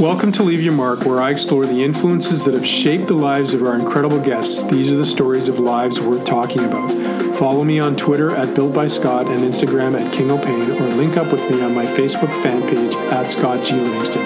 Welcome 0.00 0.30
to 0.34 0.44
Leave 0.44 0.62
Your 0.62 0.74
Mark, 0.74 1.04
where 1.06 1.20
I 1.20 1.30
explore 1.30 1.66
the 1.66 1.82
influences 1.82 2.44
that 2.44 2.54
have 2.54 2.64
shaped 2.64 3.08
the 3.08 3.14
lives 3.14 3.52
of 3.52 3.64
our 3.64 3.76
incredible 3.76 4.20
guests. 4.20 4.62
These 4.62 4.92
are 4.92 4.96
the 4.96 5.04
stories 5.04 5.48
of 5.48 5.58
lives 5.58 5.98
worth 5.98 6.24
talking 6.24 6.64
about. 6.64 6.92
Follow 7.36 7.64
me 7.64 7.80
on 7.80 7.96
Twitter 7.96 8.30
at 8.30 8.54
Built 8.54 8.72
by 8.72 8.86
Scott 8.86 9.26
and 9.26 9.40
Instagram 9.40 10.00
at 10.00 10.12
King 10.12 10.30
O'Pain, 10.30 10.70
or 10.70 10.86
link 10.94 11.16
up 11.16 11.32
with 11.32 11.50
me 11.50 11.64
on 11.64 11.74
my 11.74 11.84
Facebook 11.84 12.30
fan 12.44 12.62
page 12.70 12.94
at 13.12 13.24
Scott 13.24 13.66
G. 13.66 13.74
Livingston. 13.74 14.22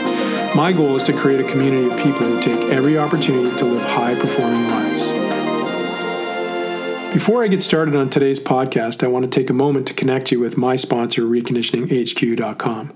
My 0.54 0.74
goal 0.74 0.94
is 0.96 1.04
to 1.04 1.14
create 1.14 1.40
a 1.40 1.50
community 1.50 1.86
of 1.86 1.96
people 1.96 2.26
who 2.26 2.42
take 2.42 2.70
every 2.70 2.98
opportunity 2.98 3.56
to 3.56 3.64
live 3.64 3.82
high 3.82 4.14
performing 4.14 4.68
lives. 4.68 4.91
Before 7.12 7.44
I 7.44 7.48
get 7.48 7.62
started 7.62 7.94
on 7.94 8.08
today's 8.08 8.40
podcast, 8.40 9.04
I 9.04 9.06
want 9.06 9.30
to 9.30 9.30
take 9.30 9.50
a 9.50 9.52
moment 9.52 9.86
to 9.88 9.92
connect 9.92 10.32
you 10.32 10.40
with 10.40 10.56
my 10.56 10.76
sponsor, 10.76 11.24
reconditioninghq.com. 11.24 12.92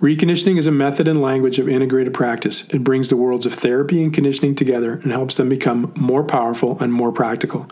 Reconditioning 0.00 0.56
is 0.56 0.66
a 0.66 0.72
method 0.72 1.06
and 1.06 1.20
language 1.20 1.58
of 1.58 1.68
integrated 1.68 2.14
practice. 2.14 2.64
It 2.70 2.82
brings 2.82 3.10
the 3.10 3.16
worlds 3.18 3.44
of 3.44 3.52
therapy 3.52 4.02
and 4.02 4.12
conditioning 4.12 4.54
together 4.54 4.94
and 4.94 5.12
helps 5.12 5.36
them 5.36 5.50
become 5.50 5.92
more 5.94 6.24
powerful 6.24 6.80
and 6.80 6.94
more 6.94 7.12
practical. 7.12 7.68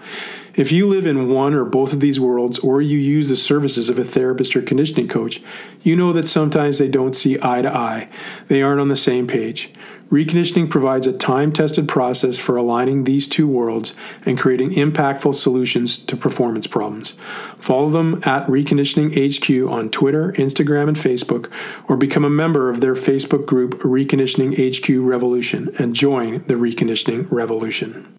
If 0.55 0.71
you 0.71 0.87
live 0.87 1.07
in 1.07 1.31
one 1.31 1.55
or 1.55 1.65
both 1.65 1.95
of 1.95 2.01
these 2.01 2.21
worlds, 2.21 2.59
or 2.59 2.83
you 2.83 2.99
use 2.99 3.31
the 3.31 3.37
services 3.37 3.89
of 3.89 3.99
a 3.99 4.05
therapist 4.05 4.55
or 4.55 4.61
conditioning 4.61 5.09
coach, 5.09 5.43
you 5.83 5.97
know 5.97 6.13
that 6.13 6.29
sometimes 6.29 6.79
they 6.79 6.89
don't 6.89 7.17
see 7.17 7.39
eye 7.41 7.63
to 7.63 7.75
eye. 7.75 8.11
They 8.49 8.63
aren't 8.63 8.83
on 8.83 8.89
the 8.89 8.97
same 8.97 9.27
page. 9.27 9.73
Reconditioning 10.11 10.71
provides 10.71 11.09
a 11.09 11.13
time 11.13 11.53
tested 11.53 11.89
process 11.89 12.39
for 12.39 12.57
aligning 12.57 13.05
these 13.05 13.27
two 13.27 13.49
worlds 13.49 13.93
and 14.25 14.39
creating 14.39 14.71
impactful 14.71 15.35
solutions 15.35 15.97
to 15.97 16.17
performance 16.17 16.69
problems. 16.69 17.15
Follow 17.59 17.89
them 17.89 18.23
at 18.25 18.47
Reconditioning 18.47 19.11
HQ 19.17 19.69
on 19.69 19.91
Twitter, 19.91 20.33
Instagram, 20.33 20.87
and 20.87 20.97
Facebook, 20.97 21.51
or 21.89 21.97
become 21.97 22.25
a 22.25 22.31
member 22.31 22.71
of 22.71 22.81
their 22.81 22.95
Facebook 22.95 23.47
group, 23.47 23.75
Reconditioning 23.81 24.55
HQ 24.55 24.89
Revolution, 25.05 25.75
and 25.77 25.97
join 25.97 26.45
the 26.47 26.55
Reconditioning 26.55 27.27
Revolution. 27.29 28.17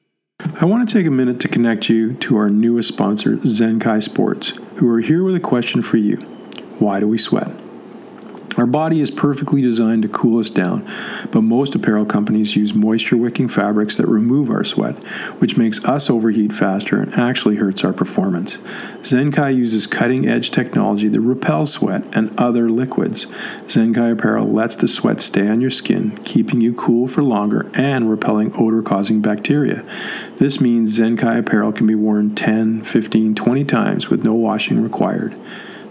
I 0.60 0.66
want 0.66 0.88
to 0.88 0.94
take 0.94 1.08
a 1.08 1.12
minute 1.12 1.40
to 1.42 1.48
connect 1.48 1.90
you 1.90 2.14
to 2.16 2.36
our 2.36 2.50
newest 2.50 2.90
sponsor, 2.90 3.38
Zenkai 3.38 4.04
Sports, 4.04 4.50
who 4.76 4.90
are 4.90 5.00
here 5.00 5.24
with 5.24 5.36
a 5.36 5.40
question 5.40 5.82
for 5.82 5.98
you 5.98 6.18
Why 6.80 7.00
do 7.00 7.08
we 7.08 7.18
sweat? 7.18 7.67
Our 8.58 8.66
body 8.66 9.02
is 9.02 9.12
perfectly 9.12 9.62
designed 9.62 10.02
to 10.02 10.10
cool 10.10 10.40
us 10.40 10.50
down, 10.50 10.84
but 11.32 11.42
most 11.42 11.76
apparel 11.76 12.06
companies 12.06 12.56
use 12.56 12.74
moisture 12.74 13.16
wicking 13.16 13.48
fabrics 13.48 13.96
that 13.98 14.08
remove 14.08 14.50
our 14.50 14.64
sweat, 14.64 14.96
which 15.38 15.58
makes 15.58 15.84
us 15.86 16.10
overheat 16.10 16.52
faster 16.52 17.00
and 17.00 17.14
actually 17.14 17.58
hurts 17.58 17.84
our 17.84 17.94
performance. 17.94 18.58
Zenkai 19.04 19.56
uses 19.56 19.86
cutting 19.86 20.28
edge 20.28 20.50
technology 20.50 21.08
that 21.08 21.22
repels 21.22 21.74
sweat 21.74 22.04
and 22.14 22.38
other 22.40 22.68
liquids. 22.72 23.28
Zenkai 23.68 24.14
apparel 24.14 24.48
lets 24.48 24.76
the 24.76 24.88
sweat 24.88 25.22
stay 25.22 25.48
on 25.48 25.62
your 25.62 25.70
skin, 25.70 26.18
keeping 26.24 26.60
you 26.60 26.74
cool 26.74 27.08
for 27.08 27.22
longer 27.22 27.70
and 27.76 28.10
repelling 28.10 28.52
odor 28.58 28.82
causing 28.82 29.22
bacteria. 29.22 29.86
This 30.38 30.60
means 30.60 30.98
Zenkai 30.98 31.40
apparel 31.40 31.72
can 31.72 31.86
be 31.86 31.96
worn 31.96 32.34
10, 32.34 32.84
15, 32.84 33.36
20 33.36 33.66
times 33.66 34.10
with 34.10 34.24
no 34.24 34.34
washing 34.34 34.82
required. 34.82 35.36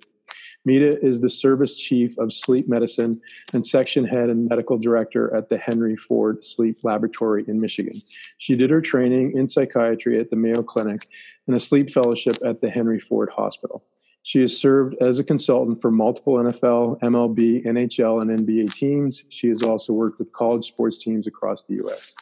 Meeta 0.68 1.02
is 1.02 1.22
the 1.22 1.30
service 1.30 1.78
chief 1.78 2.18
of 2.18 2.34
sleep 2.34 2.68
medicine 2.68 3.22
and 3.54 3.66
section 3.66 4.04
head 4.04 4.30
and 4.30 4.50
medical 4.50 4.78
director 4.78 5.34
at 5.34 5.48
the 5.48 5.58
Henry 5.58 5.96
Ford 5.96 6.44
Sleep 6.44 6.76
Laboratory 6.84 7.46
in 7.48 7.62
Michigan. 7.62 7.94
She 8.38 8.58
did 8.58 8.70
her 8.70 8.82
training 8.82 9.38
in 9.38 9.48
psychiatry 9.48 10.20
at 10.20 10.30
the 10.30 10.36
Mayo 10.36 10.62
Clinic 10.62 11.00
and 11.48 11.56
a 11.56 11.60
sleep 11.62 11.90
fellowship 11.90 12.36
at 12.46 12.60
the 12.60 12.70
Henry 12.70 13.00
Ford 13.00 13.30
Hospital. 13.30 13.86
She 14.24 14.42
has 14.42 14.60
served 14.60 14.96
as 15.02 15.20
a 15.20 15.24
consultant 15.24 15.80
for 15.80 15.90
multiple 15.90 16.34
NFL, 16.34 17.00
MLB, 17.00 17.64
NHL, 17.66 18.22
and 18.22 18.46
NBA 18.46 18.74
teams. 18.74 19.24
She 19.30 19.48
has 19.48 19.64
also 19.64 19.94
worked 19.94 20.20
with 20.20 20.34
college 20.34 20.68
sports 20.68 21.02
teams 21.02 21.28
across 21.28 21.64
the 21.64 21.76
U.S. 21.76 22.14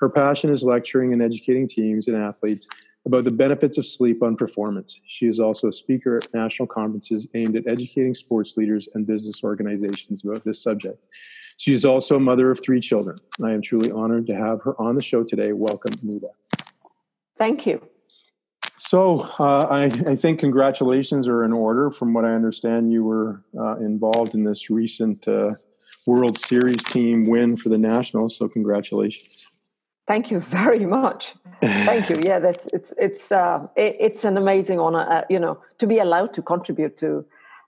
Her 0.00 0.08
passion 0.08 0.50
is 0.50 0.64
lecturing 0.64 1.12
and 1.12 1.22
educating 1.22 1.68
teams 1.68 2.08
and 2.08 2.16
athletes 2.16 2.66
about 3.04 3.24
the 3.24 3.30
benefits 3.30 3.78
of 3.78 3.86
sleep 3.86 4.22
on 4.22 4.36
performance. 4.36 5.00
She 5.06 5.26
is 5.26 5.40
also 5.40 5.68
a 5.68 5.72
speaker 5.72 6.16
at 6.16 6.32
national 6.32 6.68
conferences 6.68 7.26
aimed 7.34 7.56
at 7.56 7.66
educating 7.66 8.14
sports 8.14 8.56
leaders 8.56 8.88
and 8.94 9.06
business 9.06 9.42
organizations 9.42 10.24
about 10.24 10.44
this 10.44 10.62
subject. 10.62 11.06
She 11.58 11.72
is 11.72 11.84
also 11.84 12.16
a 12.16 12.20
mother 12.20 12.50
of 12.50 12.62
three 12.62 12.80
children. 12.80 13.16
I 13.42 13.52
am 13.52 13.62
truly 13.62 13.90
honored 13.90 14.26
to 14.28 14.34
have 14.34 14.62
her 14.62 14.80
on 14.80 14.94
the 14.94 15.02
show 15.02 15.24
today. 15.24 15.52
Welcome, 15.52 15.92
Meeta. 16.02 16.28
Thank 17.38 17.66
you. 17.66 17.82
So, 18.78 19.22
uh, 19.38 19.66
I, 19.70 19.84
I, 19.84 20.16
think 20.16 20.38
congratulations 20.38 21.26
are 21.26 21.44
in 21.44 21.52
order. 21.52 21.90
From 21.90 22.12
what 22.12 22.24
I 22.24 22.34
understand, 22.34 22.92
you 22.92 23.04
were 23.04 23.42
uh, 23.58 23.76
involved 23.76 24.34
in 24.34 24.44
this 24.44 24.70
recent 24.70 25.26
uh, 25.26 25.52
World 26.06 26.36
Series 26.36 26.82
team 26.84 27.24
win 27.24 27.56
for 27.56 27.68
the 27.68 27.78
Nationals. 27.78 28.36
So, 28.36 28.48
congratulations. 28.48 29.46
Thank 30.12 30.30
you 30.30 30.40
very 30.40 30.84
much. 30.84 31.34
Thank 31.62 32.10
you. 32.10 32.20
Yeah, 32.22 32.38
that's 32.38 32.66
it's 32.74 32.92
it's 32.98 33.32
uh, 33.32 33.66
it, 33.76 33.96
it's 33.98 34.24
an 34.26 34.36
amazing 34.36 34.78
honor, 34.78 35.06
uh, 35.10 35.24
you 35.30 35.38
know, 35.38 35.58
to 35.78 35.86
be 35.86 35.98
allowed 36.00 36.34
to 36.34 36.42
contribute 36.42 36.98
to 36.98 37.24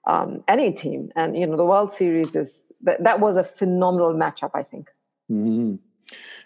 um, 0.07 0.45
any 0.47 0.71
team, 0.71 1.11
and 1.17 1.39
you 1.39 1.47
know, 1.47 1.57
the 1.57 1.65
World 1.65 1.91
Series 1.91 2.37
is 2.37 2.67
that, 2.83 3.03
that 3.03 3.21
was 3.21 3.39
a 3.39 3.45
phenomenal 3.45 4.13
matchup. 4.13 4.51
I 4.53 4.63
think. 4.63 4.91
Mm-hmm. 5.33 5.77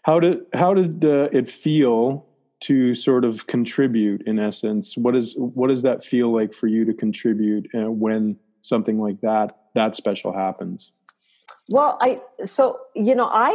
How 0.04 0.20
did 0.20 0.46
how 0.54 0.72
did 0.72 1.04
uh, 1.04 1.30
it 1.32 1.48
feel 1.48 2.26
to 2.60 2.94
sort 2.94 3.24
of 3.24 3.48
contribute? 3.48 4.22
In 4.22 4.38
essence, 4.38 4.96
what 4.96 5.16
is 5.16 5.34
what 5.36 5.66
does 5.66 5.82
that 5.82 6.04
feel 6.04 6.32
like 6.32 6.52
for 6.52 6.68
you 6.68 6.84
to 6.84 6.94
contribute 6.94 7.66
uh, 7.74 7.90
when 7.90 8.36
something 8.60 9.00
like 9.00 9.20
that 9.22 9.50
that 9.74 9.96
special 9.96 10.32
happens? 10.32 11.02
Well, 11.70 11.98
I 12.00 12.20
so 12.44 12.78
you 12.94 13.16
know 13.16 13.28
I 13.32 13.52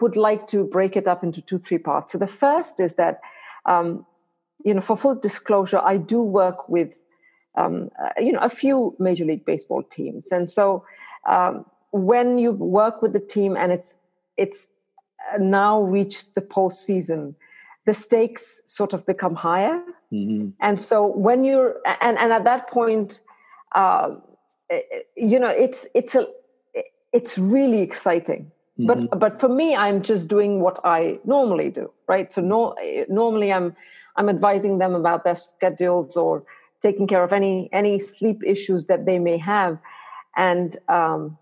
would 0.00 0.16
like 0.16 0.46
to 0.48 0.64
break 0.64 0.96
it 0.96 1.06
up 1.06 1.22
into 1.22 1.40
two, 1.42 1.58
three 1.58 1.78
parts. 1.78 2.12
So 2.12 2.18
the 2.18 2.26
first 2.26 2.80
is 2.80 2.94
that, 2.94 3.20
um, 3.66 4.06
you 4.64 4.74
know, 4.74 4.80
for 4.80 4.96
full 4.96 5.14
disclosure, 5.14 5.78
I 5.78 5.96
do 5.96 6.22
work 6.22 6.68
with, 6.68 7.02
um, 7.56 7.90
uh, 8.02 8.10
you 8.18 8.32
know, 8.32 8.40
a 8.40 8.48
few 8.48 8.96
Major 8.98 9.24
League 9.24 9.44
Baseball 9.44 9.82
teams, 9.82 10.32
and 10.32 10.50
so 10.50 10.84
um, 11.28 11.64
when 11.90 12.38
you 12.38 12.52
work 12.52 13.02
with 13.02 13.12
the 13.12 13.20
team 13.20 13.56
and 13.56 13.70
it's 13.70 13.94
it's 14.36 14.66
now 15.38 15.80
reached 15.80 16.34
the 16.34 16.40
postseason, 16.40 17.34
the 17.86 17.94
stakes 17.94 18.60
sort 18.64 18.92
of 18.92 19.06
become 19.06 19.34
higher, 19.36 19.80
mm-hmm. 20.12 20.48
and 20.60 20.80
so 20.80 21.06
when 21.06 21.44
you're 21.44 21.76
and 22.00 22.18
and 22.18 22.32
at 22.32 22.44
that 22.44 22.68
point, 22.68 23.20
uh, 23.74 24.16
you 25.16 25.38
know, 25.38 25.48
it's 25.48 25.86
it's 25.94 26.14
a 26.14 26.26
it's 27.12 27.38
really 27.38 27.80
exciting 27.80 28.50
Mm-hmm. 28.78 28.86
But 28.86 29.18
but 29.20 29.40
for 29.40 29.48
me, 29.48 29.76
I'm 29.76 30.02
just 30.02 30.28
doing 30.28 30.60
what 30.60 30.80
I 30.84 31.18
normally 31.24 31.70
do, 31.70 31.92
right? 32.08 32.32
So 32.32 32.40
no, 32.42 32.74
normally 33.08 33.52
I'm 33.52 33.76
I'm 34.16 34.28
advising 34.28 34.78
them 34.78 34.94
about 34.94 35.24
their 35.24 35.36
schedules 35.36 36.16
or 36.16 36.42
taking 36.80 37.06
care 37.06 37.22
of 37.22 37.32
any 37.32 37.68
any 37.72 37.98
sleep 37.98 38.42
issues 38.44 38.86
that 38.86 39.06
they 39.06 39.18
may 39.18 39.38
have. 39.38 39.78
And 40.36 40.76
um, 40.88 41.38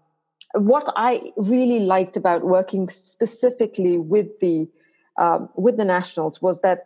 what 0.55 0.93
I 0.95 1.33
really 1.37 1.81
liked 1.81 2.19
about 2.19 2.45
working 2.45 2.91
specifically 2.91 3.97
with 3.97 4.39
the 4.41 4.69
um, 5.17 5.49
with 5.57 5.79
the 5.79 5.87
nationals 5.87 6.43
was 6.43 6.61
that 6.61 6.81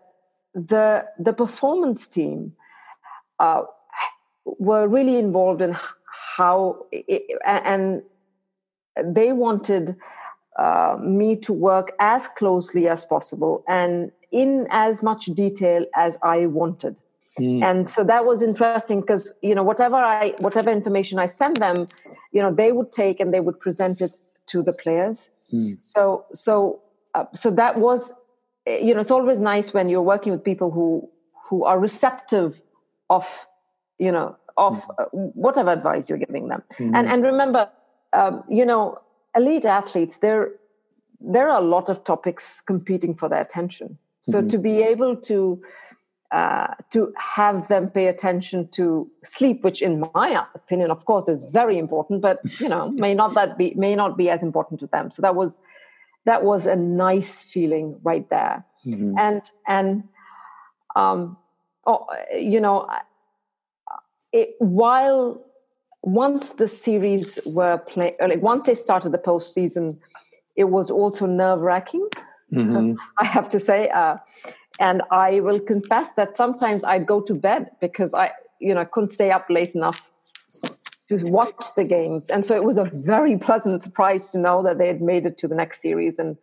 the 0.55 1.07
the 1.19 1.33
performance 1.33 2.07
team 2.07 2.53
uh, 3.41 3.63
were 4.45 4.87
really 4.87 5.17
involved 5.17 5.61
in 5.61 5.77
how 6.37 6.87
it, 6.93 7.23
and 7.45 8.03
they 9.05 9.33
wanted 9.33 9.97
uh, 10.59 10.97
me 11.01 11.37
to 11.37 11.53
work 11.53 11.93
as 12.01 12.29
closely 12.29 12.89
as 12.89 13.05
possible 13.05 13.63
and 13.69 14.11
in 14.33 14.67
as 14.71 15.03
much 15.03 15.27
detail 15.27 15.85
as 15.95 16.19
I 16.23 16.47
wanted. 16.47 16.97
Mm. 17.39 17.63
And 17.63 17.89
so 17.89 18.03
that 18.05 18.25
was 18.25 18.43
interesting 18.43 19.03
because 19.03 19.35
you 19.43 19.55
know 19.55 19.63
whatever 19.63 19.97
I 19.97 20.35
whatever 20.39 20.71
information 20.71 21.19
I 21.19 21.27
send 21.27 21.57
them, 21.57 21.87
you 22.33 22.41
know 22.41 22.51
they 22.51 22.73
would 22.73 22.91
take 22.91 23.21
and 23.21 23.33
they 23.35 23.41
would 23.41 23.61
present 23.61 24.01
it 24.01 24.19
to 24.47 24.63
the 24.63 24.73
players. 24.73 25.29
Mm. 25.53 25.77
So 25.85 26.25
so 26.33 26.81
uh, 27.15 27.27
so 27.35 27.51
that 27.51 27.79
was 27.79 28.15
you 28.67 28.95
know 28.95 29.01
it's 29.01 29.11
always 29.11 29.39
nice 29.39 29.75
when 29.75 29.91
you're 29.91 30.03
working 30.03 30.33
with 30.33 30.43
people 30.43 30.71
who 30.71 31.09
who 31.49 31.65
are 31.65 31.79
receptive 31.79 32.63
of 33.11 33.47
you 33.99 34.11
know 34.11 34.37
of 34.57 34.83
mm. 34.83 34.95
uh, 34.99 35.05
whatever 35.13 35.71
advice 35.71 36.09
you're 36.09 36.19
giving 36.19 36.49
them. 36.49 36.63
Mm. 36.79 36.97
And 36.97 37.09
and 37.09 37.23
remember, 37.23 37.69
um, 38.15 38.45
you 38.49 38.65
know, 38.65 38.99
elite 39.37 39.65
athletes 39.65 40.19
there 40.19 40.53
there 41.21 41.49
are 41.51 41.59
a 41.59 41.65
lot 41.65 41.89
of 41.89 42.05
topics 42.05 42.61
competing 42.61 43.15
for 43.15 43.29
their 43.29 43.41
attention. 43.41 43.99
So 44.23 44.39
mm-hmm. 44.39 44.49
to 44.49 44.59
be 44.59 44.83
able 44.83 45.17
to 45.17 45.63
uh, 46.33 46.75
to 46.91 47.13
have 47.17 47.69
them 47.69 47.89
pay 47.89 48.09
attention 48.09 48.69
to 48.69 49.09
sleep, 49.25 49.63
which 49.63 49.81
in 49.81 50.05
my 50.13 50.45
opinion, 50.55 50.91
of 50.91 51.05
course, 51.05 51.29
is 51.29 51.45
very 51.53 51.79
important, 51.79 52.21
but 52.21 52.41
you 52.61 52.69
know, 52.69 52.91
may 52.91 53.15
not 53.15 53.35
that 53.35 53.57
be 53.57 53.73
may 53.75 53.95
not 53.95 54.17
be 54.17 54.29
as 54.29 54.43
important 54.43 54.81
to 54.81 54.87
them. 54.89 55.11
So 55.11 55.23
that 55.23 55.37
was 55.37 55.61
that 56.25 56.43
was 56.43 56.67
a 56.67 56.75
nice 56.75 57.43
feeling 57.43 57.99
right 58.03 58.29
there. 58.29 58.65
Mm-hmm. 58.85 59.17
And 59.19 59.51
and 59.69 60.09
um, 60.97 61.37
oh, 61.87 62.07
you 62.35 62.61
know, 62.61 62.89
it, 64.33 64.57
while 64.59 65.46
once 66.07 66.51
the 66.51 66.69
series 66.69 67.41
were 67.47 67.79
playing, 67.79 68.15
like 68.21 68.41
once 68.41 68.67
they 68.67 68.77
started 68.77 69.11
the 69.11 69.19
postseason, 69.19 69.99
it 70.55 70.65
was 70.65 70.89
also 70.89 71.27
nerve 71.27 71.59
wracking. 71.59 72.09
Mm-hmm. 72.55 72.95
I 73.19 73.25
have 73.25 73.49
to 73.49 73.59
say, 73.59 73.89
uh, 73.91 74.17
and 74.79 75.03
I 75.11 75.41
will 75.41 75.59
confess 75.59 76.13
that 76.13 76.33
sometimes 76.37 76.85
I'd 76.85 77.07
go 77.07 77.21
to 77.23 77.35
bed 77.35 77.71
because 77.81 78.15
I, 78.15 78.31
you 78.61 78.73
know, 78.73 78.85
couldn't 78.85 79.11
stay 79.11 79.33
up 79.33 79.47
late 79.51 79.75
enough 79.75 80.13
to 81.09 81.25
watch 81.25 81.65
the 81.75 81.83
games. 81.83 82.31
And 82.31 82.45
so 82.45 82.55
it 82.55 82.63
was 82.63 82.79
a 82.79 82.85
very 82.85 83.37
pleasant 83.37 83.83
surprise 83.83 84.31
to 84.31 84.39
know 84.39 84.63
that 84.63 84.79
they 84.79 84.87
had 84.87 85.03
made 85.03 85.27
it 85.27 85.37
to 85.39 85.49
the 85.49 85.57
next 85.57 85.83
series 85.83 86.21
and, 86.21 86.37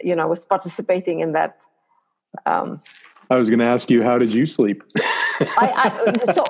you 0.00 0.14
know, 0.14 0.28
was 0.28 0.44
participating 0.44 1.20
in 1.20 1.32
that. 1.32 1.64
Um, 2.44 2.82
I 3.30 3.36
was 3.36 3.48
going 3.50 3.58
to 3.58 3.66
ask 3.66 3.90
you, 3.90 4.02
how 4.02 4.18
did 4.18 4.32
you 4.32 4.46
sleep? 4.46 4.82
I, 5.40 6.12
I, 6.26 6.32
so 6.32 6.44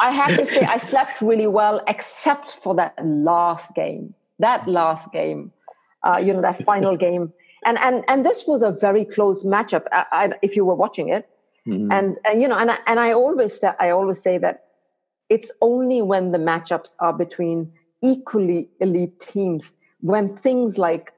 I 0.00 0.10
have 0.10 0.36
to 0.36 0.44
say, 0.44 0.62
I 0.62 0.78
slept 0.78 1.20
really 1.20 1.46
well, 1.46 1.80
except 1.86 2.50
for 2.50 2.74
that 2.74 2.94
last 3.04 3.74
game. 3.74 4.14
That 4.40 4.66
last 4.66 5.12
game, 5.12 5.52
uh, 6.02 6.20
you 6.22 6.32
know, 6.32 6.42
that 6.42 6.56
final 6.64 6.96
game 7.06 7.32
and 7.64 7.78
and 7.78 8.04
and 8.08 8.24
this 8.24 8.46
was 8.46 8.62
a 8.62 8.70
very 8.70 9.04
close 9.04 9.44
matchup. 9.44 9.86
I, 9.92 10.04
I, 10.12 10.30
if 10.42 10.56
you 10.56 10.64
were 10.64 10.74
watching 10.74 11.08
it, 11.08 11.28
mm-hmm. 11.66 11.90
and 11.90 12.18
and 12.24 12.40
you 12.40 12.48
know, 12.48 12.58
and 12.58 12.70
I, 12.70 12.78
and 12.86 13.00
I 13.00 13.12
always 13.12 13.62
I 13.80 13.90
always 13.90 14.22
say 14.22 14.38
that 14.38 14.64
it's 15.28 15.50
only 15.60 16.02
when 16.02 16.32
the 16.32 16.38
matchups 16.38 16.96
are 17.00 17.12
between 17.12 17.72
equally 18.02 18.68
elite 18.80 19.18
teams 19.18 19.74
when 20.00 20.36
things 20.36 20.76
like 20.78 21.12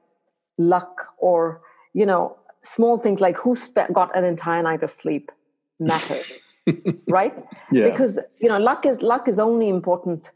luck 0.57 1.13
or 1.17 1.61
you 1.93 2.05
know 2.05 2.37
small 2.67 2.97
things 2.97 3.21
like 3.21 3.37
who 3.37 3.55
spe- 3.55 3.91
got 3.93 4.15
an 4.17 4.23
entire 4.23 4.61
night 4.61 4.83
of 4.83 4.91
sleep 4.91 5.31
matter 5.79 6.19
right 7.07 7.43
yeah. 7.71 7.85
because 7.89 8.19
you 8.41 8.49
know 8.49 8.57
luck 8.57 8.85
is 8.85 9.01
luck 9.01 9.27
is 9.27 9.39
only 9.39 9.69
important 9.69 10.31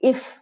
if 0.00 0.40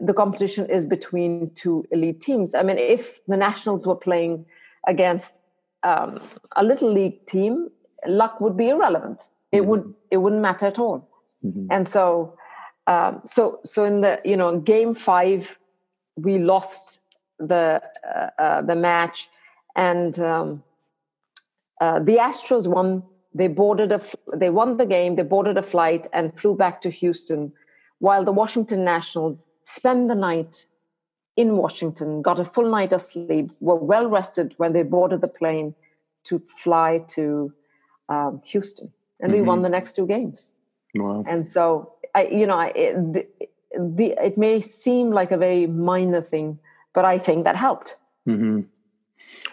the 0.00 0.14
competition 0.14 0.68
is 0.68 0.86
between 0.86 1.50
two 1.54 1.84
elite 1.90 2.20
teams. 2.20 2.54
I 2.54 2.62
mean, 2.62 2.78
if 2.78 3.24
the 3.26 3.36
Nationals 3.36 3.86
were 3.86 3.96
playing 3.96 4.46
against 4.86 5.40
um, 5.82 6.20
a 6.56 6.64
little 6.64 6.90
league 6.90 7.26
team, 7.26 7.68
luck 8.06 8.40
would 8.40 8.56
be 8.56 8.68
irrelevant. 8.68 9.28
It 9.52 9.58
mm-hmm. 9.58 9.68
would 9.68 9.94
it 10.10 10.16
wouldn't 10.18 10.42
matter 10.42 10.66
at 10.66 10.78
all. 10.78 11.08
Mm-hmm. 11.44 11.66
And 11.70 11.88
so, 11.88 12.36
um, 12.86 13.22
so 13.24 13.60
so 13.64 13.84
in 13.84 14.00
the 14.00 14.20
you 14.24 14.36
know 14.36 14.58
game 14.58 14.94
five, 14.94 15.58
we 16.16 16.38
lost 16.38 17.00
the 17.38 17.82
uh, 18.06 18.42
uh, 18.42 18.62
the 18.62 18.74
match, 18.74 19.28
and 19.76 20.18
um, 20.18 20.62
uh, 21.80 21.98
the 22.00 22.16
Astros 22.16 22.66
won. 22.66 23.02
They 23.32 23.46
boarded 23.46 23.92
a 23.92 24.00
they 24.34 24.50
won 24.50 24.76
the 24.76 24.86
game. 24.86 25.14
They 25.14 25.22
boarded 25.22 25.56
a 25.56 25.62
flight 25.62 26.06
and 26.12 26.36
flew 26.36 26.56
back 26.56 26.82
to 26.82 26.90
Houston, 26.90 27.52
while 28.00 28.24
the 28.24 28.32
Washington 28.32 28.84
Nationals 28.84 29.46
spend 29.64 30.10
the 30.10 30.16
night 30.16 30.66
in 31.36 31.56
Washington, 31.56 32.22
got 32.22 32.40
a 32.40 32.44
full 32.44 32.68
night 32.70 32.92
of 32.92 33.00
sleep, 33.00 33.50
were 33.60 33.76
well 33.76 34.08
rested 34.08 34.54
when 34.56 34.72
they 34.72 34.82
boarded 34.82 35.20
the 35.20 35.28
plane 35.28 35.74
to 36.24 36.42
fly 36.48 37.02
to 37.08 37.52
um, 38.08 38.40
Houston, 38.46 38.92
and 39.20 39.32
mm-hmm. 39.32 39.40
we 39.40 39.46
won 39.46 39.58
mm-hmm. 39.58 39.62
the 39.64 39.68
next 39.68 39.94
two 39.94 40.06
games. 40.06 40.52
Wow! 40.96 41.24
And 41.26 41.46
so, 41.46 41.94
I, 42.14 42.26
you 42.26 42.46
know, 42.46 42.58
I, 42.58 42.72
it, 42.74 43.12
the, 43.12 43.26
the, 43.78 44.06
it 44.22 44.36
may 44.36 44.60
seem 44.60 45.12
like 45.12 45.30
a 45.30 45.36
very 45.36 45.66
minor 45.66 46.20
thing, 46.20 46.58
but 46.92 47.04
I 47.04 47.18
think 47.18 47.44
that 47.44 47.56
helped. 47.56 47.96
Mm-hmm. 48.28 48.62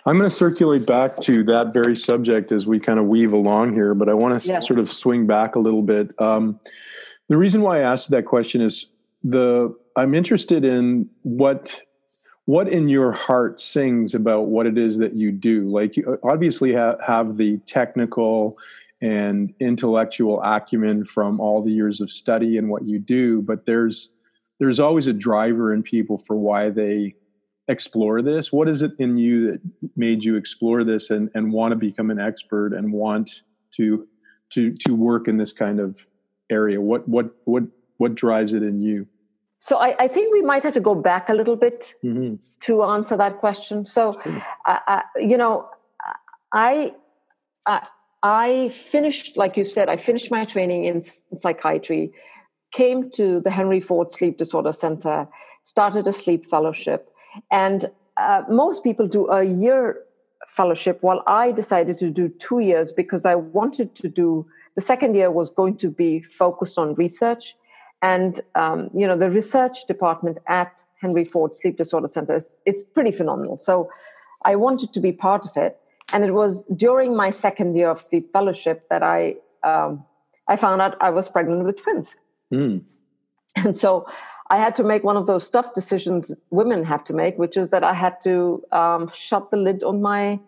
I'm 0.05 0.17
going 0.17 0.29
to 0.29 0.35
circulate 0.35 0.85
back 0.85 1.17
to 1.23 1.43
that 1.45 1.73
very 1.73 1.95
subject 1.95 2.51
as 2.51 2.65
we 2.65 2.79
kind 2.79 2.97
of 2.97 3.07
weave 3.07 3.33
along 3.33 3.73
here, 3.73 3.93
but 3.93 4.07
I 4.07 4.13
want 4.13 4.41
to 4.41 4.61
sort 4.61 4.79
of 4.79 4.91
swing 4.91 5.27
back 5.27 5.55
a 5.55 5.59
little 5.59 5.81
bit. 5.81 6.19
Um, 6.19 6.59
the 7.27 7.37
reason 7.37 7.61
why 7.61 7.79
I 7.79 7.91
asked 7.91 8.09
that 8.11 8.25
question 8.25 8.61
is 8.61 8.85
the 9.23 9.75
I'm 9.97 10.13
interested 10.13 10.63
in 10.63 11.09
what 11.23 11.81
what 12.45 12.69
in 12.69 12.87
your 12.87 13.11
heart 13.11 13.59
sings 13.59 14.15
about 14.15 14.47
what 14.47 14.65
it 14.65 14.77
is 14.77 14.97
that 14.99 15.13
you 15.13 15.33
do. 15.33 15.69
Like 15.69 15.97
you 15.97 16.17
obviously 16.23 16.71
have, 16.71 16.97
have 17.05 17.35
the 17.35 17.57
technical 17.65 18.55
and 19.01 19.53
intellectual 19.59 20.41
acumen 20.41 21.03
from 21.03 21.41
all 21.41 21.61
the 21.61 21.71
years 21.73 21.99
of 21.99 22.09
study 22.09 22.57
and 22.57 22.69
what 22.69 22.85
you 22.85 22.99
do, 22.99 23.41
but 23.41 23.65
there's 23.65 24.09
there's 24.59 24.79
always 24.79 25.07
a 25.07 25.13
driver 25.13 25.73
in 25.73 25.83
people 25.83 26.17
for 26.17 26.37
why 26.37 26.69
they 26.69 27.15
explore 27.67 28.21
this. 28.21 28.51
What 28.51 28.67
is 28.69 28.81
it 28.81 28.91
in 28.99 29.17
you 29.17 29.47
that 29.47 29.61
made 29.95 30.23
you 30.23 30.35
explore 30.35 30.83
this 30.83 31.09
and, 31.09 31.29
and 31.33 31.51
want 31.51 31.71
to 31.71 31.75
become 31.75 32.09
an 32.11 32.19
expert 32.19 32.73
and 32.73 32.91
want 32.91 33.41
to 33.71 34.07
to 34.51 34.73
to 34.85 34.95
work 34.95 35.27
in 35.27 35.37
this 35.37 35.51
kind 35.51 35.79
of 35.79 36.05
area? 36.49 36.79
What 36.79 37.07
what 37.07 37.31
what 37.45 37.63
what 37.97 38.15
drives 38.15 38.53
it 38.53 38.63
in 38.63 38.81
you? 38.81 39.07
So 39.59 39.77
I, 39.77 39.95
I, 40.03 40.07
think 40.07 40.31
we 40.31 40.43
might 40.43 40.61
have 40.63 40.75
to 40.75 40.79
go 40.79 40.93
back 40.93 41.29
a 41.29 41.33
little 41.33 41.55
bit 41.55 41.95
mm-hmm. 42.03 42.35
to 42.61 42.83
answer 42.83 43.17
that 43.17 43.39
question. 43.39 43.87
So, 43.87 44.21
uh, 44.67 45.01
you 45.15 45.35
know, 45.35 45.67
I, 46.53 46.93
I, 47.65 47.87
I 48.21 48.69
finished, 48.69 49.35
like 49.35 49.57
you 49.57 49.63
said, 49.63 49.89
I 49.89 49.97
finished 49.97 50.29
my 50.29 50.45
training 50.45 50.85
in, 50.85 51.01
in 51.31 51.37
psychiatry, 51.39 52.13
came 52.71 53.09
to 53.11 53.41
the 53.41 53.49
Henry 53.49 53.79
Ford 53.79 54.11
Sleep 54.11 54.37
Disorder 54.37 54.71
Center, 54.71 55.27
started 55.63 56.07
a 56.07 56.13
sleep 56.13 56.45
fellowship, 56.45 57.09
and 57.51 57.89
uh, 58.17 58.43
most 58.49 58.83
people 58.83 59.07
do 59.07 59.27
a 59.27 59.43
year 59.43 59.99
fellowship, 60.47 60.99
while 61.01 61.23
I 61.27 61.51
decided 61.51 61.97
to 61.97 62.09
do 62.09 62.29
two 62.29 62.59
years 62.59 62.91
because 62.91 63.25
I 63.25 63.35
wanted 63.35 63.95
to 63.95 64.09
do. 64.09 64.47
The 64.75 64.81
second 64.81 65.15
year 65.15 65.31
was 65.31 65.49
going 65.49 65.77
to 65.77 65.89
be 65.89 66.21
focused 66.21 66.77
on 66.77 66.93
research 66.93 67.55
and 68.01 68.41
um, 68.55 68.89
you 68.93 69.07
know 69.07 69.17
the 69.17 69.29
research 69.29 69.85
department 69.87 70.37
at 70.47 70.83
Henry 71.01 71.25
Ford 71.25 71.55
Sleep 71.55 71.77
Disorder 71.77 72.07
Center 72.07 72.35
is, 72.35 72.55
is 72.65 72.83
pretty 72.83 73.11
phenomenal. 73.11 73.57
So 73.57 73.89
I 74.45 74.55
wanted 74.55 74.93
to 74.93 74.99
be 74.99 75.11
part 75.11 75.45
of 75.45 75.57
it, 75.57 75.79
and 76.13 76.23
it 76.23 76.33
was 76.33 76.65
during 76.65 77.15
my 77.15 77.29
second 77.29 77.75
year 77.75 77.89
of 77.89 77.99
sleep 77.99 78.31
fellowship 78.31 78.87
that 78.89 79.03
I 79.03 79.35
um, 79.63 80.03
I 80.47 80.55
found 80.55 80.81
out 80.81 80.95
I 81.01 81.09
was 81.09 81.27
pregnant 81.27 81.63
with 81.65 81.81
twins, 81.81 82.15
mm. 82.53 82.83
and 83.55 83.75
so 83.75 84.05
I 84.49 84.57
had 84.57 84.75
to 84.77 84.83
make 84.83 85.03
one 85.03 85.17
of 85.17 85.25
those 85.27 85.49
tough 85.49 85.73
decisions 85.73 86.31
women 86.51 86.83
have 86.85 87.03
to 87.05 87.13
make, 87.13 87.37
which 87.37 87.57
is 87.57 87.69
that 87.71 87.83
I 87.83 87.93
had 87.93 88.21
to 88.21 88.63
um, 88.71 89.11
shut 89.13 89.51
the 89.51 89.57
lid 89.57 89.83
on 89.83 90.01
my 90.01 90.39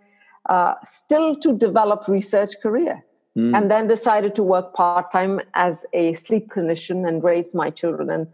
uh, 0.47 0.75
still 0.83 1.35
to 1.35 1.55
develop 1.57 2.07
research 2.07 2.51
career 2.63 3.03
mm. 3.37 3.55
and 3.55 3.69
then 3.69 3.87
decided 3.87 4.35
to 4.35 4.43
work 4.43 4.73
part 4.73 5.11
time 5.11 5.41
as 5.53 5.85
a 5.93 6.13
sleep 6.13 6.49
clinician 6.49 7.07
and 7.07 7.23
raise 7.23 7.53
my 7.53 7.69
children. 7.69 8.09
And 8.09 8.27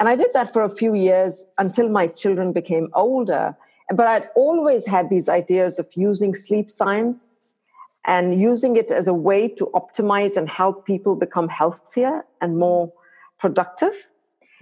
and 0.00 0.08
I 0.08 0.16
did 0.16 0.32
that 0.32 0.52
for 0.52 0.62
a 0.64 0.68
few 0.68 0.94
years 0.94 1.46
until 1.58 1.88
my 1.88 2.08
children 2.08 2.52
became 2.52 2.88
older. 2.94 3.56
But 3.94 4.06
I'd 4.06 4.28
always 4.34 4.86
had 4.86 5.08
these 5.08 5.28
ideas 5.28 5.78
of 5.78 5.86
using 5.94 6.34
sleep 6.34 6.68
science 6.68 7.42
and 8.06 8.40
using 8.40 8.76
it 8.76 8.90
as 8.90 9.06
a 9.06 9.14
way 9.14 9.48
to 9.48 9.70
optimize 9.74 10.36
and 10.36 10.48
help 10.48 10.84
people 10.84 11.14
become 11.14 11.48
healthier 11.48 12.24
and 12.40 12.58
more 12.58 12.92
productive. 13.38 13.94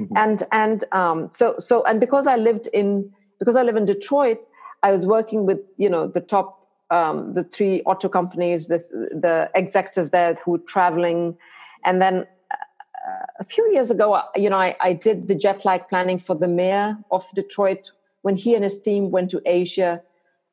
Mm-hmm. 0.00 0.16
And 0.16 0.42
and 0.52 0.84
um, 0.92 1.28
so 1.32 1.54
so 1.58 1.84
and 1.84 2.00
because 2.00 2.26
I 2.26 2.36
lived 2.36 2.68
in 2.72 3.10
because 3.38 3.56
I 3.56 3.62
live 3.62 3.76
in 3.76 3.84
Detroit, 3.84 4.38
I 4.82 4.90
was 4.92 5.06
working 5.06 5.46
with 5.46 5.70
you 5.76 5.88
know 5.88 6.06
the 6.06 6.20
top 6.20 6.58
um, 6.90 7.32
the 7.34 7.44
three 7.44 7.82
auto 7.82 8.08
companies, 8.08 8.68
this, 8.68 8.88
the 8.88 9.50
executives 9.54 10.10
there 10.10 10.34
who 10.44 10.52
were 10.52 10.58
traveling. 10.58 11.38
And 11.86 12.02
then 12.02 12.26
uh, 12.52 13.26
a 13.40 13.44
few 13.44 13.66
years 13.72 13.90
ago, 13.90 14.12
uh, 14.12 14.24
you 14.36 14.50
know, 14.50 14.58
I, 14.58 14.76
I 14.78 14.92
did 14.92 15.26
the 15.26 15.34
jet 15.34 15.64
lag 15.64 15.88
planning 15.88 16.18
for 16.18 16.36
the 16.36 16.48
mayor 16.48 16.98
of 17.10 17.24
Detroit 17.34 17.90
when 18.20 18.36
he 18.36 18.54
and 18.54 18.62
his 18.62 18.80
team 18.80 19.10
went 19.10 19.30
to 19.30 19.40
Asia, 19.46 20.02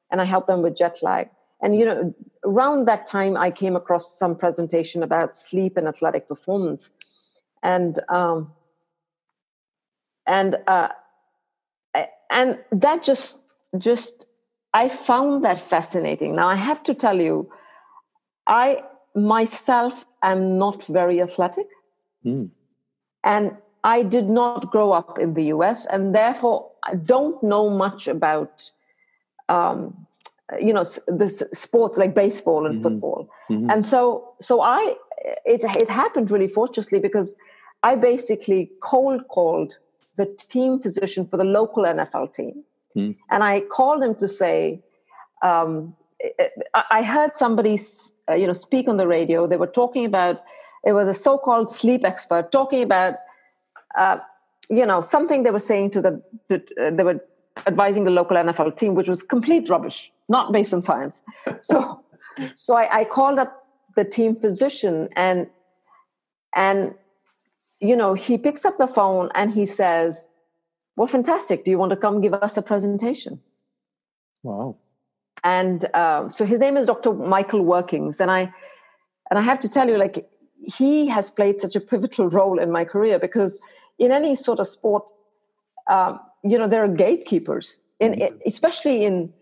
and 0.10 0.22
I 0.22 0.24
helped 0.24 0.48
them 0.48 0.62
with 0.62 0.78
jet 0.78 1.00
lag. 1.04 1.30
and 1.62 1.76
you 1.78 1.86
know 1.86 2.14
around 2.46 2.88
that 2.88 3.06
time 3.06 3.38
i 3.38 3.52
came 3.52 3.76
across 3.76 4.18
some 4.18 4.36
presentation 4.36 5.04
about 5.04 5.36
sleep 5.36 5.78
and 5.78 5.88
athletic 5.88 6.28
performance 6.28 6.90
and 7.64 8.00
um, 8.10 8.52
and 10.30 10.58
uh, 10.68 10.90
and 12.30 12.60
that 12.72 13.04
just 13.04 13.42
just 13.78 14.28
i 14.74 14.88
found 14.88 15.44
that 15.44 15.60
fascinating 15.60 16.36
now 16.36 16.48
i 16.48 16.56
have 16.56 16.82
to 16.84 16.94
tell 16.94 17.20
you 17.20 17.52
i 18.48 18.82
myself 19.16 20.06
am 20.24 20.58
not 20.58 20.86
very 20.86 21.22
athletic 21.22 21.68
mm. 22.26 22.50
and 23.24 23.58
i 23.84 24.04
did 24.04 24.30
not 24.30 24.72
grow 24.72 24.92
up 24.92 25.18
in 25.20 25.34
the 25.34 25.48
us 25.48 25.86
and 25.88 26.16
therefore 26.16 26.70
i 26.84 26.96
don't 26.96 27.42
know 27.44 27.70
much 27.70 28.08
about 28.08 28.70
um, 29.50 30.06
you 30.60 30.74
know 30.74 30.84
the 31.08 31.28
sports 31.54 31.98
like 31.98 32.14
baseball 32.14 32.66
and 32.66 32.76
mm-hmm. 32.76 32.84
football 32.84 33.30
mm-hmm. 33.50 33.70
and 33.70 33.86
so 33.86 34.34
so 34.40 34.62
i 34.62 34.96
it 35.46 35.64
it 35.84 35.90
happened 35.90 36.32
really 36.32 36.48
fortuitously 36.48 37.00
because 37.00 37.36
i 37.84 37.96
basically 37.96 38.72
cold 38.80 39.28
called 39.28 39.78
the 40.20 40.28
team 40.54 40.80
physician 40.86 41.26
for 41.32 41.38
the 41.42 41.48
local 41.58 41.84
nfl 41.84 42.28
team 42.38 42.64
mm. 42.96 43.16
and 43.32 43.44
i 43.44 43.62
called 43.78 44.04
him 44.04 44.14
to 44.24 44.28
say 44.28 44.56
um, 45.50 45.96
i 46.92 47.02
heard 47.14 47.36
somebody 47.44 47.80
uh, 48.30 48.36
you 48.42 48.48
know 48.48 48.58
speak 48.68 48.88
on 48.94 48.98
the 48.98 49.08
radio 49.08 49.48
they 49.48 49.62
were 49.64 49.74
talking 49.82 50.06
about 50.12 50.44
it 50.90 50.94
was 51.00 51.08
a 51.16 51.18
so-called 51.28 51.70
sleep 51.80 52.06
expert 52.12 52.52
talking 52.52 52.84
about 52.84 53.16
uh, 53.98 54.18
you 54.70 54.86
know 54.86 55.02
something 55.02 55.44
they 55.44 55.56
were 55.58 55.68
saying 55.72 55.90
to 55.90 56.02
the, 56.08 56.14
the 56.50 56.58
uh, 56.82 56.92
they 56.96 57.04
were 57.04 57.20
advising 57.68 58.04
the 58.10 58.16
local 58.22 58.38
nfl 58.38 58.76
team 58.82 58.96
which 58.96 59.10
was 59.10 59.22
complete 59.36 59.70
rubbish 59.70 60.12
not 60.30 60.54
based 60.54 60.74
on 60.74 60.82
science. 60.82 61.22
So, 61.62 62.04
so 62.54 62.78
I, 62.78 63.00
I 63.00 63.06
called 63.06 63.40
up 63.40 63.68
the 63.98 64.06
team 64.06 64.36
physician 64.36 65.10
and 65.16 65.48
and 66.56 66.94
you 67.80 67.96
know 67.96 68.14
he 68.14 68.38
picks 68.38 68.66
up 68.66 68.78
the 68.78 68.88
phone 68.88 69.30
and 69.36 69.52
he 69.52 69.66
says, 69.66 70.28
"Well, 70.96 71.08
fantastic. 71.08 71.66
Do 71.66 71.72
you 71.72 71.78
want 71.78 71.92
to 71.92 71.98
come 71.98 72.22
give 72.22 72.34
us 72.34 72.58
a 72.58 72.62
presentation?" 72.62 73.40
Wow. 74.44 74.78
And 75.44 75.94
um, 75.96 76.30
so 76.30 76.46
his 76.46 76.60
name 76.60 76.76
is 76.78 76.88
Dr. 76.88 77.14
Michael 77.14 77.64
Workings, 77.64 78.20
and 78.20 78.30
I 78.30 78.52
and 79.30 79.40
I 79.40 79.42
have 79.42 79.60
to 79.62 79.70
tell 79.70 79.88
you, 79.88 79.98
like 79.98 80.30
he 80.64 81.08
has 81.08 81.30
played 81.30 81.60
such 81.60 81.76
a 81.76 81.80
pivotal 81.80 82.30
role 82.30 82.60
in 82.60 82.72
my 82.72 82.84
career 82.86 83.20
because 83.20 83.60
in 83.98 84.12
any 84.12 84.36
sort 84.36 84.60
of 84.60 84.68
sport, 84.68 85.10
um, 85.88 86.20
you 86.44 86.58
know, 86.58 86.68
there 86.68 86.84
are 86.84 86.88
gatekeepers, 86.88 87.82
in, 88.00 88.14
mm-hmm. 88.14 88.36
especially 88.46 89.06
in 89.06 89.34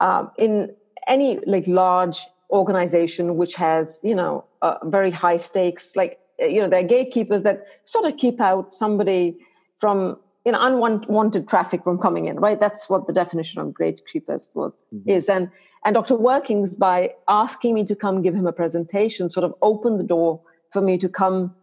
um, 0.00 0.30
in 0.38 0.74
any 1.06 1.38
like 1.46 1.66
large 1.66 2.26
organization 2.50 3.36
which 3.36 3.54
has 3.54 4.00
you 4.02 4.14
know 4.14 4.44
uh, 4.62 4.76
very 4.84 5.10
high 5.10 5.36
stakes 5.36 5.96
like 5.96 6.18
you 6.38 6.60
know 6.60 6.68
there 6.68 6.80
are 6.80 6.88
gatekeepers 6.88 7.42
that 7.42 7.66
sort 7.84 8.04
of 8.04 8.16
keep 8.16 8.40
out 8.40 8.74
somebody 8.74 9.38
from 9.78 10.16
you 10.44 10.52
know 10.52 10.62
unwanted 10.62 11.48
traffic 11.48 11.82
from 11.82 11.98
coming 11.98 12.26
in 12.26 12.36
right 12.36 12.58
that's 12.58 12.88
what 12.88 13.06
the 13.06 13.12
definition 13.12 13.60
of 13.60 13.76
gatekeepers 13.76 14.48
was 14.54 14.84
mm-hmm. 14.94 15.08
is 15.10 15.28
and 15.28 15.50
and 15.84 15.94
dr 15.94 16.14
workings 16.14 16.76
by 16.76 17.10
asking 17.28 17.74
me 17.74 17.84
to 17.84 17.96
come 17.96 18.22
give 18.22 18.34
him 18.34 18.46
a 18.46 18.52
presentation 18.52 19.30
sort 19.30 19.44
of 19.44 19.54
opened 19.62 19.98
the 19.98 20.04
door 20.04 20.40
for 20.70 20.80
me 20.80 20.96
to 20.98 21.08
come 21.08 21.54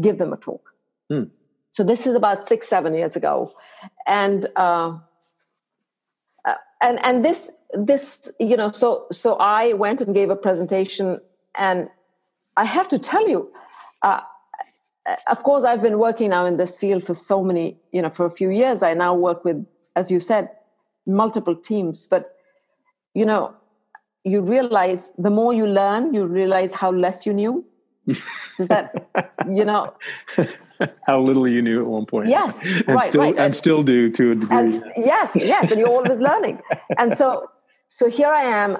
give 0.00 0.18
them 0.18 0.32
a 0.32 0.36
talk 0.36 0.74
mm. 1.10 1.28
so 1.72 1.82
this 1.82 2.06
is 2.06 2.14
about 2.14 2.44
six 2.44 2.68
seven 2.68 2.94
years 2.94 3.16
ago 3.16 3.52
and 4.06 4.46
uh, 4.56 4.96
uh 6.44 6.54
and 6.80 7.02
and 7.04 7.24
this 7.24 7.50
this 7.72 8.30
you 8.38 8.56
know 8.56 8.70
so 8.70 9.06
so 9.10 9.34
i 9.36 9.72
went 9.72 10.00
and 10.00 10.14
gave 10.14 10.30
a 10.30 10.36
presentation 10.36 11.20
and 11.56 11.88
i 12.56 12.64
have 12.64 12.86
to 12.86 12.98
tell 12.98 13.28
you 13.28 13.50
uh, 14.02 14.20
of 15.26 15.42
course 15.42 15.64
i've 15.64 15.82
been 15.82 15.98
working 15.98 16.30
now 16.30 16.46
in 16.46 16.56
this 16.56 16.76
field 16.76 17.04
for 17.04 17.14
so 17.14 17.42
many 17.42 17.76
you 17.92 18.00
know 18.02 18.10
for 18.10 18.26
a 18.26 18.30
few 18.30 18.50
years 18.50 18.82
i 18.82 18.94
now 18.94 19.14
work 19.14 19.44
with 19.44 19.64
as 19.96 20.10
you 20.10 20.20
said 20.20 20.48
multiple 21.06 21.56
teams 21.56 22.06
but 22.06 22.36
you 23.14 23.26
know 23.26 23.54
you 24.24 24.40
realize 24.40 25.10
the 25.18 25.30
more 25.30 25.52
you 25.52 25.66
learn 25.66 26.14
you 26.14 26.24
realize 26.26 26.72
how 26.72 26.92
less 26.92 27.26
you 27.26 27.32
knew 27.32 27.64
is 28.58 28.68
that 28.68 29.08
you 29.48 29.64
know 29.64 29.92
how 31.06 31.20
little 31.20 31.46
you 31.46 31.62
knew 31.62 31.80
at 31.80 31.86
one 31.86 32.06
point. 32.06 32.28
Yes, 32.28 32.60
and 32.64 32.88
right, 32.88 33.04
still, 33.04 33.20
right. 33.20 33.36
and 33.36 33.54
still 33.54 33.82
do 33.82 34.10
to 34.10 34.32
a 34.32 34.34
degree. 34.34 34.56
And, 34.56 34.72
yes, 34.96 35.32
yes, 35.36 35.70
and 35.70 35.78
you're 35.78 35.88
always 35.88 36.18
learning. 36.18 36.60
And 36.98 37.16
so, 37.16 37.48
so 37.88 38.08
here 38.08 38.28
I 38.28 38.44
am. 38.44 38.78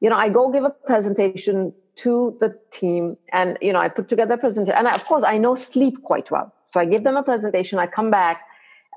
You 0.00 0.10
know, 0.10 0.16
I 0.16 0.28
go 0.28 0.50
give 0.50 0.64
a 0.64 0.70
presentation 0.70 1.74
to 2.02 2.36
the 2.40 2.58
team, 2.70 3.16
and 3.32 3.58
you 3.60 3.72
know, 3.72 3.80
I 3.80 3.88
put 3.88 4.08
together 4.08 4.34
a 4.34 4.38
presentation. 4.38 4.78
And 4.78 4.88
I, 4.88 4.94
of 4.94 5.04
course, 5.04 5.24
I 5.24 5.38
know 5.38 5.54
sleep 5.54 6.02
quite 6.02 6.30
well. 6.30 6.52
So 6.64 6.80
I 6.80 6.84
give 6.84 7.04
them 7.04 7.16
a 7.16 7.22
presentation. 7.22 7.78
I 7.78 7.86
come 7.86 8.10
back, 8.10 8.42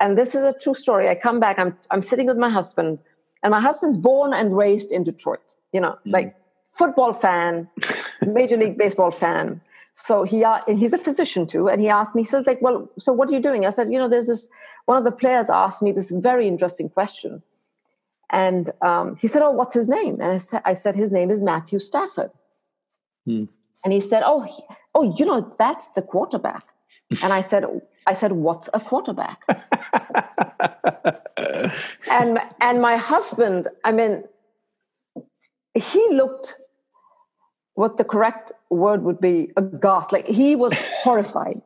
and 0.00 0.16
this 0.16 0.34
is 0.34 0.42
a 0.42 0.54
true 0.60 0.74
story. 0.74 1.08
I 1.08 1.14
come 1.14 1.38
back. 1.38 1.58
I'm 1.58 1.76
I'm 1.90 2.02
sitting 2.02 2.26
with 2.26 2.38
my 2.38 2.50
husband, 2.50 2.98
and 3.42 3.50
my 3.50 3.60
husband's 3.60 3.98
born 3.98 4.32
and 4.32 4.56
raised 4.56 4.90
in 4.90 5.04
Detroit. 5.04 5.54
You 5.72 5.80
know, 5.80 5.98
mm. 6.06 6.12
like 6.12 6.36
football 6.72 7.12
fan, 7.12 7.68
major 8.26 8.56
league 8.56 8.78
baseball 8.78 9.10
fan. 9.10 9.60
So 9.92 10.24
he 10.24 10.42
uh, 10.42 10.60
he's 10.66 10.92
a 10.92 10.98
physician 10.98 11.46
too, 11.46 11.68
and 11.68 11.80
he 11.80 11.88
asked 11.88 12.14
me, 12.14 12.22
he 12.22 12.26
says 12.26 12.46
like, 12.46 12.62
well, 12.62 12.90
so 12.98 13.12
what 13.12 13.28
are 13.28 13.32
you 13.32 13.40
doing? 13.40 13.66
I 13.66 13.70
said, 13.70 13.92
you 13.92 13.98
know, 13.98 14.08
there's 14.08 14.28
this. 14.28 14.48
One 14.86 14.98
of 14.98 15.04
the 15.04 15.12
players 15.12 15.48
asked 15.50 15.82
me 15.82 15.92
this 15.92 16.10
very 16.10 16.48
interesting 16.48 16.88
question, 16.88 17.42
and 18.30 18.70
um, 18.82 19.16
he 19.16 19.28
said, 19.28 19.42
oh, 19.42 19.50
what's 19.50 19.74
his 19.74 19.88
name? 19.88 20.14
And 20.14 20.32
I 20.32 20.38
said, 20.38 20.62
I 20.64 20.74
said 20.74 20.96
his 20.96 21.12
name 21.12 21.30
is 21.30 21.40
Matthew 21.40 21.78
Stafford. 21.78 22.30
Hmm. 23.24 23.44
And 23.84 23.92
he 23.92 24.00
said, 24.00 24.22
oh, 24.24 24.46
oh, 24.94 25.14
you 25.16 25.26
know, 25.26 25.52
that's 25.58 25.88
the 25.88 26.02
quarterback. 26.02 26.64
and 27.22 27.32
I 27.32 27.40
said, 27.40 27.64
I 28.06 28.12
said, 28.12 28.32
what's 28.32 28.68
a 28.72 28.80
quarterback? 28.80 29.42
and 32.10 32.38
and 32.60 32.80
my 32.80 32.96
husband, 32.96 33.68
I 33.84 33.92
mean, 33.92 34.24
he 35.74 36.06
looked 36.10 36.56
what 37.74 37.96
the 37.96 38.04
correct 38.04 38.52
word 38.70 39.02
would 39.02 39.20
be 39.20 39.50
aghast 39.56 40.12
like 40.12 40.26
he 40.26 40.54
was 40.54 40.72
horrified 41.02 41.60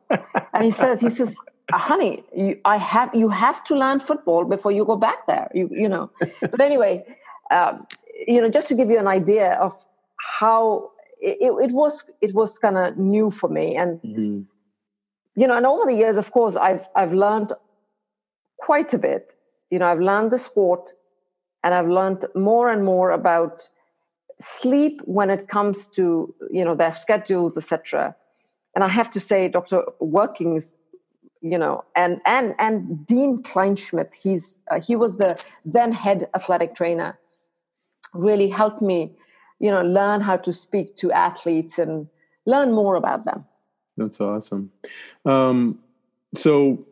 and 0.53 0.63
he 0.63 0.71
says 0.71 0.99
he 0.99 1.09
says 1.09 1.35
honey 1.71 2.23
you, 2.35 2.59
i 2.65 2.77
have 2.77 3.13
you 3.13 3.29
have 3.29 3.63
to 3.63 3.75
learn 3.75 3.99
football 3.99 4.43
before 4.43 4.71
you 4.71 4.83
go 4.85 4.95
back 4.95 5.25
there 5.27 5.49
you 5.53 5.69
you 5.71 5.87
know 5.87 6.09
but 6.41 6.61
anyway 6.61 7.03
um, 7.51 7.85
you 8.27 8.41
know 8.41 8.49
just 8.49 8.67
to 8.67 8.75
give 8.75 8.89
you 8.89 8.97
an 8.97 9.07
idea 9.07 9.53
of 9.53 9.73
how 10.39 10.89
it, 11.19 11.51
it 11.63 11.71
was 11.71 12.09
it 12.21 12.33
was 12.33 12.57
kind 12.57 12.77
of 12.77 12.97
new 12.97 13.29
for 13.31 13.49
me. 13.49 13.75
And 13.75 14.01
mm-hmm. 14.01 14.41
you 15.35 15.47
know 15.47 15.55
and 15.55 15.65
over 15.65 15.85
the 15.85 15.95
years 15.95 16.17
of 16.17 16.31
course 16.31 16.55
i've 16.55 16.87
i've 16.95 17.13
learned 17.13 17.53
quite 18.57 18.93
a 18.93 18.97
bit. 18.97 19.35
You 19.71 19.79
know 19.79 19.87
i've 19.87 19.99
learned 19.99 20.31
the 20.31 20.37
sport 20.37 20.93
and 21.63 21.73
i've 21.73 21.87
learned 21.87 22.25
more 22.35 22.69
and 22.69 22.83
more 22.83 23.11
about 23.11 23.69
sleep 24.39 25.01
when 25.05 25.29
it 25.29 25.47
comes 25.47 25.87
to 25.87 26.33
you 26.49 26.63
know 26.63 26.75
their 26.75 26.93
schedules 26.93 27.57
etc 27.57 28.15
and 28.73 28.83
i 28.83 28.87
have 28.87 29.11
to 29.11 29.19
say 29.19 29.47
dr 29.49 29.83
workings 29.99 30.75
you 31.41 31.57
know 31.57 31.83
and 31.95 32.21
and 32.25 32.55
and 32.57 33.05
dean 33.05 33.41
kleinschmidt 33.43 34.13
he's 34.13 34.59
uh, 34.71 34.79
he 34.79 34.95
was 34.95 35.17
the 35.17 35.41
then 35.65 35.91
head 35.91 36.29
athletic 36.33 36.73
trainer 36.75 37.17
really 38.13 38.49
helped 38.49 38.81
me 38.81 39.13
you 39.59 39.71
know 39.71 39.81
learn 39.81 40.21
how 40.21 40.37
to 40.37 40.51
speak 40.51 40.95
to 40.95 41.11
athletes 41.11 41.79
and 41.79 42.07
learn 42.45 42.71
more 42.71 42.95
about 42.95 43.25
them 43.25 43.43
that's 43.97 44.19
awesome 44.19 44.71
um, 45.25 45.77
so 46.35 46.85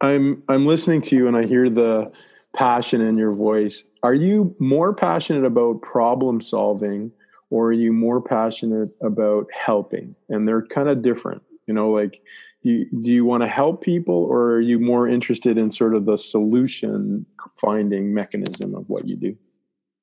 i'm 0.00 0.42
i'm 0.48 0.66
listening 0.66 1.00
to 1.00 1.16
you 1.16 1.26
and 1.26 1.36
i 1.36 1.44
hear 1.44 1.68
the 1.68 2.10
passion 2.54 3.00
in 3.00 3.16
your 3.16 3.32
voice. 3.32 3.84
Are 4.02 4.14
you 4.14 4.54
more 4.58 4.92
passionate 4.92 5.44
about 5.44 5.82
problem 5.82 6.40
solving 6.40 7.12
or 7.50 7.68
are 7.68 7.72
you 7.72 7.92
more 7.92 8.20
passionate 8.20 8.88
about 9.00 9.46
helping? 9.52 10.14
And 10.28 10.46
they're 10.46 10.66
kind 10.66 10.88
of 10.88 11.02
different. 11.02 11.42
You 11.66 11.74
know, 11.74 11.90
like 11.90 12.20
you, 12.62 12.86
do 13.02 13.12
you 13.12 13.24
want 13.24 13.42
to 13.42 13.48
help 13.48 13.82
people 13.82 14.24
or 14.24 14.52
are 14.52 14.60
you 14.60 14.80
more 14.80 15.08
interested 15.08 15.56
in 15.56 15.70
sort 15.70 15.94
of 15.94 16.04
the 16.06 16.16
solution 16.16 17.24
finding 17.60 18.12
mechanism 18.12 18.74
of 18.74 18.84
what 18.88 19.06
you 19.06 19.16
do? 19.16 19.36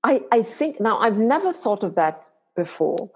I, 0.05 0.21
I 0.31 0.43
think 0.43 0.79
now 0.79 0.99
I've 0.99 1.17
never 1.17 1.51
thought 1.51 1.83
of 1.83 1.95
that 1.95 2.23
before, 2.55 3.09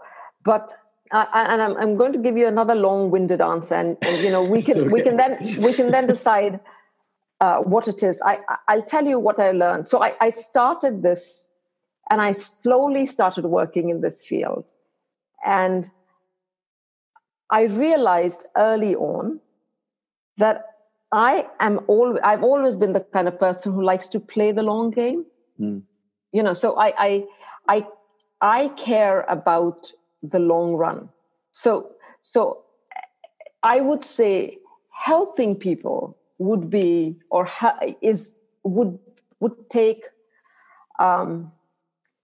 but 0.43 0.74
I, 1.12 1.46
and 1.53 1.62
I'm, 1.62 1.77
I'm, 1.77 1.98
going 1.98 2.13
to 2.13 2.19
give 2.19 2.38
you 2.38 2.48
another 2.48 2.75
long-winded 2.75 3.41
answer, 3.41 3.75
and, 3.75 3.98
and 4.01 4.24
you 4.24 4.31
know 4.31 4.43
we 4.43 4.62
can 4.62 4.79
okay. 4.79 4.89
we 4.89 5.01
can 5.01 5.17
then 5.17 5.38
we 5.62 5.74
can 5.74 5.91
then 5.91 6.08
decide 6.08 6.60
uh, 7.41 7.60
what 7.60 7.88
it 7.88 8.03
is. 8.03 8.22
I, 8.24 8.39
I'll 8.67 8.84
tell 8.84 9.05
you 9.05 9.19
what 9.19 9.39
I 9.39 9.51
learned. 9.51 9.88
So 9.88 10.03
I, 10.03 10.13
I 10.19 10.29
started 10.29 11.01
this 11.03 11.50
and 12.10 12.22
I 12.22 12.31
slowly 12.31 13.05
started 13.05 13.46
working 13.46 13.89
in 13.89 14.01
this 14.01 14.25
field. 14.25 14.74
And 15.46 15.89
I 17.50 17.63
realized 17.63 18.46
early 18.58 18.96
on 18.96 19.39
that 20.38 20.65
I 21.12 21.48
am 21.60 21.79
all 21.88 22.19
I've 22.24 22.43
always 22.43 22.75
been 22.75 22.93
the 22.93 23.00
kind 23.00 23.27
of 23.27 23.39
person 23.39 23.74
who 23.74 23.84
likes 23.84 24.08
to 24.10 24.19
play 24.19 24.51
the 24.51 24.63
long 24.63 24.91
game. 24.91 25.25
Mm. 25.60 25.84
You 26.31 26.43
know, 26.43 26.53
so 26.53 26.77
I 26.77 26.93
I 26.98 27.25
I 27.67 27.88
I 28.41 28.67
care 28.69 29.25
about 29.27 29.91
the 30.24 30.39
long 30.39 30.74
run. 30.74 31.09
So, 31.51 31.91
so 32.21 32.63
I 33.63 33.81
would 33.81 34.03
say 34.03 34.57
helping 34.91 35.55
people 35.55 36.17
would 36.38 36.69
be 36.69 37.17
or 37.29 37.45
ha- 37.45 37.79
is 38.01 38.36
would 38.63 39.00
would 39.39 39.69
take 39.69 40.05
um, 41.00 41.51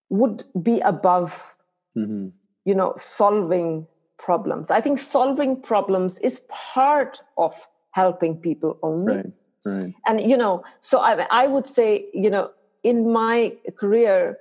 would 0.10 0.44
be 0.62 0.80
above 0.82 1.56
mm-hmm. 1.98 2.30
you 2.66 2.76
know 2.76 2.94
solving 2.98 3.88
problems. 4.18 4.72
I 4.72 4.82
think 4.82 5.00
solving 5.00 5.62
problems 5.62 6.20
is 6.20 6.42
part 6.50 7.22
of 7.38 7.54
helping 7.92 8.38
people 8.38 8.78
only. 8.82 9.16
Right. 9.16 9.32
Right. 9.66 9.94
And 10.06 10.22
you 10.22 10.38
know, 10.38 10.64
so 10.82 11.00
I 11.00 11.26
I 11.32 11.48
would 11.48 11.68
say 11.68 12.08
you 12.14 12.30
know 12.30 12.52
in 12.86 13.12
my 13.12 13.58
career. 13.80 14.38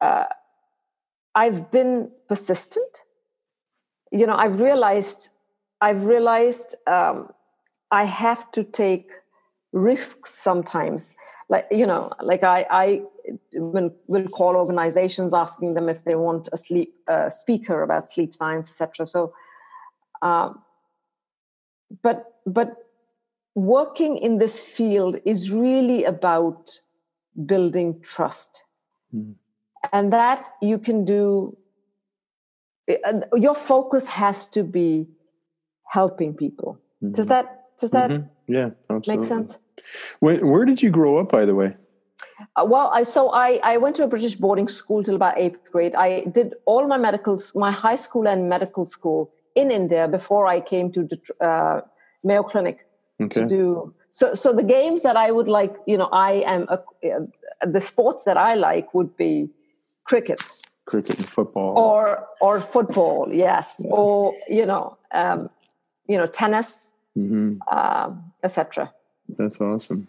Uh, 0.00 0.24
I've 1.34 1.70
been 1.70 2.10
persistent. 2.28 3.02
You 4.10 4.26
know, 4.26 4.34
I've 4.34 4.60
realized, 4.60 5.28
I've 5.80 6.04
realized 6.04 6.74
um, 6.86 7.30
I 7.90 8.04
have 8.04 8.50
to 8.52 8.64
take 8.64 9.10
risks 9.72 10.34
sometimes. 10.34 11.14
Like 11.48 11.66
you 11.70 11.86
know, 11.86 12.10
like 12.20 12.42
I, 12.42 12.66
I 12.70 13.02
will, 13.52 13.94
will 14.08 14.28
call 14.28 14.56
organizations 14.56 15.32
asking 15.32 15.74
them 15.74 15.88
if 15.88 16.02
they 16.02 16.16
want 16.16 16.48
a 16.52 16.56
sleep 16.56 16.92
uh, 17.06 17.30
speaker 17.30 17.82
about 17.82 18.08
sleep 18.08 18.34
science, 18.34 18.68
etc. 18.68 19.06
So, 19.06 19.32
um, 20.22 20.60
but 22.02 22.34
but 22.46 22.76
working 23.54 24.16
in 24.18 24.38
this 24.38 24.60
field 24.60 25.18
is 25.24 25.52
really 25.52 26.02
about 26.02 26.80
building 27.44 28.00
trust. 28.02 28.64
Mm 29.14 29.34
and 29.92 30.12
that 30.12 30.46
you 30.60 30.78
can 30.78 31.04
do 31.04 31.56
uh, 32.88 33.20
your 33.34 33.54
focus 33.54 34.06
has 34.06 34.48
to 34.48 34.62
be 34.62 35.06
helping 35.88 36.34
people 36.34 36.78
mm-hmm. 37.02 37.12
does 37.12 37.26
that 37.26 37.64
does 37.80 37.90
that 37.90 38.10
mm-hmm. 38.10 38.52
yeah 38.52 38.70
absolutely. 38.90 39.16
make 39.16 39.24
sense 39.24 39.58
where, 40.20 40.44
where 40.44 40.64
did 40.64 40.82
you 40.82 40.90
grow 40.90 41.18
up 41.18 41.30
by 41.30 41.44
the 41.44 41.54
way 41.54 41.74
uh, 42.56 42.64
well 42.64 42.90
I, 42.92 43.02
so 43.02 43.30
I, 43.30 43.60
I 43.62 43.76
went 43.76 43.96
to 43.96 44.04
a 44.04 44.08
british 44.08 44.36
boarding 44.36 44.68
school 44.68 45.02
till 45.02 45.16
about 45.16 45.38
eighth 45.38 45.70
grade 45.70 45.94
i 45.94 46.24
did 46.32 46.54
all 46.64 46.86
my 46.86 46.96
medical 46.96 47.40
my 47.54 47.70
high 47.70 47.96
school 47.96 48.26
and 48.28 48.48
medical 48.48 48.86
school 48.86 49.32
in 49.54 49.70
india 49.70 50.08
before 50.08 50.46
i 50.46 50.60
came 50.60 50.92
to 50.92 51.04
the 51.04 51.18
uh, 51.44 51.80
mayo 52.24 52.42
clinic 52.42 52.86
okay. 53.20 53.40
to 53.40 53.46
do 53.46 53.94
so 54.10 54.34
so 54.34 54.52
the 54.52 54.62
games 54.62 55.02
that 55.02 55.16
i 55.16 55.30
would 55.30 55.48
like 55.48 55.74
you 55.86 55.96
know 55.96 56.08
i 56.12 56.32
am 56.32 56.66
a, 56.68 56.78
uh, 57.08 57.26
the 57.66 57.80
sports 57.80 58.24
that 58.24 58.36
i 58.36 58.54
like 58.54 58.92
would 58.94 59.16
be 59.16 59.48
cricket. 60.04 60.40
Cricket 60.86 61.18
and 61.18 61.28
football. 61.28 61.76
Or 61.76 62.26
or 62.40 62.60
football 62.60 63.28
yes. 63.32 63.80
Yeah. 63.80 63.90
or 63.90 64.34
you 64.48 64.64
know 64.64 64.96
um, 65.12 65.50
you 66.08 66.16
know 66.16 66.26
tennis 66.26 66.92
mm-hmm. 67.16 67.58
um, 67.76 68.32
etc 68.44 68.92
that's 69.38 69.60
awesome. 69.60 70.06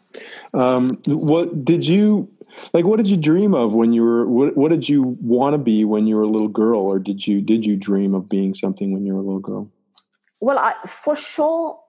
Um, 0.54 1.02
what 1.08 1.66
did 1.66 1.86
you 1.88 2.30
like 2.74 2.86
what 2.86 2.98
did 2.98 3.08
you 3.08 3.18
dream 3.18 3.56
of 3.56 3.74
when 3.74 3.92
you 3.94 4.04
were 4.04 4.28
what, 4.28 4.56
what 4.56 4.70
did 4.70 4.88
you 4.88 5.18
want 5.22 5.54
to 5.54 5.58
be 5.58 5.86
when 5.86 6.06
you 6.06 6.16
were 6.16 6.22
a 6.22 6.28
little 6.28 6.48
girl? 6.48 6.82
Or 6.82 7.00
did 7.00 7.26
you 7.26 7.42
did 7.42 7.66
you 7.66 7.76
dream 7.76 8.14
of 8.14 8.30
being 8.30 8.54
something 8.54 8.94
when 8.94 9.06
you 9.06 9.14
were 9.14 9.20
a 9.20 9.24
little 9.24 9.40
girl? 9.40 9.72
Well 10.40 10.60
I, 10.60 10.76
for 10.86 11.16
sure 11.16 11.80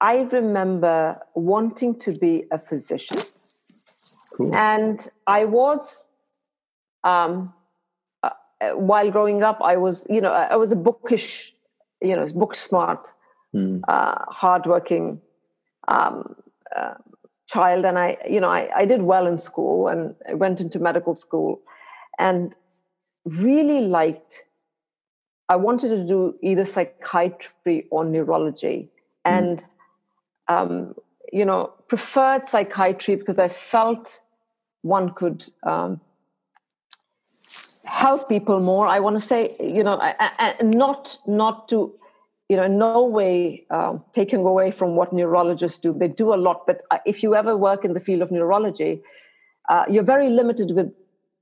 i 0.00 0.18
remember 0.32 1.18
wanting 1.34 1.98
to 1.98 2.12
be 2.12 2.44
a 2.50 2.58
physician 2.58 3.18
cool. 4.36 4.56
and 4.56 5.08
i 5.26 5.44
was 5.44 6.08
um, 7.04 7.54
uh, 8.60 8.70
while 8.70 9.10
growing 9.10 9.42
up, 9.42 9.60
I 9.62 9.76
was, 9.76 10.06
you 10.10 10.20
know, 10.20 10.32
I 10.32 10.56
was 10.56 10.72
a 10.72 10.76
bookish, 10.76 11.54
you 12.02 12.16
know, 12.16 12.26
book 12.34 12.54
smart, 12.56 13.12
mm. 13.54 13.80
uh, 13.86 14.24
hardworking 14.28 15.20
um, 15.86 16.34
uh, 16.76 16.94
child, 17.48 17.84
and 17.84 17.98
I, 17.98 18.18
you 18.28 18.40
know, 18.40 18.50
I, 18.50 18.68
I 18.74 18.84
did 18.84 19.02
well 19.02 19.26
in 19.26 19.38
school 19.38 19.88
and 19.88 20.14
I 20.28 20.34
went 20.34 20.60
into 20.60 20.80
medical 20.80 21.14
school, 21.14 21.60
and 22.18 22.54
really 23.24 23.82
liked. 23.82 24.44
I 25.48 25.56
wanted 25.56 25.88
to 25.90 26.06
do 26.06 26.36
either 26.42 26.66
psychiatry 26.66 27.86
or 27.90 28.04
neurology, 28.04 28.90
hmm. 29.24 29.32
and 29.32 29.64
um, 30.48 30.94
you 31.32 31.44
know, 31.44 31.72
preferred 31.88 32.46
psychiatry 32.46 33.16
because 33.16 33.38
I 33.38 33.48
felt 33.48 34.20
one 34.82 35.12
could 35.12 35.44
um, 35.64 36.00
help 37.88 38.28
people 38.28 38.60
more 38.60 38.86
i 38.86 39.00
want 39.00 39.16
to 39.18 39.24
say 39.32 39.56
you 39.58 39.82
know 39.82 39.98
and 40.38 40.70
not 40.74 41.16
not 41.26 41.68
to 41.68 41.92
you 42.48 42.56
know 42.56 42.66
no 42.66 43.04
way 43.04 43.64
um, 43.70 44.04
taking 44.12 44.40
away 44.40 44.70
from 44.70 44.94
what 44.94 45.12
neurologists 45.12 45.78
do 45.78 45.92
they 45.92 46.08
do 46.08 46.34
a 46.34 46.36
lot 46.46 46.66
but 46.66 46.82
uh, 46.90 46.98
if 47.06 47.22
you 47.22 47.34
ever 47.34 47.56
work 47.56 47.84
in 47.84 47.94
the 47.94 48.00
field 48.00 48.20
of 48.20 48.30
neurology 48.30 49.02
uh, 49.70 49.84
you're 49.88 50.10
very 50.14 50.28
limited 50.28 50.72
with 50.74 50.92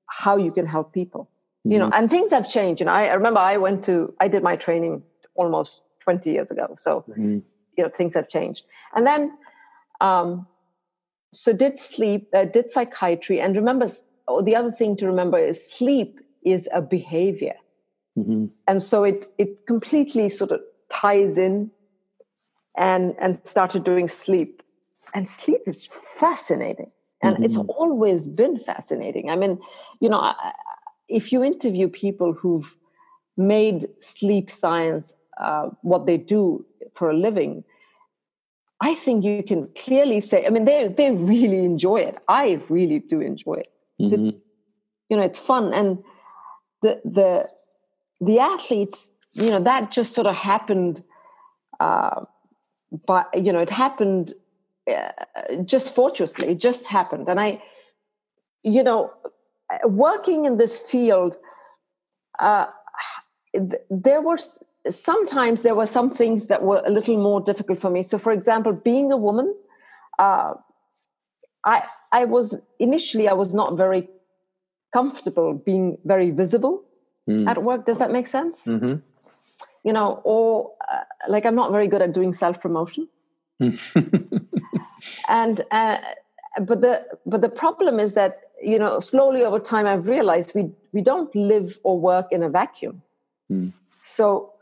how 0.07 0.37
you 0.37 0.53
can 0.53 0.67
help 0.67 0.93
people 0.93 1.23
mm-hmm. 1.25 1.73
you 1.73 1.79
know 1.79 1.87
mm-hmm. 1.87 2.01
and 2.01 2.11
things 2.11 2.31
have 2.31 2.49
changed 2.49 2.81
and 2.81 2.89
I, 2.89 3.07
I, 3.07 3.15
remember 3.15 3.41
i 3.41 3.57
went 3.57 3.85
to 3.85 4.15
i 4.21 4.29
did 4.29 4.43
my 4.43 4.57
training 4.57 5.03
almost 5.35 5.83
20 6.01 6.31
years 6.31 6.51
ago 6.53 6.75
so 6.77 7.05
mm-hmm. 7.09 7.39
You 7.77 7.85
know 7.85 7.91
things 7.91 8.15
have 8.15 8.29
changed 8.29 8.65
and 8.95 9.07
then 9.07 9.33
um, 10.01 10.47
so 11.33 11.53
did 11.53 11.79
sleep 11.79 12.29
uh, 12.35 12.45
did 12.45 12.69
psychiatry 12.69 13.41
and 13.41 13.57
remember 13.57 13.89
oh, 14.29 14.43
the 14.43 14.57
other 14.57 14.73
thing 14.73 14.97
to 14.97 15.07
remember 15.07 15.39
is 15.39 15.71
sleep 15.71 16.21
is 16.45 16.69
a 16.73 16.83
behavior. 16.83 17.55
Mm-hmm. 18.19 18.47
And 18.67 18.83
so 18.83 19.05
it 19.05 19.27
it 19.39 19.67
completely 19.67 20.29
sort 20.29 20.53
of 20.53 20.61
ties 20.89 21.39
in 21.39 21.71
and 22.77 23.15
and 23.19 23.41
started 23.45 23.85
doing 23.85 24.09
sleep. 24.09 24.63
And 25.15 25.29
sleep 25.29 25.63
is 25.67 25.87
fascinating. 25.87 26.91
And 27.23 27.35
mm-hmm. 27.35 27.45
it's 27.45 27.57
always 27.57 28.27
been 28.27 28.59
fascinating. 28.59 29.31
I 29.31 29.37
mean, 29.37 29.59
you 30.01 30.09
know, 30.09 30.35
if 31.09 31.33
you 31.33 31.43
interview 31.43 31.89
people 31.89 32.33
who've 32.33 32.77
made 33.37 33.87
sleep 34.01 34.51
science 34.51 35.15
uh, 35.39 35.69
what 35.83 36.07
they 36.07 36.17
do 36.17 36.65
for 36.95 37.11
a 37.11 37.17
living, 37.17 37.65
I 38.81 38.95
think 38.95 39.25
you 39.25 39.43
can 39.43 39.69
clearly 39.75 40.21
say, 40.21 40.47
I 40.47 40.51
mean, 40.51 40.65
they 40.65 40.89
they 40.89 41.11
really 41.11 41.65
enjoy 41.65 41.97
it. 41.97 42.19
I 42.29 42.61
really 42.69 42.99
do 42.99 43.21
enjoy 43.21 43.55
it. 43.55 43.73
Mm-hmm. 44.01 44.27
It's, 44.27 44.37
you 45.09 45.17
know, 45.17 45.23
it's 45.23 45.39
fun. 45.39 45.73
And 45.73 46.05
the 46.83 47.01
the 47.05 47.49
the 48.21 48.39
athletes, 48.39 49.11
you 49.33 49.51
know, 49.51 49.61
that 49.61 49.91
just 49.91 50.15
sort 50.15 50.27
of 50.27 50.37
happened. 50.37 51.03
Uh, 51.81 52.25
but 53.07 53.29
you 53.35 53.53
know, 53.53 53.61
it 53.61 53.71
happened 53.71 54.33
uh, 54.91 55.13
just 55.65 55.95
fortuitously. 55.95 56.49
It 56.49 56.59
just 56.59 56.87
happened, 56.87 57.29
and 57.29 57.41
I, 57.41 57.63
you 58.63 58.83
know, 58.83 59.13
working 59.85 60.45
in 60.45 60.59
this 60.59 60.79
field, 60.81 61.37
uh, 62.39 62.67
there 63.91 64.21
were 64.21 64.39
sometimes 64.91 65.63
there 65.63 65.75
were 65.75 65.87
some 65.87 66.11
things 66.11 66.47
that 66.49 66.63
were 66.63 66.83
a 66.87 66.91
little 66.91 67.17
more 67.17 67.41
difficult 67.41 67.79
for 67.79 67.91
me. 67.91 68.03
So, 68.03 68.19
for 68.19 68.33
example, 68.33 68.73
being 68.73 69.13
a 69.13 69.17
woman, 69.17 69.55
uh, 70.19 70.55
I 71.65 71.83
I 72.13 72.25
was 72.25 72.57
initially 72.79 73.29
I 73.29 73.33
was 73.33 73.55
not 73.55 73.77
very 73.77 74.09
comfortable 74.93 75.55
being 75.55 75.99
very 76.05 76.31
visible 76.31 76.85
mm. 77.29 77.47
at 77.47 77.63
work. 77.63 77.87
Does 77.87 77.99
that 77.99 78.11
make 78.13 78.27
sense? 78.27 78.67
Mm-hmm. 78.67 78.97
You 79.85 79.93
know, 79.93 80.21
or 80.25 80.73
uh, 80.91 81.01
like 81.29 81.45
I'm 81.47 81.55
not 81.55 81.71
very 81.73 81.89
good 81.89 82.03
at 82.03 82.13
doing 82.13 82.33
self 82.33 82.61
promotion. 82.61 83.09
and 85.29 85.61
uh, 85.71 85.99
but 86.61 86.81
the 86.81 87.07
but 87.25 87.41
the 87.41 87.49
problem 87.49 88.01
is 88.01 88.15
that 88.15 88.41
you 88.63 88.79
know 88.79 89.01
slowly 89.01 89.45
over 89.45 89.59
time 89.59 89.87
I've 89.87 90.09
realized 90.09 90.53
we 90.55 90.71
we 90.93 91.01
don't 91.03 91.35
live 91.35 91.79
or 91.83 91.99
work 91.99 92.27
in 92.31 92.43
a 92.43 92.49
vacuum. 92.49 93.03
Mm. 93.51 93.73
So 94.01 94.53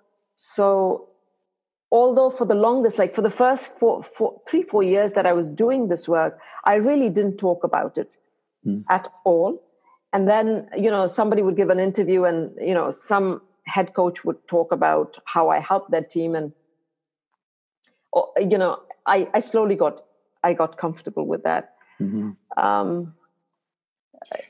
so 0.47 1.09
although 1.91 2.29
for 2.29 2.45
the 2.45 2.55
longest 2.55 2.99
like 2.99 3.15
for 3.15 3.23
the 3.23 3.31
first 3.31 3.79
four, 3.79 4.03
four, 4.03 4.43
three 4.47 4.63
four 4.63 4.83
years 4.83 5.15
that 5.15 5.25
i 5.25 5.33
was 5.33 5.51
doing 5.51 5.89
this 5.89 6.07
work 6.07 6.39
i 6.65 6.75
really 6.75 7.09
didn't 7.09 7.39
talk 7.39 7.65
about 7.65 7.97
it 7.97 8.19
mm. 8.67 8.83
at 8.91 9.09
all 9.25 9.63
and 10.13 10.29
then 10.29 10.69
you 10.77 10.91
know 10.91 11.07
somebody 11.07 11.41
would 11.41 11.57
give 11.57 11.71
an 11.71 11.81
interview 11.81 12.25
and 12.25 12.55
you 12.61 12.75
know 12.75 12.91
some 12.91 13.41
head 13.65 13.95
coach 13.95 14.23
would 14.27 14.37
talk 14.47 14.71
about 14.71 15.17
how 15.25 15.49
i 15.49 15.59
helped 15.59 15.91
that 15.91 16.11
team 16.11 16.35
and 16.35 16.53
oh, 18.15 18.31
you 18.39 18.59
know 18.59 18.79
i 19.07 19.27
i 19.33 19.41
slowly 19.41 19.77
got 19.77 20.05
i 20.43 20.53
got 20.53 20.77
comfortable 20.77 21.27
with 21.27 21.43
that 21.43 21.75
mm-hmm. 21.99 22.33
um, 22.63 23.15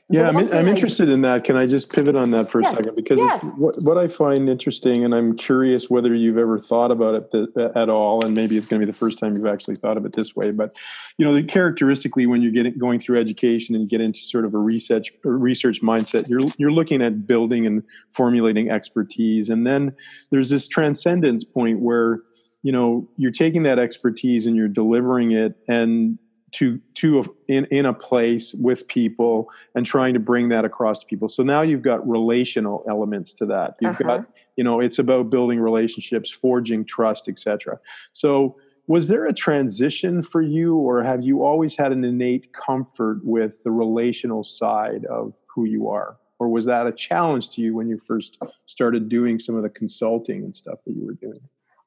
yeah, 0.09 0.27
I'm, 0.27 0.37
I'm 0.53 0.67
interested 0.67 1.09
in 1.09 1.21
that. 1.21 1.43
Can 1.43 1.55
I 1.55 1.65
just 1.65 1.93
pivot 1.93 2.15
on 2.15 2.31
that 2.31 2.49
for 2.49 2.61
yes. 2.61 2.73
a 2.73 2.75
second? 2.77 2.95
Because 2.95 3.19
yes. 3.19 3.43
what, 3.57 3.75
what, 3.81 3.97
I 3.97 4.07
find 4.07 4.47
interesting, 4.49 5.03
and 5.03 5.13
I'm 5.13 5.35
curious 5.35 5.89
whether 5.89 6.13
you've 6.13 6.37
ever 6.37 6.59
thought 6.59 6.91
about 6.91 7.15
it 7.15 7.31
th- 7.31 7.49
uh, 7.57 7.77
at 7.79 7.89
all, 7.89 8.23
and 8.23 8.35
maybe 8.35 8.57
it's 8.57 8.67
going 8.67 8.79
to 8.79 8.85
be 8.85 8.91
the 8.91 8.97
first 8.97 9.19
time 9.19 9.35
you've 9.35 9.47
actually 9.47 9.75
thought 9.75 9.97
of 9.97 10.05
it 10.05 10.13
this 10.13 10.35
way. 10.35 10.51
But 10.51 10.75
you 11.17 11.25
know, 11.25 11.33
the, 11.33 11.43
characteristically, 11.43 12.25
when 12.25 12.41
you're 12.41 12.51
getting 12.51 12.77
going 12.77 12.99
through 12.99 13.19
education 13.19 13.75
and 13.75 13.83
you 13.83 13.89
get 13.89 14.01
into 14.01 14.19
sort 14.19 14.45
of 14.45 14.53
a 14.53 14.59
research 14.59 15.11
a 15.25 15.31
research 15.31 15.81
mindset, 15.81 16.29
you're 16.29 16.41
you're 16.57 16.71
looking 16.71 17.01
at 17.01 17.25
building 17.25 17.65
and 17.65 17.83
formulating 18.11 18.69
expertise, 18.69 19.49
and 19.49 19.65
then 19.65 19.95
there's 20.31 20.49
this 20.49 20.67
transcendence 20.67 21.43
point 21.43 21.79
where 21.79 22.19
you 22.63 22.71
know 22.71 23.07
you're 23.17 23.31
taking 23.31 23.63
that 23.63 23.79
expertise 23.79 24.45
and 24.45 24.55
you're 24.55 24.67
delivering 24.67 25.31
it 25.31 25.55
and 25.67 26.17
to 26.55 26.79
to 26.95 27.19
a, 27.19 27.23
in 27.47 27.65
in 27.65 27.85
a 27.85 27.93
place 27.93 28.53
with 28.53 28.87
people 28.87 29.49
and 29.75 29.85
trying 29.85 30.13
to 30.13 30.19
bring 30.19 30.49
that 30.49 30.65
across 30.65 30.99
to 30.99 31.05
people. 31.05 31.27
So 31.27 31.43
now 31.43 31.61
you've 31.61 31.81
got 31.81 32.07
relational 32.07 32.85
elements 32.87 33.33
to 33.35 33.45
that. 33.47 33.75
You've 33.81 33.99
uh-huh. 34.01 34.17
got 34.17 34.27
you 34.55 34.63
know 34.63 34.79
it's 34.79 34.99
about 34.99 35.29
building 35.29 35.59
relationships, 35.59 36.29
forging 36.29 36.85
trust, 36.85 37.27
etc. 37.27 37.79
So 38.13 38.57
was 38.87 39.07
there 39.07 39.25
a 39.25 39.33
transition 39.33 40.21
for 40.21 40.41
you 40.41 40.75
or 40.75 41.03
have 41.03 41.23
you 41.23 41.43
always 41.43 41.75
had 41.75 41.91
an 41.91 42.03
innate 42.03 42.53
comfort 42.53 43.19
with 43.23 43.63
the 43.63 43.71
relational 43.71 44.43
side 44.43 45.05
of 45.05 45.33
who 45.47 45.65
you 45.65 45.89
are 45.89 46.17
or 46.37 46.49
was 46.49 46.65
that 46.65 46.85
a 46.85 46.91
challenge 46.91 47.49
to 47.49 47.61
you 47.61 47.73
when 47.73 47.87
you 47.87 47.97
first 47.97 48.37
started 48.67 49.09
doing 49.09 49.39
some 49.39 49.55
of 49.55 49.63
the 49.63 49.69
consulting 49.69 50.43
and 50.43 50.55
stuff 50.55 50.77
that 50.85 50.93
you 50.93 51.03
were 51.03 51.13
doing 51.13 51.39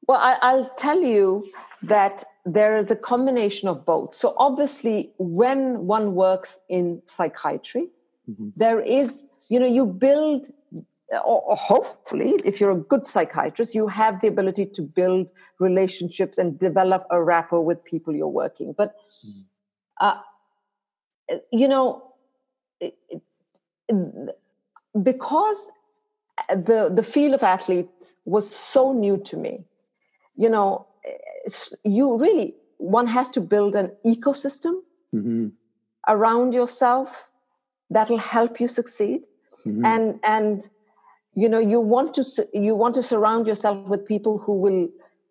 well 0.08 0.18
I, 0.18 0.54
will 0.54 0.70
tell 0.76 1.00
you 1.00 1.46
that 1.82 2.24
there 2.44 2.78
is 2.78 2.90
a 2.90 2.96
combination 2.96 3.68
of 3.68 3.84
both. 3.84 4.14
So, 4.14 4.34
obviously, 4.38 5.12
when 5.18 5.86
one 5.86 6.14
works 6.14 6.60
in 6.68 7.02
psychiatry, 7.06 7.88
mm-hmm. 8.28 8.48
there 8.56 8.80
is, 8.80 9.22
you 9.48 9.60
know, 9.60 9.66
you 9.66 9.86
build, 9.86 10.48
or, 11.10 11.42
or, 11.42 11.56
hopefully, 11.56 12.34
if 12.44 12.60
you're 12.60 12.70
a 12.70 12.76
good 12.76 13.06
psychiatrist, 13.06 13.74
you 13.74 13.86
have 13.86 14.20
the 14.20 14.28
ability 14.28 14.66
to 14.66 14.82
build 14.82 15.30
relationships 15.58 16.38
and 16.38 16.58
develop 16.58 17.06
a 17.10 17.22
rapport 17.22 17.64
with 17.64 17.84
people 17.84 18.14
you're 18.14 18.28
working. 18.28 18.74
But, 18.76 18.94
mm-hmm. 19.26 19.40
uh, 20.00 20.18
you 21.52 21.68
know, 21.68 22.14
it, 22.80 22.94
it, 23.10 23.22
because 25.02 25.70
the 26.48 26.90
the 26.94 27.02
field 27.02 27.34
of 27.34 27.42
athletes 27.42 28.14
was 28.24 28.54
so 28.54 28.92
new 28.92 29.18
to 29.18 29.36
me, 29.36 29.64
you 30.38 30.48
know, 30.48 30.86
you 31.84 32.16
really 32.16 32.54
one 32.78 33.08
has 33.08 33.30
to 33.30 33.40
build 33.40 33.74
an 33.74 33.90
ecosystem 34.06 34.80
mm-hmm. 35.14 35.48
around 36.06 36.54
yourself 36.54 37.28
that'll 37.90 38.18
help 38.18 38.60
you 38.60 38.68
succeed 38.68 39.24
mm-hmm. 39.66 39.84
and 39.84 40.20
and 40.22 40.68
you 41.34 41.48
know 41.48 41.58
you 41.58 41.80
want 41.80 42.14
to 42.14 42.24
you 42.54 42.74
want 42.74 42.94
to 42.94 43.02
surround 43.02 43.46
yourself 43.48 43.84
with 43.88 44.06
people 44.06 44.38
who 44.38 44.52
will 44.52 44.88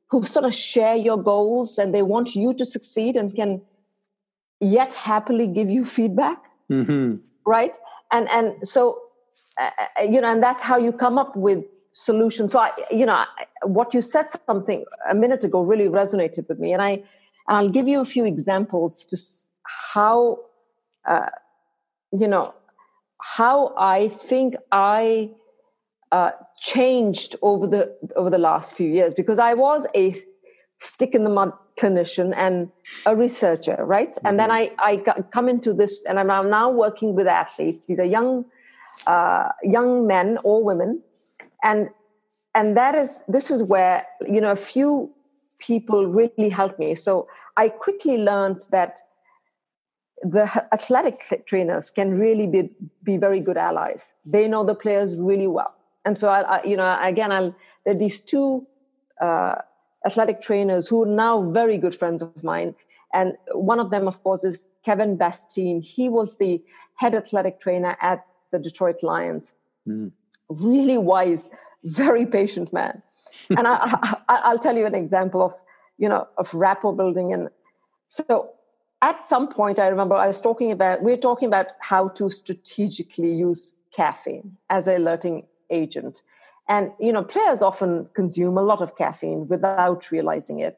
who 0.10 0.24
sort 0.24 0.46
of 0.46 0.54
share 0.54 0.96
your 0.96 1.18
goals 1.18 1.78
and 1.78 1.94
they 1.94 2.02
want 2.02 2.36
you 2.36 2.54
to 2.54 2.66
succeed 2.66 3.16
and 3.16 3.34
can 3.36 3.62
yet 4.60 4.92
happily 4.92 5.48
give 5.48 5.70
you 5.70 5.86
feedback 5.86 6.44
mm-hmm. 6.70 7.16
right 7.46 7.78
and 8.12 8.28
and 8.30 8.68
so 8.68 9.00
uh, 9.58 9.70
uh 9.80 10.04
you 10.04 10.20
know 10.20 10.28
and 10.28 10.44
that's 10.44 10.64
how 10.64 10.78
you 10.78 10.92
come 10.92 11.18
up 11.18 11.36
with 11.36 11.64
solution. 11.98 12.48
So 12.48 12.60
I, 12.60 12.72
you 12.92 13.06
know, 13.06 13.26
what 13.64 13.94
you 13.94 14.02
said 14.02 14.28
something 14.30 14.86
a 15.10 15.16
minute 15.16 15.44
ago 15.44 15.62
really 15.62 15.88
resonated 15.88 16.48
with 16.48 16.60
me, 16.60 16.72
and 16.72 16.82
I, 16.82 17.04
I'll 17.48 17.70
give 17.70 17.88
you 17.88 18.00
a 18.00 18.06
few 18.06 18.24
examples 18.26 19.04
to 19.06 19.18
how, 19.94 20.40
uh, 21.08 21.30
you 22.12 22.28
know, 22.28 22.54
how 23.20 23.74
I 23.78 24.10
think 24.10 24.56
I 24.72 25.32
uh, 26.12 26.32
changed 26.60 27.36
over 27.42 27.66
the 27.66 27.98
over 28.16 28.30
the 28.30 28.38
last 28.38 28.76
few 28.76 28.90
years 28.90 29.14
because 29.16 29.40
I 29.40 29.56
was 29.56 29.88
a 29.96 30.16
stick 30.78 31.16
in 31.16 31.24
the 31.24 31.32
mud 31.32 31.52
clinician 31.80 32.34
and 32.38 32.70
a 33.08 33.16
researcher, 33.16 33.78
right? 33.84 34.12
Mm-hmm. 34.12 34.28
And 34.28 34.40
then 34.40 34.50
mm-hmm. 34.50 34.80
I 34.80 34.92
I 34.92 34.96
got, 34.98 35.32
come 35.32 35.50
into 35.50 35.74
this, 35.74 36.06
and 36.06 36.20
I'm 36.20 36.50
now 36.50 36.70
working 36.70 37.16
with 37.16 37.28
athletes. 37.28 37.86
These 37.86 37.98
are 37.98 38.06
young 38.06 38.46
uh, 39.08 39.50
young 39.64 40.06
men 40.06 40.38
or 40.44 40.64
women 40.64 41.02
and 41.64 41.90
and 42.56 42.76
that 42.78 42.96
is 42.96 43.24
this 43.28 43.52
is 43.52 43.64
where 43.64 44.06
you 44.28 44.42
know 44.42 44.52
a 44.52 44.56
few 44.56 45.12
people 45.60 46.06
really 46.06 46.50
helped 46.50 46.80
me. 46.80 46.96
So 46.96 47.28
i 47.58 47.70
quickly 47.70 48.18
learned 48.18 48.62
that 48.72 49.00
the 50.22 50.44
athletic 50.72 51.22
trainers 51.46 51.90
can 51.90 52.18
really 52.20 52.48
be 52.48 52.70
be 53.04 53.18
very 53.18 53.40
good 53.40 53.58
allies. 53.58 54.14
They 54.26 54.48
know 54.48 54.64
the 54.66 54.76
players 54.76 55.16
really 55.16 55.48
well. 55.48 55.74
And 56.06 56.18
so 56.18 56.30
i, 56.30 56.42
I 56.42 56.64
you 56.64 56.78
know 56.78 56.98
again 57.02 57.32
i'll 57.32 57.56
there 57.86 57.96
are 57.96 58.00
these 58.06 58.22
two 58.22 58.68
uh, 59.22 59.56
athletic 60.06 60.42
trainers 60.42 60.88
who 60.88 61.04
are 61.04 61.14
now 61.28 61.50
very 61.52 61.78
good 61.78 61.96
friends 61.96 62.22
of 62.22 62.44
mine. 62.44 62.76
And 63.14 63.38
one 63.54 63.80
of 63.80 63.90
them 63.90 64.08
of 64.08 64.22
course 64.24 64.44
is 64.44 64.68
kevin 64.84 65.18
bastin. 65.18 65.84
He 65.84 66.10
was 66.10 66.38
the 66.38 66.64
head 66.96 67.16
athletic 67.16 67.60
trainer 67.60 67.98
at 68.02 68.26
the 68.52 68.60
detroit 68.60 69.04
lions. 69.04 69.54
Mm 69.88 70.12
really 70.50 70.98
wise, 70.98 71.50
very 71.84 72.26
patient 72.26 72.74
man. 72.74 73.02
and 73.50 73.68
I, 73.68 74.18
I, 74.30 74.52
will 74.52 74.60
tell 74.60 74.76
you 74.76 74.86
an 74.86 74.96
example 74.96 75.42
of, 75.42 75.54
you 75.98 76.10
know, 76.10 76.28
of 76.38 76.54
rapport 76.54 76.96
building. 76.96 77.34
And 77.34 77.50
so 78.08 78.52
at 79.02 79.26
some 79.26 79.48
point, 79.48 79.80
I 79.80 79.88
remember 79.88 80.16
I 80.16 80.28
was 80.28 80.42
talking 80.42 80.72
about, 80.72 81.04
we 81.04 81.12
were 81.12 81.18
talking 81.18 81.48
about 81.48 81.68
how 81.80 82.10
to 82.10 82.30
strategically 82.30 83.34
use 83.34 83.76
caffeine 83.92 84.58
as 84.70 84.88
an 84.88 84.96
alerting 84.96 85.46
agent. 85.70 86.22
And, 86.70 86.92
you 87.00 87.14
know, 87.14 87.24
players 87.24 87.62
often 87.62 88.10
consume 88.14 88.58
a 88.58 88.62
lot 88.62 88.82
of 88.82 88.98
caffeine 88.98 89.48
without 89.48 90.12
realizing 90.12 90.60
it. 90.60 90.78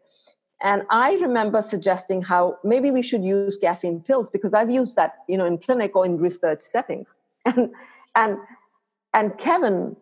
And 0.61 0.83
I 0.89 1.13
remember 1.13 1.61
suggesting 1.61 2.21
how 2.21 2.57
maybe 2.63 2.91
we 2.91 3.01
should 3.01 3.23
use 3.23 3.57
caffeine 3.57 4.01
pills 4.01 4.29
because 4.29 4.53
I've 4.53 4.69
used 4.69 4.95
that, 4.97 5.15
you 5.27 5.37
know, 5.37 5.45
in 5.45 5.57
clinic 5.57 5.95
or 5.95 6.05
in 6.05 6.17
research 6.17 6.61
settings. 6.61 7.17
And, 7.45 7.71
and 8.15 8.37
and 9.13 9.37
Kevin, 9.37 9.95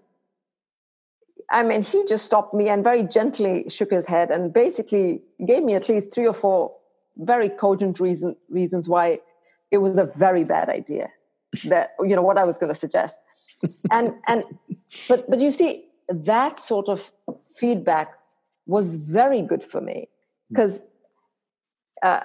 I 1.50 1.64
mean, 1.64 1.82
he 1.82 2.06
just 2.06 2.26
stopped 2.26 2.54
me 2.54 2.70
and 2.70 2.84
very 2.84 3.04
gently 3.04 3.66
shook 3.70 3.92
his 3.92 4.06
head 4.06 4.32
and 4.32 4.54
basically 4.54 5.22
gave 5.46 5.64
me 5.64 5.76
at 5.76 5.88
least 5.88 6.14
three 6.14 6.28
or 6.28 6.34
four 6.34 6.74
very 7.18 7.50
cogent 7.50 8.00
reason, 8.00 8.36
reasons 8.50 8.88
why 8.88 9.20
it 9.72 9.78
was 9.78 9.98
a 9.98 10.06
very 10.06 10.44
bad 10.44 10.70
idea 10.70 11.10
that 11.66 11.92
you 12.02 12.16
know 12.16 12.22
what 12.22 12.38
I 12.38 12.44
was 12.44 12.58
going 12.58 12.74
to 12.74 12.80
suggest. 12.80 13.20
and 13.92 14.14
and 14.28 14.44
but 15.08 15.30
but 15.30 15.40
you 15.40 15.52
see 15.52 15.86
that 16.10 16.60
sort 16.60 16.90
of 16.90 17.12
feedback 17.56 18.14
was 18.66 18.96
very 18.96 19.42
good 19.42 19.64
for 19.64 19.82
me 19.82 20.10
because 20.50 20.84
uh, 22.04 22.22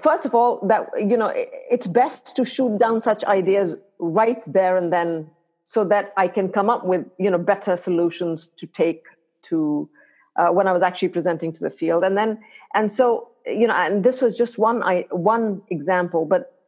first 0.00 0.26
of 0.26 0.34
all 0.34 0.66
that 0.66 0.88
you 0.98 1.16
know 1.16 1.30
it's 1.34 1.86
best 1.86 2.34
to 2.36 2.44
shoot 2.44 2.78
down 2.78 3.00
such 3.00 3.24
ideas 3.24 3.76
right 3.98 4.42
there 4.52 4.76
and 4.76 4.92
then 4.92 5.30
so 5.64 5.84
that 5.84 6.12
I 6.16 6.28
can 6.28 6.50
come 6.50 6.68
up 6.68 6.84
with 6.84 7.06
you 7.18 7.30
know 7.30 7.38
better 7.38 7.76
solutions 7.76 8.50
to 8.56 8.66
take 8.66 9.04
to 9.42 9.88
uh, 10.36 10.48
when 10.48 10.66
I 10.66 10.72
was 10.72 10.82
actually 10.82 11.08
presenting 11.08 11.52
to 11.52 11.60
the 11.60 11.70
field. 11.70 12.04
And 12.04 12.16
then 12.16 12.38
and 12.74 12.90
so 12.90 13.28
you 13.46 13.66
know, 13.66 13.74
and 13.74 14.04
this 14.04 14.20
was 14.20 14.36
just 14.36 14.58
one 14.58 14.82
I 14.82 15.06
one 15.10 15.62
example, 15.70 16.24
but 16.24 16.58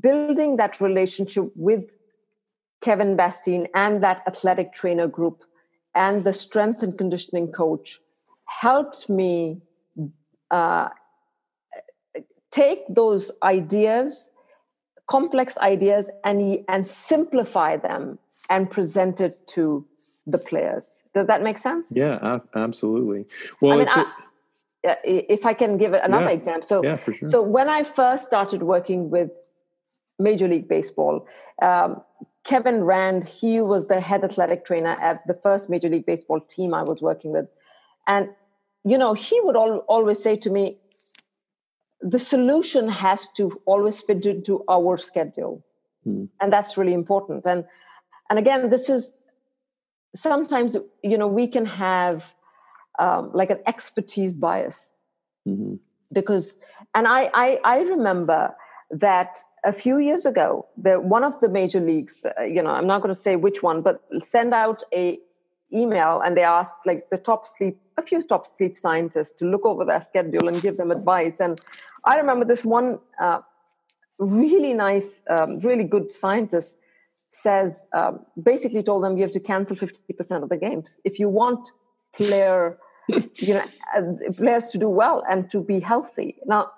building 0.00 0.56
that 0.56 0.80
relationship 0.80 1.50
with 1.54 1.90
Kevin 2.80 3.16
Bastin 3.16 3.66
and 3.74 4.02
that 4.02 4.22
athletic 4.26 4.72
trainer 4.72 5.06
group 5.08 5.44
and 5.94 6.24
the 6.24 6.32
strength 6.32 6.82
and 6.82 6.96
conditioning 6.96 7.50
coach 7.50 7.98
helped 8.44 9.08
me 9.08 9.60
uh, 10.50 10.88
take 12.50 12.82
those 12.88 13.30
ideas 13.42 14.30
complex 15.10 15.58
ideas 15.58 16.08
and 16.24 16.64
and 16.68 16.86
simplify 16.86 17.76
them 17.76 18.18
and 18.48 18.70
present 18.70 19.20
it 19.20 19.34
to 19.48 19.84
the 20.26 20.38
players. 20.38 21.00
Does 21.12 21.26
that 21.26 21.42
make 21.42 21.58
sense? 21.58 21.92
Yeah, 21.94 22.38
absolutely. 22.54 23.26
Well, 23.60 23.72
I 23.72 23.76
mean, 23.78 23.88
I, 23.88 24.96
if 25.04 25.44
I 25.44 25.52
can 25.52 25.76
give 25.76 25.92
another 25.92 26.26
yeah, 26.26 26.38
example, 26.38 26.66
so 26.66 26.84
yeah, 26.84 26.96
sure. 26.96 27.14
so 27.28 27.42
when 27.42 27.68
I 27.68 27.82
first 27.82 28.24
started 28.24 28.62
working 28.62 29.10
with 29.10 29.30
Major 30.18 30.46
League 30.46 30.68
Baseball, 30.68 31.26
um, 31.60 32.02
Kevin 32.44 32.84
Rand, 32.84 33.24
he 33.24 33.60
was 33.60 33.88
the 33.88 34.00
head 34.00 34.24
athletic 34.24 34.64
trainer 34.64 34.96
at 35.00 35.26
the 35.26 35.34
first 35.34 35.68
Major 35.68 35.88
League 35.88 36.06
Baseball 36.06 36.40
team 36.40 36.72
I 36.72 36.82
was 36.82 37.02
working 37.02 37.32
with, 37.32 37.48
and 38.06 38.30
you 38.84 38.96
know 38.96 39.14
he 39.14 39.40
would 39.42 39.56
al- 39.56 39.84
always 39.88 40.22
say 40.22 40.36
to 40.36 40.50
me, 40.50 40.78
the 42.02 42.18
solution 42.18 42.88
has 42.88 43.28
to 43.32 43.60
always 43.66 44.00
fit 44.00 44.24
into 44.26 44.64
our 44.68 44.96
schedule 44.96 45.64
mm. 46.06 46.28
and 46.40 46.52
that's 46.52 46.76
really 46.76 46.94
important 46.94 47.44
and 47.46 47.64
and 48.30 48.38
again 48.38 48.70
this 48.70 48.88
is 48.88 49.14
sometimes 50.14 50.76
you 51.02 51.18
know 51.18 51.26
we 51.26 51.46
can 51.46 51.66
have 51.66 52.34
um, 52.98 53.30
like 53.32 53.50
an 53.50 53.60
expertise 53.66 54.36
bias 54.36 54.90
mm-hmm. 55.46 55.74
because 56.12 56.56
and 56.94 57.06
I, 57.06 57.30
I 57.34 57.60
i 57.64 57.80
remember 57.82 58.54
that 58.90 59.38
a 59.64 59.72
few 59.72 59.98
years 59.98 60.26
ago, 60.26 60.66
the, 60.76 61.00
one 61.00 61.24
of 61.24 61.40
the 61.40 61.48
major 61.48 61.80
leagues, 61.80 62.24
uh, 62.24 62.42
you 62.42 62.62
know, 62.62 62.70
I'm 62.70 62.86
not 62.86 63.02
going 63.02 63.14
to 63.14 63.20
say 63.20 63.36
which 63.36 63.62
one, 63.62 63.82
but 63.82 64.02
send 64.18 64.54
out 64.54 64.82
a 64.92 65.18
email 65.72 66.20
and 66.24 66.36
they 66.36 66.42
asked 66.42 66.86
like 66.86 67.10
the 67.10 67.18
top 67.18 67.46
sleep, 67.46 67.78
a 68.00 68.02
few 68.02 68.22
top 68.22 68.44
sleep 68.46 68.76
scientists 68.76 69.32
to 69.38 69.44
look 69.44 69.64
over 69.64 69.84
their 69.84 70.00
schedule 70.00 70.48
and 70.48 70.60
give 70.60 70.76
them 70.76 70.90
advice. 70.90 71.40
And 71.40 71.58
I 72.04 72.16
remember 72.16 72.44
this 72.44 72.64
one 72.64 72.98
uh, 73.20 73.40
really 74.18 74.74
nice, 74.74 75.22
um, 75.30 75.58
really 75.60 75.84
good 75.84 76.10
scientist 76.10 76.78
says, 77.30 77.86
um, 77.92 78.20
basically 78.42 78.82
told 78.82 79.04
them 79.04 79.16
you 79.16 79.22
have 79.22 79.30
to 79.32 79.40
cancel 79.40 79.76
50% 79.76 80.42
of 80.42 80.48
the 80.48 80.56
games. 80.56 80.98
If 81.04 81.18
you 81.20 81.28
want 81.28 81.70
player, 82.12 82.76
you 83.08 83.54
know, 83.54 84.18
players 84.36 84.68
to 84.70 84.78
do 84.78 84.88
well 84.88 85.24
and 85.30 85.48
to 85.50 85.62
be 85.62 85.78
healthy. 85.80 86.36
Now, 86.44 86.72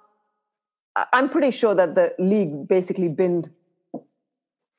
I'm 1.12 1.30
pretty 1.30 1.50
sure 1.50 1.74
that 1.74 1.94
the 1.94 2.14
league 2.18 2.68
basically 2.68 3.08
binned 3.08 3.50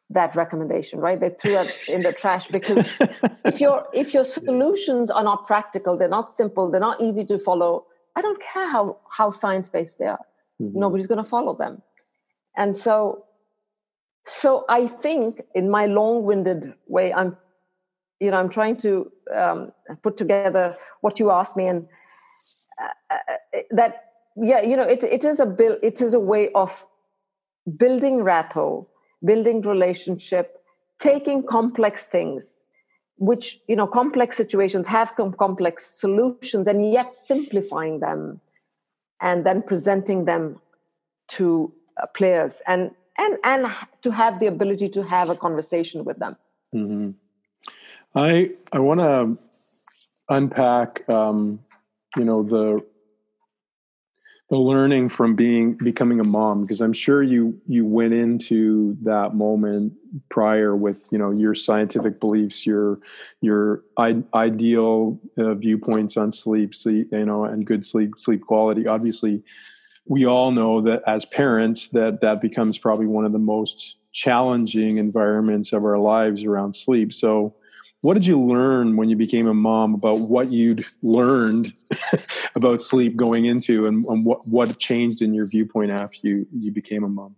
that 0.10 0.36
recommendation, 0.36 1.00
right? 1.00 1.20
They 1.20 1.30
threw 1.30 1.58
it 1.58 1.72
in 1.88 2.02
the 2.02 2.14
trash 2.14 2.48
because 2.48 2.86
if 3.46 3.60
your 3.60 3.88
if 3.94 4.14
your 4.14 4.26
solutions 4.26 5.10
are 5.10 5.24
not 5.24 5.48
practical, 5.48 5.98
they're 5.98 6.08
not 6.08 6.32
simple, 6.32 6.70
they're 6.70 6.80
not 6.80 7.02
easy 7.02 7.26
to 7.26 7.40
follow. 7.40 7.86
I 8.16 8.22
don't 8.22 8.42
care 8.42 8.70
how 8.70 8.98
how 9.18 9.32
science 9.32 9.70
based 9.70 10.00
they 10.00 10.06
are. 10.06 10.26
Mm-hmm. 10.62 10.80
Nobody's 10.80 11.08
going 11.08 11.24
to 11.24 11.30
follow 11.30 11.56
them, 11.56 11.82
and 12.56 12.76
so 12.78 13.26
so 14.26 14.66
I 14.70 14.88
think 14.88 15.42
in 15.54 15.70
my 15.70 15.86
long 15.86 16.24
winded 16.24 16.74
way, 16.88 17.14
I'm 17.14 17.38
you 18.20 18.32
know 18.32 18.38
I'm 18.38 18.50
trying 18.50 18.78
to 18.78 19.12
um, 19.34 19.72
put 20.02 20.18
together 20.18 20.78
what 21.02 21.20
you 21.20 21.32
asked 21.32 21.58
me 21.58 21.68
and 21.68 21.88
uh, 22.82 23.18
uh, 23.30 23.60
that 23.72 24.06
yeah 24.36 24.62
you 24.62 24.78
know 24.78 24.84
it, 24.84 25.04
it 25.04 25.26
is 25.26 25.40
a 25.40 25.46
bill 25.46 25.78
it 25.84 26.02
is 26.02 26.14
a 26.14 26.20
way 26.20 26.50
of 26.54 26.86
building 27.78 28.24
rapport 28.24 28.88
building 29.24 29.62
relationship 29.62 30.64
taking 31.00 31.44
complex 31.44 32.08
things 32.08 32.62
which 33.18 33.60
you 33.68 33.76
know 33.76 33.88
complex 33.88 34.36
situations 34.38 34.88
have 34.88 35.16
com- 35.16 35.34
complex 35.34 35.86
solutions 36.00 36.68
and 36.68 36.92
yet 36.92 37.14
simplifying 37.14 38.00
them 38.00 38.40
and 39.22 39.46
then 39.46 39.62
presenting 39.62 40.26
them 40.26 40.60
to 41.28 41.72
uh, 42.02 42.06
players 42.08 42.62
and 42.68 42.92
and 43.18 43.38
and 43.44 43.72
to 44.02 44.12
have 44.12 44.40
the 44.40 44.48
ability 44.48 44.90
to 44.90 45.04
have 45.04 45.30
a 45.30 45.36
conversation 45.36 46.04
with 46.04 46.18
them 46.20 46.36
mm-hmm. 46.74 47.12
i 48.16 48.50
i 48.72 48.80
want 48.80 49.00
to 49.00 49.38
unpack 50.30 51.08
um, 51.10 51.60
you 52.18 52.24
know 52.24 52.44
the 52.44 52.84
the 54.50 54.58
learning 54.58 55.10
from 55.10 55.36
being 55.36 55.76
becoming 55.78 56.20
a 56.20 56.24
mom 56.24 56.62
because 56.62 56.82
i'm 56.82 56.94
sure 56.94 57.24
you 57.24 57.60
you 57.68 57.86
went 57.86 58.14
into 58.14 58.96
that 59.02 59.34
moment 59.34 59.94
prior 60.30 60.76
with 60.76 61.06
you 61.12 61.18
know 61.18 61.32
your 61.32 61.56
scientific 61.56 62.20
beliefs 62.20 62.66
your 62.66 63.00
your 63.42 63.84
I- 63.98 64.24
ideal 64.34 65.20
uh, 65.38 65.54
viewpoints 65.54 66.18
on 66.18 66.32
sleep 66.32 66.76
sleep 66.76 67.08
you 67.12 67.26
know 67.26 67.46
and 67.46 67.66
good 67.66 67.86
sleep 67.86 68.12
sleep 68.20 68.42
quality. 68.42 68.88
Obviously 68.88 69.44
we 70.06 70.26
all 70.26 70.52
know 70.52 70.82
that 70.82 71.02
as 71.08 71.26
parents 71.26 71.88
that 71.90 72.22
that 72.22 72.42
becomes 72.42 72.78
probably 72.78 73.08
one 73.08 73.26
of 73.26 73.32
the 73.32 73.40
most 73.40 73.98
challenging 74.12 74.98
environments 74.98 75.74
of 75.74 75.84
our 75.84 75.98
lives 75.98 76.44
around 76.44 76.76
sleep. 76.76 77.12
So 77.12 77.56
what 78.04 78.16
did 78.16 78.26
you 78.26 78.38
learn 78.38 78.98
when 78.98 79.10
you 79.10 79.16
became 79.16 79.48
a 79.48 79.54
mom 79.54 79.94
about 79.94 80.20
what 80.20 80.52
you'd 80.52 80.86
learned 81.02 81.72
about 82.56 82.82
sleep 82.82 83.16
going 83.16 83.46
into 83.46 83.86
and, 83.88 84.04
and, 84.06 84.26
what, 84.26 84.46
what 84.46 84.78
changed 84.78 85.22
in 85.22 85.34
your 85.34 85.46
viewpoint 85.46 85.90
after 85.90 86.20
you, 86.22 86.46
you 86.52 86.70
became 86.70 87.06
a 87.06 87.08
mom? 87.08 87.34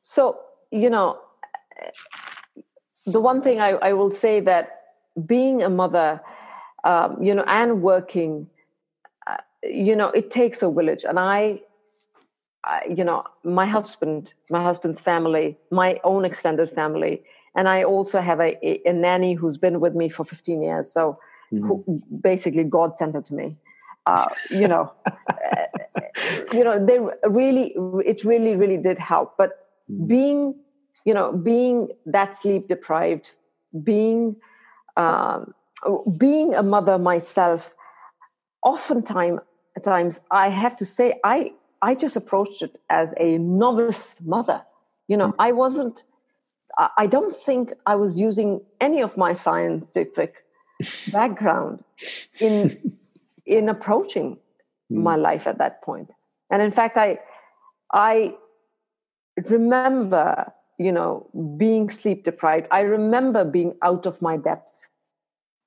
So, 0.00 0.38
you 0.70 0.88
know, 0.88 1.18
the 3.04 3.20
one 3.20 3.42
thing 3.42 3.60
I, 3.60 3.70
I 3.70 3.94
will 3.94 4.12
say 4.12 4.38
that 4.42 4.82
being 5.26 5.60
a 5.60 5.68
mother, 5.68 6.20
um, 6.84 7.20
you 7.20 7.34
know, 7.34 7.44
and 7.48 7.82
working, 7.82 8.46
uh, 9.26 9.38
you 9.64 9.96
know, 9.96 10.10
it 10.10 10.30
takes 10.30 10.62
a 10.62 10.70
village. 10.70 11.04
And 11.04 11.18
I, 11.18 11.60
I, 12.62 12.82
you 12.88 13.02
know, 13.02 13.24
my 13.42 13.66
husband, 13.66 14.34
my 14.50 14.62
husband's 14.62 15.00
family, 15.00 15.58
my 15.72 15.98
own 16.04 16.24
extended 16.24 16.70
family, 16.70 17.24
and 17.54 17.68
I 17.68 17.84
also 17.84 18.20
have 18.20 18.40
a, 18.40 18.58
a, 18.88 18.92
nanny 18.92 19.34
who's 19.34 19.56
been 19.56 19.80
with 19.80 19.94
me 19.94 20.08
for 20.08 20.24
15 20.24 20.62
years. 20.62 20.92
So 20.92 21.18
mm-hmm. 21.52 21.66
who, 21.66 22.02
basically 22.20 22.64
God 22.64 22.96
sent 22.96 23.14
her 23.14 23.22
to 23.22 23.34
me. 23.34 23.56
Uh, 24.06 24.28
you 24.50 24.68
know, 24.68 24.92
you 26.52 26.64
know, 26.64 26.84
they 26.84 26.98
really, 27.28 27.74
it 28.04 28.24
really, 28.24 28.56
really 28.56 28.76
did 28.76 28.98
help. 28.98 29.36
But 29.38 29.50
mm-hmm. 29.90 30.06
being, 30.06 30.54
you 31.04 31.14
know, 31.14 31.32
being 31.32 31.88
that 32.06 32.34
sleep 32.34 32.68
deprived, 32.68 33.30
being, 33.82 34.36
um, 34.96 35.54
being 36.18 36.54
a 36.54 36.62
mother 36.62 36.98
myself, 36.98 37.74
oftentimes, 38.64 39.40
times 39.82 40.20
I 40.30 40.48
have 40.50 40.76
to 40.78 40.84
say, 40.84 41.20
I, 41.24 41.52
I 41.82 41.94
just 41.94 42.16
approached 42.16 42.62
it 42.62 42.78
as 42.90 43.14
a 43.18 43.38
novice 43.38 44.20
mother. 44.24 44.62
You 45.06 45.16
know, 45.16 45.28
mm-hmm. 45.28 45.40
I 45.40 45.52
wasn't 45.52 46.02
I 46.96 47.06
don't 47.06 47.36
think 47.36 47.72
I 47.86 47.94
was 47.94 48.18
using 48.18 48.60
any 48.80 49.00
of 49.00 49.16
my 49.16 49.32
scientific 49.32 50.44
background 51.12 51.84
in 52.40 52.96
in 53.46 53.68
approaching 53.68 54.38
mm. 54.90 55.02
my 55.02 55.16
life 55.16 55.46
at 55.46 55.58
that 55.58 55.82
point. 55.82 56.10
And 56.50 56.62
in 56.62 56.70
fact, 56.70 56.98
I 56.98 57.18
I 57.92 58.34
remember, 59.48 60.52
you 60.78 60.92
know, 60.92 61.28
being 61.56 61.90
sleep 61.90 62.24
deprived. 62.24 62.66
I 62.70 62.80
remember 62.80 63.44
being 63.44 63.74
out 63.82 64.06
of 64.06 64.20
my 64.20 64.36
depths. 64.36 64.88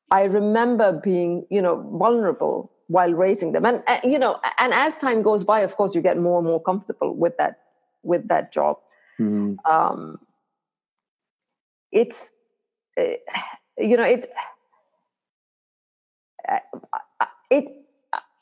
I 0.09 0.23
remember 0.23 0.93
being, 1.03 1.45
you 1.49 1.61
know, 1.61 1.81
vulnerable 1.97 2.71
while 2.87 3.13
raising 3.13 3.51
them. 3.51 3.65
And 3.65 3.83
uh, 3.87 3.99
you 4.03 4.19
know, 4.19 4.39
and 4.59 4.73
as 4.73 4.97
time 4.97 5.21
goes 5.21 5.43
by, 5.43 5.61
of 5.61 5.75
course, 5.75 5.95
you 5.95 6.01
get 6.01 6.17
more 6.17 6.39
and 6.39 6.47
more 6.47 6.61
comfortable 6.61 7.15
with 7.15 7.37
that 7.37 7.59
with 8.03 8.27
that 8.27 8.53
job. 8.53 8.77
Mm-hmm. 9.19 9.55
Um, 9.69 10.19
it's 11.91 12.31
uh, 12.99 13.03
you 13.77 13.97
know 13.97 14.03
it 14.03 14.27
uh, 16.49 16.59
it 17.49 17.65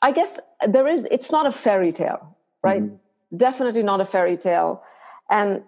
i 0.02 0.12
guess 0.12 0.38
there 0.68 0.86
is 0.86 1.06
it's 1.10 1.30
not 1.30 1.46
a 1.46 1.52
fairy 1.52 1.92
tale 1.92 2.36
right 2.62 2.82
mm-hmm. 2.82 3.36
definitely 3.36 3.82
not 3.82 4.00
a 4.00 4.04
fairy 4.04 4.36
tale 4.36 4.82
and 5.30 5.62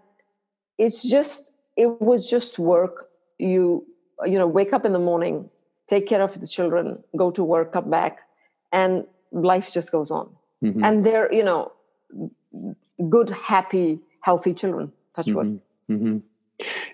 it's 0.78 1.02
just 1.02 1.52
it 1.76 2.00
was 2.00 2.28
just 2.28 2.58
work 2.58 3.08
you 3.38 3.86
you 4.24 4.38
know 4.38 4.46
wake 4.46 4.72
up 4.72 4.84
in 4.84 4.92
the 4.92 4.98
morning 4.98 5.48
take 5.88 6.06
care 6.06 6.22
of 6.22 6.40
the 6.40 6.46
children 6.46 7.02
go 7.16 7.30
to 7.30 7.42
work 7.42 7.72
come 7.72 7.90
back 7.90 8.18
and 8.72 9.04
life 9.32 9.72
just 9.72 9.92
goes 9.92 10.10
on 10.10 10.28
mm-hmm. 10.62 10.84
and 10.84 11.04
they're 11.04 11.32
you 11.32 11.42
know 11.42 11.72
good 13.08 13.30
happy 13.30 14.00
healthy 14.22 14.54
children 14.54 14.92
touch 15.14 15.26
wood 15.28 15.60
mm-hmm. 15.90 16.18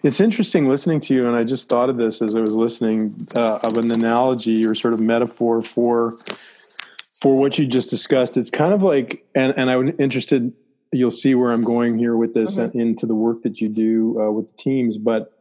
It's 0.03 0.21
interesting 0.21 0.69
listening 0.69 1.01
to 1.01 1.15
you, 1.15 1.27
and 1.27 1.35
I 1.35 1.43
just 1.43 1.69
thought 1.69 1.89
of 1.89 1.97
this 1.97 2.21
as 2.21 2.35
I 2.35 2.41
was 2.41 2.53
listening 2.53 3.27
uh, 3.37 3.61
of 3.63 3.79
an 3.79 3.91
analogy 3.93 4.67
or 4.67 4.75
sort 4.75 4.93
of 4.93 5.01
metaphor 5.01 5.63
for 5.63 6.17
for 7.21 7.37
what 7.37 7.57
you 7.59 7.67
just 7.67 7.89
discussed. 7.89 8.37
It's 8.37 8.51
kind 8.51 8.75
of 8.75 8.83
like, 8.83 9.25
and 9.35 9.55
and 9.57 9.71
I'm 9.71 9.95
interested. 9.99 10.53
You'll 10.93 11.11
see 11.11 11.35
where 11.35 11.53
I'm 11.53 11.65
going 11.65 11.99
here 11.99 12.17
with 12.17 12.35
this 12.35 12.57
mm-hmm. 12.57 12.79
into 12.79 13.07
the 13.07 13.15
work 13.15 13.43
that 13.43 13.61
you 13.61 13.69
do 13.69 14.21
uh, 14.21 14.31
with 14.31 14.49
the 14.49 14.57
teams, 14.57 14.99
but 14.99 15.33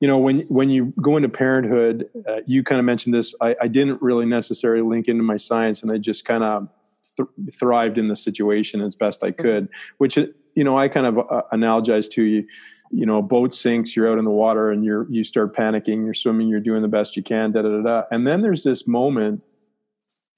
you 0.00 0.08
know 0.08 0.18
when 0.18 0.40
when 0.48 0.70
you 0.70 0.92
go 1.02 1.16
into 1.16 1.28
parenthood 1.28 2.08
uh, 2.28 2.40
you 2.46 2.64
kind 2.64 2.78
of 2.78 2.84
mentioned 2.84 3.14
this 3.14 3.34
I, 3.40 3.54
I, 3.60 3.68
didn't 3.68 4.00
really 4.00 4.24
necessarily 4.24 4.82
link 4.82 5.08
into 5.08 5.22
my 5.22 5.36
science 5.36 5.82
and 5.82 5.92
i 5.92 5.98
just 5.98 6.24
kind 6.24 6.42
of 6.42 6.68
th- 7.26 7.54
thrived 7.54 7.98
in 7.98 8.08
the 8.08 8.16
situation 8.16 8.80
as 8.80 8.94
best 8.94 9.22
i 9.22 9.30
mm-hmm. 9.30 9.42
could 9.42 9.68
which 9.98 10.16
you 10.16 10.64
know 10.64 10.78
i 10.78 10.88
kind 10.88 11.06
of 11.06 11.18
uh, 11.18 11.42
analogize 11.52 12.10
to 12.10 12.22
you 12.22 12.44
you 12.90 13.06
know, 13.06 13.18
a 13.18 13.22
boat 13.22 13.54
sinks, 13.54 13.94
you're 13.94 14.10
out 14.10 14.18
in 14.18 14.24
the 14.24 14.30
water 14.30 14.70
and 14.70 14.84
you're, 14.84 15.06
you 15.08 15.22
start 15.22 15.54
panicking, 15.54 16.04
you're 16.04 16.14
swimming, 16.14 16.48
you're 16.48 16.60
doing 16.60 16.82
the 16.82 16.88
best 16.88 17.16
you 17.16 17.22
can, 17.22 17.52
da, 17.52 17.62
da, 17.62 17.68
da, 17.68 17.82
da. 17.82 18.02
And 18.10 18.26
then 18.26 18.42
there's 18.42 18.64
this 18.64 18.88
moment 18.88 19.42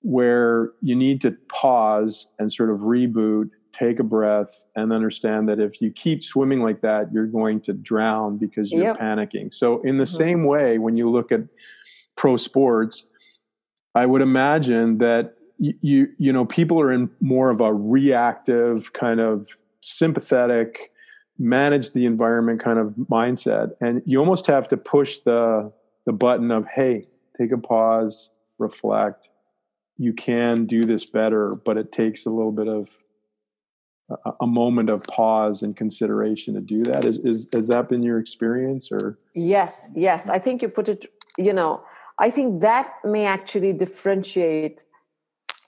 where 0.03 0.73
you 0.83 0.95
need 0.95 1.23
to 1.23 1.31
pause 1.49 2.27
and 2.39 2.53
sort 2.53 2.71
of 2.71 2.81
reboot, 2.81 3.51
take 3.73 3.99
a 4.01 4.05
breath 4.05 4.65
and 4.77 4.93
understand 4.93 5.49
that 5.49 5.61
if 5.61 5.81
you 5.81 5.91
keep 5.91 6.23
swimming 6.23 6.61
like 6.61 6.83
that, 6.83 7.11
you're 7.11 7.27
going 7.27 7.61
to 7.63 7.73
drown 7.73 8.37
because 8.37 8.71
you're 8.71 8.83
yep. 8.83 8.99
panicking. 8.99 9.53
So 9.53 9.81
in 9.83 9.97
the 9.97 10.05
mm-hmm. 10.05 10.17
same 10.17 10.45
way, 10.45 10.77
when 10.77 10.97
you 10.97 11.09
look 11.09 11.33
at 11.33 11.41
pro 12.17 12.37
sports, 12.37 13.07
I 13.95 14.05
would 14.05 14.21
imagine 14.21 14.99
that 14.99 15.37
you, 15.81 16.09
you, 16.19 16.33
know, 16.33 16.45
people 16.45 16.81
are 16.81 16.93
in 16.93 17.11
more 17.21 17.51
of 17.51 17.61
a 17.61 17.73
reactive 17.73 18.93
kind 18.93 19.21
of 19.21 19.49
sympathetic, 19.81 20.91
manage 21.39 21.93
the 21.93 22.05
environment 22.05 22.63
kind 22.63 22.79
of 22.79 22.89
mindset 23.11 23.73
and 23.81 24.03
you 24.07 24.19
almost 24.19 24.47
have 24.47 24.69
to 24.69 24.77
push 24.77 25.19
the 25.25 25.73
the 26.05 26.13
button 26.13 26.51
of 26.51 26.67
hey 26.73 27.05
take 27.37 27.51
a 27.51 27.59
pause 27.59 28.29
reflect 28.61 29.31
you 29.97 30.13
can 30.13 30.67
do 30.67 30.85
this 30.85 31.09
better 31.09 31.51
but 31.65 31.79
it 31.79 31.91
takes 31.91 32.27
a 32.27 32.31
little 32.31 32.53
bit 32.53 32.69
of 32.69 32.99
a, 34.25 34.33
a 34.43 34.47
moment 34.47 34.91
of 34.91 35.03
pause 35.05 35.63
and 35.63 35.77
consideration 35.77 36.55
to 36.55 36.61
do 36.61 36.83
that. 36.85 37.05
Is, 37.05 37.19
is 37.19 37.49
has 37.53 37.69
that 37.69 37.89
been 37.89 38.03
your 38.03 38.19
experience 38.19 38.91
or? 38.91 39.19
Yes, 39.35 39.87
yes. 39.95 40.29
I 40.29 40.39
think 40.39 40.63
you 40.63 40.69
put 40.69 40.89
it. 40.89 41.07
You 41.39 41.53
know, 41.53 41.83
I 42.19 42.31
think 42.31 42.61
that 42.63 42.93
may 43.05 43.25
actually 43.25 43.73
differentiate. 43.73 44.85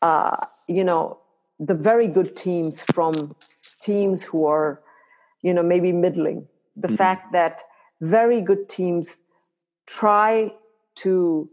Uh, 0.02 0.46
you 0.68 0.84
know, 0.84 1.18
the 1.58 1.74
very 1.74 2.08
good 2.08 2.36
teams 2.36 2.82
from 2.82 3.34
teams 3.80 4.22
who 4.22 4.46
are, 4.46 4.80
you 5.42 5.54
know, 5.54 5.62
maybe 5.62 5.92
middling. 5.92 6.46
The 6.76 6.88
mm-hmm. 6.88 6.96
fact 6.96 7.32
that 7.32 7.62
very 8.00 8.40
good 8.40 8.68
teams 8.68 9.18
try 9.86 10.52
to, 10.96 11.48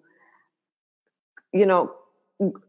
you 1.54 1.66
know, 1.66 1.94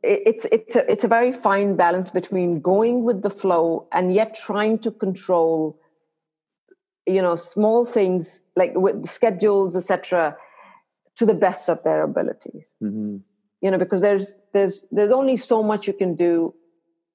it's 0.02 0.44
it's 0.52 0.76
a, 0.76 0.90
it's 0.90 1.04
a 1.04 1.08
very 1.08 1.32
fine 1.32 1.76
balance 1.76 2.11
between 2.11 2.61
going 2.61 3.04
with 3.04 3.22
the 3.22 3.30
flow 3.30 3.88
and 3.92 4.12
yet 4.12 4.35
trying 4.35 4.78
to 4.80 4.90
control 4.90 5.80
you 7.06 7.22
know 7.22 7.35
small 7.37 7.85
things 7.85 8.40
like 8.54 8.72
with 8.74 9.06
schedules 9.06 9.74
etc 9.74 10.37
to 11.16 11.24
the 11.24 11.35
best 11.35 11.70
of 11.70 11.82
their 11.85 12.02
abilities 12.02 12.74
mm-hmm. 12.82 13.16
You 13.62 13.70
know 13.70 13.79
because 13.79 14.01
there's 14.01 14.38
there's 14.53 14.87
there's 14.90 15.12
only 15.12 15.37
so 15.37 15.62
much 15.62 15.87
you 15.87 15.92
can 15.94 16.14
do 16.14 16.55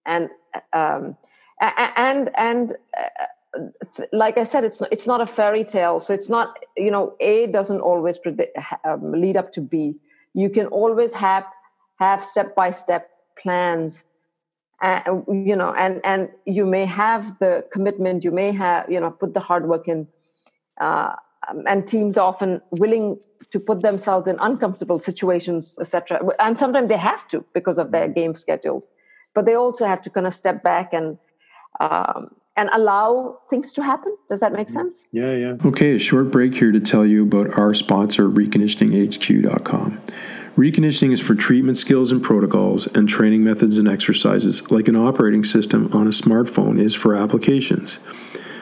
and 0.06 0.30
um 0.74 1.16
and 1.62 2.32
and 2.36 2.74
uh, 2.98 3.66
like 4.12 4.38
i 4.38 4.44
said 4.44 4.64
it's 4.64 4.82
not, 4.82 4.92
it's 4.92 5.08
not 5.08 5.22
a 5.22 5.26
fairy 5.26 5.64
tale. 5.64 6.00
So 6.00 6.14
it's 6.14 6.30
not 6.30 6.58
you 6.76 6.92
know 6.92 7.16
a 7.20 7.48
doesn't 7.48 7.82
always 7.82 8.18
predict, 8.18 8.58
um, 8.84 9.12
lead 9.12 9.38
up 9.38 9.52
to 9.54 9.62
b. 9.62 9.96
You 10.34 10.50
can 10.50 10.68
always 10.68 11.14
have 11.14 11.46
have 12.00 12.24
step 12.24 12.56
by 12.56 12.70
step 12.70 13.10
plans 13.38 14.04
uh, 14.82 15.02
you 15.30 15.56
know 15.56 15.74
and 15.74 16.02
and 16.04 16.30
you 16.46 16.66
may 16.66 16.86
have 16.86 17.40
the 17.40 17.66
commitment 17.72 18.24
you 18.24 18.32
may 18.32 18.52
have 18.52 18.90
you 18.90 19.00
know 19.00 19.12
put 19.12 19.34
the 19.34 19.40
hard 19.40 19.68
work 19.68 19.88
in 19.88 20.08
uh, 20.80 21.16
and 21.66 21.88
teams 21.88 22.18
are 22.18 22.28
often 22.28 22.62
willing 22.72 23.20
to 23.52 23.60
put 23.60 23.82
themselves 23.82 24.28
in 24.28 24.38
uncomfortable 24.40 25.00
situations 25.00 25.78
etc 25.80 26.20
and 26.40 26.58
sometimes 26.58 26.88
they 26.88 26.98
have 26.98 27.28
to 27.28 27.44
because 27.54 27.78
of 27.78 27.92
their 27.92 28.08
game 28.08 28.36
schedules 28.36 28.92
but 29.34 29.46
they 29.46 29.56
also 29.56 29.86
have 29.86 30.02
to 30.02 30.10
kind 30.10 30.28
of 30.28 30.34
step 30.34 30.64
back 30.64 30.94
and 30.94 31.18
um, 31.80 32.32
and 32.58 32.72
allow 32.74 33.38
things 33.50 33.72
to 33.74 33.84
happen. 33.84 34.18
Does 34.28 34.40
that 34.40 34.52
make 34.52 34.68
mm-hmm. 34.68 34.80
sense? 34.80 35.06
Yeah, 35.12 35.34
yeah. 35.34 35.58
Okay, 35.64 35.96
a 35.96 36.00
short 36.00 36.32
break 36.32 36.56
here 36.56 36.72
to 36.72 36.80
tell 36.80 37.06
you 37.06 37.24
about 37.24 37.58
our 37.58 37.74
sponsor, 37.74 38.28
reconditioninghq.com. 38.28 40.02
Reconditioning 40.58 41.12
is 41.14 41.20
for 41.20 41.36
treatment 41.36 41.78
skills 41.78 42.12
and 42.12 42.22
protocols 42.24 42.88
and 42.88 43.08
training 43.08 43.44
methods 43.44 43.78
and 43.78 43.88
exercises, 43.88 44.70
like 44.72 44.88
an 44.88 44.96
operating 44.96 45.44
system 45.44 45.94
on 45.94 46.08
a 46.08 46.10
smartphone 46.10 46.80
is 46.80 46.96
for 46.96 47.16
applications. 47.16 48.00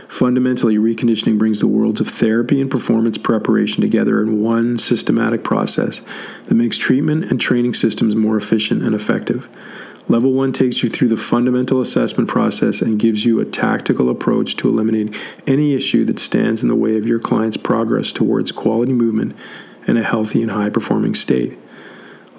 Fundamentally, 0.07 0.77
reconditioning 0.77 1.37
brings 1.37 1.59
the 1.59 1.67
worlds 1.67 1.99
of 1.99 2.07
therapy 2.07 2.61
and 2.61 2.69
performance 2.69 3.17
preparation 3.17 3.81
together 3.81 4.21
in 4.21 4.41
one 4.41 4.77
systematic 4.77 5.43
process 5.43 6.01
that 6.45 6.55
makes 6.55 6.77
treatment 6.77 7.31
and 7.31 7.41
training 7.41 7.73
systems 7.73 8.15
more 8.15 8.37
efficient 8.37 8.83
and 8.83 8.95
effective. 8.95 9.49
Level 10.07 10.33
1 10.33 10.53
takes 10.53 10.83
you 10.83 10.89
through 10.89 11.07
the 11.07 11.17
fundamental 11.17 11.81
assessment 11.81 12.29
process 12.29 12.79
and 12.81 12.99
gives 12.99 13.25
you 13.25 13.39
a 13.39 13.45
tactical 13.45 14.09
approach 14.09 14.55
to 14.57 14.69
eliminate 14.69 15.15
any 15.47 15.73
issue 15.73 16.05
that 16.05 16.19
stands 16.19 16.61
in 16.61 16.69
the 16.69 16.75
way 16.75 16.95
of 16.97 17.07
your 17.07 17.19
client's 17.19 17.57
progress 17.57 18.11
towards 18.11 18.51
quality 18.51 18.93
movement 18.93 19.35
and 19.87 19.97
a 19.97 20.03
healthy 20.03 20.43
and 20.43 20.51
high 20.51 20.69
performing 20.69 21.15
state. 21.15 21.57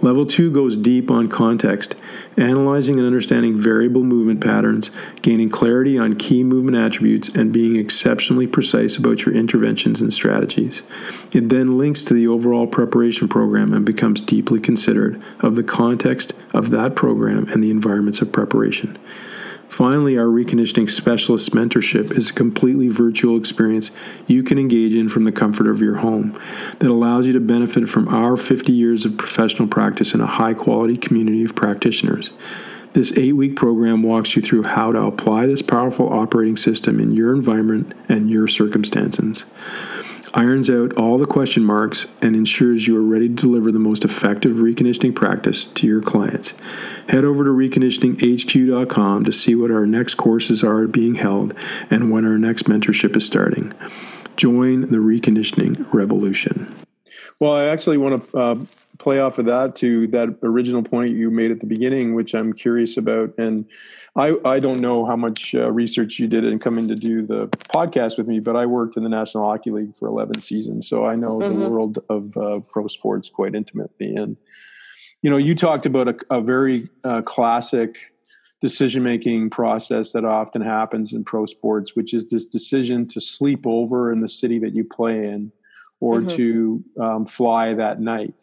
Level 0.03 0.27
2 0.27 0.51
goes 0.51 0.77
deep 0.77 1.11
on 1.11 1.29
context, 1.29 1.95
analyzing 2.37 2.99
and 2.99 3.07
understanding 3.07 3.57
variable 3.57 4.05
movement 4.05 4.43
patterns, 4.43 4.91
gaining 5.23 5.49
clarity 5.49 5.99
on 5.99 6.17
key 6.17 6.45
movement 6.45 6.77
attributes, 6.77 7.29
and 7.31 7.53
being 7.53 7.77
exceptionally 7.77 8.47
precise 8.47 8.97
about 8.99 9.25
your 9.25 9.35
interventions 9.35 10.03
and 10.03 10.13
strategies. 10.13 10.83
It 11.33 11.49
then 11.49 11.79
links 11.79 12.03
to 12.05 12.15
the 12.15 12.27
overall 12.27 12.67
preparation 12.67 13.27
program 13.27 13.73
and 13.73 13.87
becomes 13.87 14.21
deeply 14.21 14.61
considerate 14.61 15.21
of 15.41 15.57
the 15.57 15.65
context 15.65 16.35
of 16.53 16.71
that 16.71 16.95
program 16.95 17.49
and 17.49 17.65
the 17.65 17.71
environments 17.71 18.21
of 18.21 18.33
preparation. 18.33 18.99
Finally, 19.77 20.17
our 20.17 20.25
reconditioning 20.25 20.89
specialist 20.89 21.51
mentorship 21.51 22.17
is 22.17 22.31
a 22.31 22.33
completely 22.33 22.89
virtual 22.89 23.37
experience 23.37 23.91
you 24.27 24.43
can 24.43 24.59
engage 24.59 24.95
in 24.95 25.07
from 25.07 25.25
the 25.25 25.31
comfort 25.31 25.67
of 25.67 25.83
your 25.83 25.97
home 25.97 26.33
that 26.79 26.89
allows 26.89 27.27
you 27.27 27.35
to 27.35 27.41
benefit 27.41 27.87
from 27.87 28.09
our 28.09 28.39
50 28.39 28.73
years 28.73 29.05
of 29.05 29.19
professional 29.19 29.69
practice 29.69 30.15
in 30.15 30.23
a 30.23 30.27
high 30.27 30.55
quality 30.55 30.97
community 30.97 31.45
of 31.45 31.55
practitioners. 31.55 32.31
This 32.95 33.13
eight 33.19 33.35
week 33.35 33.55
program 33.55 34.03
walks 34.03 34.35
you 34.35 34.41
through 34.41 34.63
how 34.63 34.93
to 34.93 35.03
apply 35.03 35.45
this 35.45 35.61
powerful 35.61 36.11
operating 36.11 36.57
system 36.57 36.99
in 36.99 37.13
your 37.13 37.35
environment 37.35 37.93
and 38.09 38.31
your 38.31 38.49
circumstances 38.49 39.45
irons 40.37 40.69
out 40.69 40.93
all 40.97 41.17
the 41.17 41.27
question 41.27 41.65
marks, 41.65 42.07
and 42.21 42.37
ensures 42.37 42.87
you 42.87 42.97
are 42.97 43.03
ready 43.03 43.29
to 43.29 43.35
deliver 43.35 43.73
the 43.73 43.79
most 43.79 44.05
effective 44.05 44.57
reconditioning 44.57 45.15
practice 45.15 45.65
to 45.65 45.87
your 45.87 46.03
clients. 46.03 46.53
Head 47.09 47.25
over 47.25 47.43
to 47.43 47.51
reconditioninghq.com 47.51 49.25
to 49.25 49.33
see 49.33 49.55
what 49.55 49.71
our 49.71 49.87
next 49.87 50.15
courses 50.17 50.63
are 50.63 50.87
being 50.87 51.15
held 51.15 51.55
and 51.91 52.11
when 52.11 52.27
our 52.27 52.37
next 52.37 52.65
mentorship 52.65 53.17
is 53.17 53.25
starting. 53.25 53.73
Join 54.37 54.83
the 54.83 54.99
reconditioning 54.99 55.91
revolution. 55.93 56.73
Well, 57.41 57.55
I 57.55 57.65
actually 57.65 57.97
want 57.97 58.23
to 58.23 58.39
uh, 58.39 58.57
play 58.99 59.21
off 59.21 59.39
of 59.39 59.47
that 59.47 59.77
to 59.77 60.07
that 60.09 60.39
original 60.43 60.83
point 60.83 61.17
you 61.17 61.31
made 61.31 61.51
at 61.51 61.61
the 61.61 61.67
beginning, 61.67 62.15
which 62.15 62.35
I'm 62.35 62.53
curious 62.53 62.99
about. 62.99 63.33
And 63.39 63.67
I, 64.17 64.35
I 64.47 64.61
don't 64.61 64.81
know 64.81 65.05
how 65.05 65.17
much 65.17 65.55
uh, 65.55 65.71
research 65.71 66.19
you 66.19 66.27
did 66.27 66.45
in 66.45 66.59
coming 66.59 66.89
to 66.89 66.95
do 66.95 67.25
the 67.27 67.49
podcast 67.49 68.17
with 68.17 68.27
me, 68.27 68.41
but 68.41 68.57
I 68.57 68.65
worked 68.65 68.97
in 68.97 69.03
the 69.03 69.11
National 69.11 69.45
Hockey 69.45 69.71
League 69.71 69.95
for 69.95 70.09
11 70.09 70.41
seasons. 70.41 70.89
So 70.89 71.05
I 71.05 71.15
know 71.17 71.39
mm-hmm. 71.39 71.59
the 71.59 71.69
world 71.69 71.99
of 72.09 72.35
uh, 72.37 72.61
pro 72.73 72.87
sports 72.89 73.29
quite 73.29 73.55
intimately. 73.55 74.17
And, 74.17 74.39
you 75.21 75.29
know, 75.29 75.37
you 75.37 75.55
talked 75.55 75.85
about 75.85 76.09
a, 76.09 76.17
a 76.31 76.41
very 76.41 76.85
uh, 77.05 77.21
classic 77.23 77.99
decision 78.63 79.03
making 79.03 79.51
process 79.51 80.13
that 80.13 80.25
often 80.25 80.63
happens 80.63 81.13
in 81.13 81.23
pro 81.23 81.45
sports, 81.45 81.95
which 81.95 82.15
is 82.15 82.31
this 82.31 82.47
decision 82.47 83.07
to 83.09 83.21
sleep 83.21 83.67
over 83.67 84.11
in 84.11 84.23
the 84.23 84.29
city 84.29 84.59
that 84.61 84.75
you 84.75 84.83
play 84.83 85.29
in 85.29 85.53
or 86.01 86.21
mm-hmm. 86.21 86.29
to 86.37 86.85
um, 87.01 87.27
fly 87.27 87.75
that 87.75 88.01
night. 88.01 88.35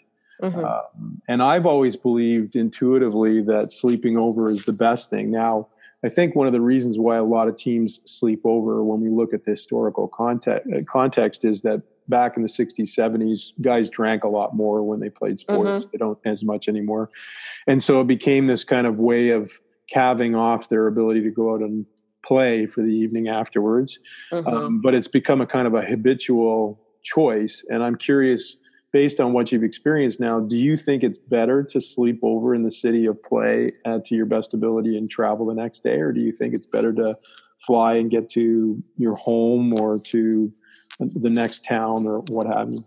Mm-hmm. 0.41 0.63
Um, 0.63 1.21
and 1.27 1.43
I've 1.43 1.65
always 1.65 1.95
believed 1.95 2.55
intuitively 2.55 3.41
that 3.43 3.71
sleeping 3.71 4.17
over 4.17 4.49
is 4.49 4.65
the 4.65 4.73
best 4.73 5.09
thing. 5.09 5.31
Now, 5.31 5.67
I 6.03 6.09
think 6.09 6.35
one 6.35 6.47
of 6.47 6.53
the 6.53 6.61
reasons 6.61 6.99
why 6.99 7.15
a 7.15 7.23
lot 7.23 7.47
of 7.47 7.55
teams 7.55 7.99
sleep 8.05 8.41
over 8.43 8.83
when 8.83 9.01
we 9.01 9.09
look 9.09 9.33
at 9.33 9.45
the 9.45 9.51
historical 9.51 10.07
context, 10.07 10.69
uh, 10.73 10.79
context 10.91 11.45
is 11.45 11.61
that 11.61 11.81
back 12.09 12.35
in 12.35 12.43
the 12.43 12.49
60s, 12.49 12.93
70s, 12.93 13.51
guys 13.61 13.89
drank 13.89 14.25
a 14.25 14.27
lot 14.27 14.53
more 14.55 14.83
when 14.83 14.99
they 14.99 15.09
played 15.09 15.39
sports. 15.39 15.81
Mm-hmm. 15.81 15.89
They 15.93 15.97
don't 15.97 16.19
as 16.25 16.43
much 16.43 16.67
anymore. 16.67 17.09
And 17.67 17.81
so 17.81 18.01
it 18.01 18.07
became 18.07 18.47
this 18.47 18.65
kind 18.65 18.85
of 18.85 18.97
way 18.97 19.29
of 19.29 19.51
calving 19.89 20.35
off 20.35 20.67
their 20.67 20.87
ability 20.87 21.21
to 21.21 21.31
go 21.31 21.53
out 21.53 21.61
and 21.61 21.85
play 22.25 22.65
for 22.65 22.81
the 22.81 22.89
evening 22.89 23.29
afterwards. 23.29 23.99
Mm-hmm. 24.31 24.47
Um, 24.47 24.81
but 24.81 24.93
it's 24.93 25.07
become 25.07 25.39
a 25.39 25.47
kind 25.47 25.67
of 25.67 25.73
a 25.73 25.81
habitual 25.81 26.81
choice. 27.03 27.63
And 27.69 27.83
I'm 27.83 27.95
curious 27.95 28.57
based 28.93 29.19
on 29.19 29.33
what 29.33 29.51
you've 29.51 29.63
experienced 29.63 30.19
now, 30.19 30.39
do 30.39 30.57
you 30.57 30.77
think 30.77 31.03
it's 31.03 31.17
better 31.17 31.63
to 31.63 31.81
sleep 31.81 32.19
over 32.21 32.53
in 32.55 32.61
the 32.63 32.71
city 32.71 33.05
of 33.07 33.21
play 33.23 33.73
uh, 33.85 33.99
to 34.05 34.15
your 34.15 34.27
best 34.27 34.53
ability 34.53 34.95
and 34.95 35.09
travel 35.09 35.47
the 35.47 35.53
next 35.55 35.83
day, 35.83 35.99
or 35.99 36.11
do 36.13 36.21
you 36.21 36.31
think 36.31 36.53
it's 36.53 36.67
better 36.67 36.93
to 36.93 37.15
fly 37.57 37.95
and 37.95 38.11
get 38.11 38.29
to 38.29 38.81
your 38.97 39.15
home 39.15 39.73
or 39.79 39.99
to 39.99 40.53
the 40.99 41.29
next 41.29 41.65
town 41.65 42.05
or 42.05 42.19
what 42.29 42.45
have 42.45 42.69
you? 42.71 42.81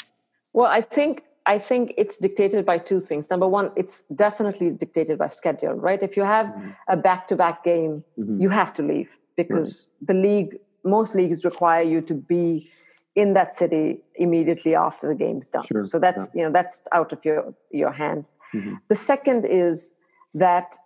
Well, 0.53 0.71
I 0.71 0.81
think 0.81 1.25
I 1.45 1.59
think 1.59 1.93
it's 1.97 2.19
dictated 2.19 2.65
by 2.65 2.79
two 2.79 3.01
things. 3.01 3.31
Number 3.31 3.47
one, 3.47 3.71
it's 3.77 4.03
definitely 4.15 4.71
dictated 4.71 5.19
by 5.19 5.29
schedule, 5.29 5.75
right? 5.75 6.03
If 6.03 6.17
you 6.17 6.25
have 6.25 6.47
mm-hmm. 6.47 6.71
a 6.89 6.97
back-to-back 6.97 7.63
game, 7.63 8.03
mm-hmm. 8.19 8.41
you 8.41 8.49
have 8.49 8.75
to 8.75 8.83
leave 8.83 9.17
because 9.37 9.91
right. 10.01 10.09
the 10.09 10.15
league, 10.15 10.59
most 10.83 11.15
leagues 11.15 11.45
require 11.45 11.83
you 11.83 12.01
to 12.01 12.15
be 12.15 12.69
in 13.17 13.33
that 13.33 13.55
city 13.55 13.99
immediately 14.15 14.75
after 14.75 15.09
the 15.09 15.15
game's 15.15 15.49
done. 15.49 15.65
Sure. 15.67 15.85
So 15.87 15.99
that's 15.99 16.29
yeah. 16.29 16.39
you 16.39 16.47
know 16.47 16.53
that's 16.53 16.83
out 16.93 17.13
of 17.13 17.25
your 17.25 17.55
your 17.71 17.91
hand. 17.91 18.27
Mm-hmm. 18.55 18.75
The 18.89 18.95
second 18.95 19.45
is 19.45 19.95
that 20.35 20.77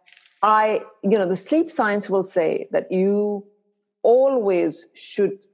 I 0.43 0.83
you 1.03 1.19
know 1.19 1.29
the 1.29 1.37
sleep 1.37 1.71
science 1.71 2.09
will 2.09 2.25
say 2.25 2.69
that 2.71 2.91
you 2.91 3.45
always 4.03 4.89
should 4.95 5.45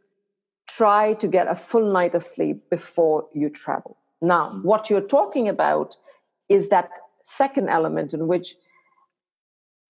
try 0.69 1.15
to 1.15 1.27
get 1.27 1.49
a 1.49 1.57
full 1.57 1.93
night 1.93 2.15
of 2.15 2.23
sleep 2.23 2.69
before 2.71 3.27
you 3.33 3.49
travel. 3.49 3.97
Now, 4.21 4.51
mm-hmm. 4.51 4.69
what 4.69 4.91
you're 4.91 5.09
talking 5.19 5.49
about 5.49 5.97
is 6.49 6.69
that 6.69 6.91
second 7.23 7.69
element 7.69 8.13
in 8.13 8.29
which 8.29 8.55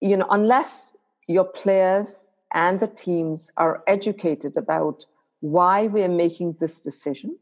you 0.00 0.16
know 0.16 0.26
unless 0.30 0.92
your 1.26 1.44
players 1.44 2.26
and 2.54 2.78
the 2.78 2.86
teams 2.86 3.50
are 3.56 3.82
educated 3.88 4.56
about 4.56 5.04
why 5.40 5.86
we're 5.86 6.08
making 6.08 6.56
this 6.60 6.80
decision 6.80 7.36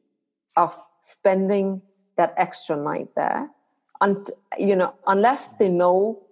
of 0.57 0.77
spending 1.01 1.83
that 2.17 2.35
extra 2.37 2.77
night 2.77 3.09
there 3.17 3.49
and 4.01 4.31
you 4.59 4.77
know 4.77 4.95
unless 5.07 5.49
they 5.59 5.69
know 5.69 6.23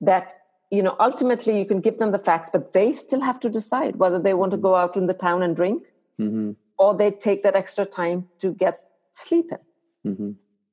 that 0.00 0.34
you 0.70 0.82
know 0.82 0.96
ultimately 1.00 1.58
you 1.58 1.66
can 1.66 1.80
give 1.80 1.98
them 1.98 2.12
the 2.12 2.18
facts 2.18 2.50
but 2.50 2.72
they 2.72 2.92
still 2.92 3.20
have 3.20 3.40
to 3.40 3.48
decide 3.48 3.96
whether 3.96 4.20
they 4.20 4.34
want 4.34 4.50
to 4.50 4.56
go 4.56 4.74
out 4.74 4.96
in 4.96 5.06
the 5.06 5.14
town 5.14 5.42
and 5.42 5.56
drink 5.56 5.92
mm-hmm. 6.18 6.52
or 6.78 6.94
they 6.94 7.10
take 7.10 7.42
that 7.42 7.56
extra 7.56 7.84
time 7.84 8.28
to 8.38 8.52
get 8.52 8.84
sleep 9.10 9.50
in 9.52 10.12
mm-hmm. 10.12 10.30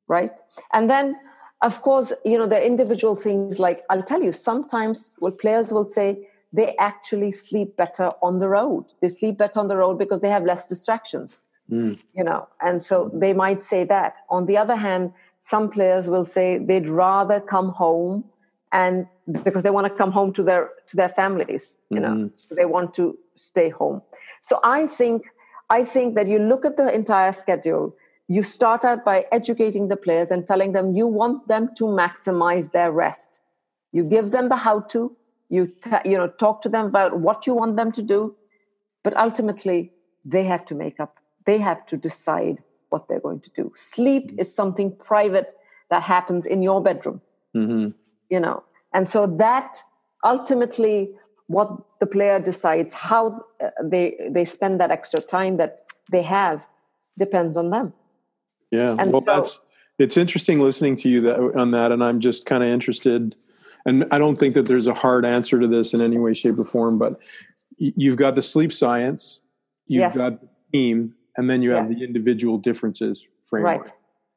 right 0.07 0.31
and 0.73 0.89
then 0.89 1.15
of 1.61 1.81
course 1.81 2.13
you 2.23 2.37
know 2.37 2.47
the 2.47 2.65
individual 2.65 3.15
things 3.15 3.59
like 3.59 3.83
i'll 3.89 4.03
tell 4.03 4.21
you 4.21 4.31
sometimes 4.31 5.11
what 5.19 5.39
players 5.39 5.71
will 5.71 5.87
say 5.87 6.27
they 6.55 6.75
actually 6.77 7.31
sleep 7.31 7.75
better 7.75 8.07
on 8.21 8.39
the 8.39 8.47
road. 8.47 8.85
They 9.01 9.09
sleep 9.09 9.37
better 9.37 9.59
on 9.59 9.67
the 9.67 9.77
road 9.77 9.97
because 9.97 10.21
they 10.21 10.29
have 10.29 10.43
less 10.43 10.65
distractions 10.65 11.41
mm. 11.71 11.99
you 12.13 12.23
know? 12.23 12.47
And 12.61 12.83
so 12.83 13.09
they 13.13 13.33
might 13.33 13.63
say 13.63 13.83
that. 13.85 14.15
On 14.29 14.45
the 14.45 14.57
other 14.57 14.75
hand 14.75 15.13
some 15.41 15.69
players 15.69 16.07
will 16.07 16.25
say 16.25 16.57
they'd 16.57 16.89
rather 16.89 17.39
come 17.39 17.69
home 17.69 18.23
and 18.71 19.05
because 19.43 19.61
they 19.61 19.69
want 19.69 19.85
to 19.85 19.93
come 19.93 20.11
home 20.11 20.33
to 20.33 20.41
their 20.41 20.71
to 20.87 20.97
their 20.97 21.09
families 21.09 21.77
you 21.89 21.99
know? 21.99 22.09
Mm. 22.09 22.31
so 22.35 22.55
they 22.55 22.65
want 22.65 22.93
to 22.95 23.17
stay 23.35 23.69
home. 23.69 24.01
So 24.41 24.59
i 24.63 24.87
think 24.87 25.29
i 25.69 25.83
think 25.83 26.15
that 26.15 26.27
you 26.27 26.39
look 26.39 26.65
at 26.65 26.77
the 26.77 26.93
entire 26.93 27.31
schedule 27.31 27.95
you 28.27 28.41
start 28.41 28.83
out 28.83 29.05
by 29.05 29.25
educating 29.31 29.87
the 29.87 29.95
players 29.95 30.31
and 30.31 30.47
telling 30.47 30.71
them 30.71 30.95
you 30.95 31.05
want 31.05 31.47
them 31.47 31.69
to 31.75 31.83
maximize 31.83 32.71
their 32.71 32.91
rest. 32.91 33.39
You 33.91 34.03
give 34.03 34.31
them 34.31 34.49
the 34.49 34.55
how 34.55 34.79
to 34.93 35.15
you 35.49 35.67
t- 35.81 36.09
you 36.09 36.17
know 36.17 36.27
talk 36.27 36.61
to 36.61 36.69
them 36.69 36.85
about 36.85 37.19
what 37.19 37.47
you 37.47 37.53
want 37.53 37.75
them 37.75 37.91
to 37.91 38.01
do 38.01 38.35
but 39.03 39.15
ultimately 39.17 39.91
they 40.23 40.43
have 40.43 40.65
to 40.65 40.75
make 40.75 40.99
up 40.99 41.17
they 41.45 41.57
have 41.57 41.85
to 41.85 41.97
decide 41.97 42.57
what 42.89 43.07
they're 43.07 43.19
going 43.19 43.39
to 43.39 43.49
do 43.51 43.71
sleep 43.75 44.33
is 44.37 44.53
something 44.53 44.95
private 44.95 45.53
that 45.89 46.03
happens 46.03 46.45
in 46.45 46.61
your 46.61 46.81
bedroom 46.81 47.21
mm-hmm. 47.55 47.89
you 48.29 48.39
know 48.39 48.63
and 48.93 49.07
so 49.07 49.27
that 49.27 49.77
ultimately 50.23 51.09
what 51.47 51.69
the 51.99 52.07
player 52.07 52.39
decides 52.39 52.93
how 52.93 53.45
uh, 53.63 53.69
they 53.83 54.15
they 54.31 54.45
spend 54.45 54.79
that 54.79 54.89
extra 54.89 55.21
time 55.21 55.57
that 55.57 55.81
they 56.11 56.23
have 56.23 56.65
depends 57.17 57.55
on 57.55 57.69
them 57.69 57.93
yeah. 58.71 58.95
And 58.99 59.11
well, 59.11 59.21
so, 59.21 59.25
that's 59.25 59.59
it's 59.99 60.17
interesting 60.17 60.59
listening 60.59 60.95
to 60.97 61.09
you 61.09 61.21
that 61.21 61.39
on 61.55 61.71
that, 61.71 61.91
and 61.91 62.03
I'm 62.03 62.19
just 62.19 62.45
kind 62.45 62.63
of 62.63 62.69
interested. 62.69 63.35
And 63.85 64.05
I 64.11 64.17
don't 64.17 64.35
think 64.35 64.55
that 64.55 64.65
there's 64.65 64.87
a 64.87 64.93
hard 64.93 65.25
answer 65.25 65.59
to 65.59 65.67
this 65.67 65.93
in 65.93 66.01
any 66.01 66.17
way, 66.17 66.33
shape, 66.33 66.57
or 66.57 66.65
form. 66.65 66.97
But 66.97 67.19
you've 67.77 68.17
got 68.17 68.35
the 68.35 68.41
sleep 68.41 68.73
science, 68.73 69.39
you've 69.87 70.01
yes. 70.01 70.17
got 70.17 70.41
the 70.41 70.49
team, 70.73 71.15
and 71.37 71.49
then 71.49 71.61
you 71.61 71.71
have 71.71 71.91
yeah. 71.91 71.97
the 71.97 72.03
individual 72.03 72.57
differences 72.57 73.25
framework. 73.47 73.85
Right. 73.85 73.93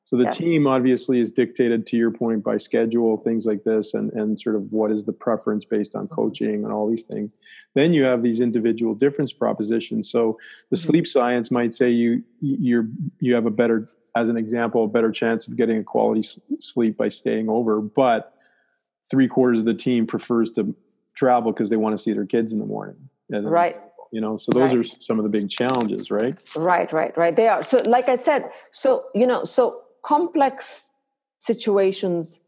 So 0.08 0.16
the 0.16 0.24
yes. 0.24 0.38
team 0.38 0.66
obviously 0.66 1.20
is 1.20 1.32
dictated 1.32 1.86
to 1.88 1.96
your 1.98 2.10
point 2.10 2.42
by 2.42 2.56
schedule, 2.56 3.18
things 3.18 3.44
like 3.44 3.62
this, 3.64 3.92
and, 3.92 4.10
and 4.14 4.40
sort 4.40 4.56
of 4.56 4.72
what 4.72 4.90
is 4.90 5.04
the 5.04 5.12
preference 5.12 5.66
based 5.66 5.94
on 5.94 6.08
coaching 6.08 6.64
and 6.64 6.72
all 6.72 6.88
these 6.88 7.04
things. 7.04 7.36
Then 7.74 7.92
you 7.92 8.04
have 8.04 8.22
these 8.22 8.40
individual 8.40 8.94
difference 8.94 9.34
propositions. 9.34 10.10
So 10.10 10.38
the 10.70 10.76
mm-hmm. 10.76 10.86
sleep 10.88 11.06
science 11.06 11.50
might 11.50 11.74
say 11.74 11.90
you 11.90 12.22
you're 12.40 12.88
you 13.20 13.34
have 13.34 13.44
a 13.44 13.50
better 13.50 13.86
as 14.16 14.30
an 14.30 14.38
example, 14.38 14.84
a 14.84 14.88
better 14.88 15.12
chance 15.12 15.46
of 15.46 15.56
getting 15.56 15.76
a 15.76 15.84
quality 15.84 16.26
sleep 16.58 16.96
by 16.96 17.10
staying 17.10 17.50
over. 17.50 17.82
But 17.82 18.32
three 19.10 19.28
quarters 19.28 19.60
of 19.60 19.66
the 19.66 19.74
team 19.74 20.06
prefers 20.06 20.50
to 20.52 20.74
travel 21.14 21.52
because 21.52 21.70
they 21.70 21.76
want 21.76 21.96
to 21.96 22.02
see 22.02 22.12
their 22.12 22.26
kids 22.26 22.52
in 22.52 22.58
the 22.58 22.66
morning. 22.66 22.96
Right. 23.30 23.76
You 24.12 24.20
know, 24.20 24.36
so 24.38 24.52
those 24.52 24.74
right. 24.74 24.80
are 24.80 24.84
some 24.84 25.18
of 25.18 25.24
the 25.24 25.28
big 25.28 25.50
challenges, 25.50 26.10
right? 26.10 26.40
Right, 26.56 26.90
right, 26.92 27.14
right. 27.16 27.36
They 27.36 27.48
are. 27.48 27.62
So, 27.62 27.78
like 27.84 28.08
I 28.08 28.16
said, 28.16 28.50
so, 28.70 29.04
you 29.14 29.26
know, 29.26 29.44
so 29.44 29.82
complex 30.02 30.90
situations 31.38 32.40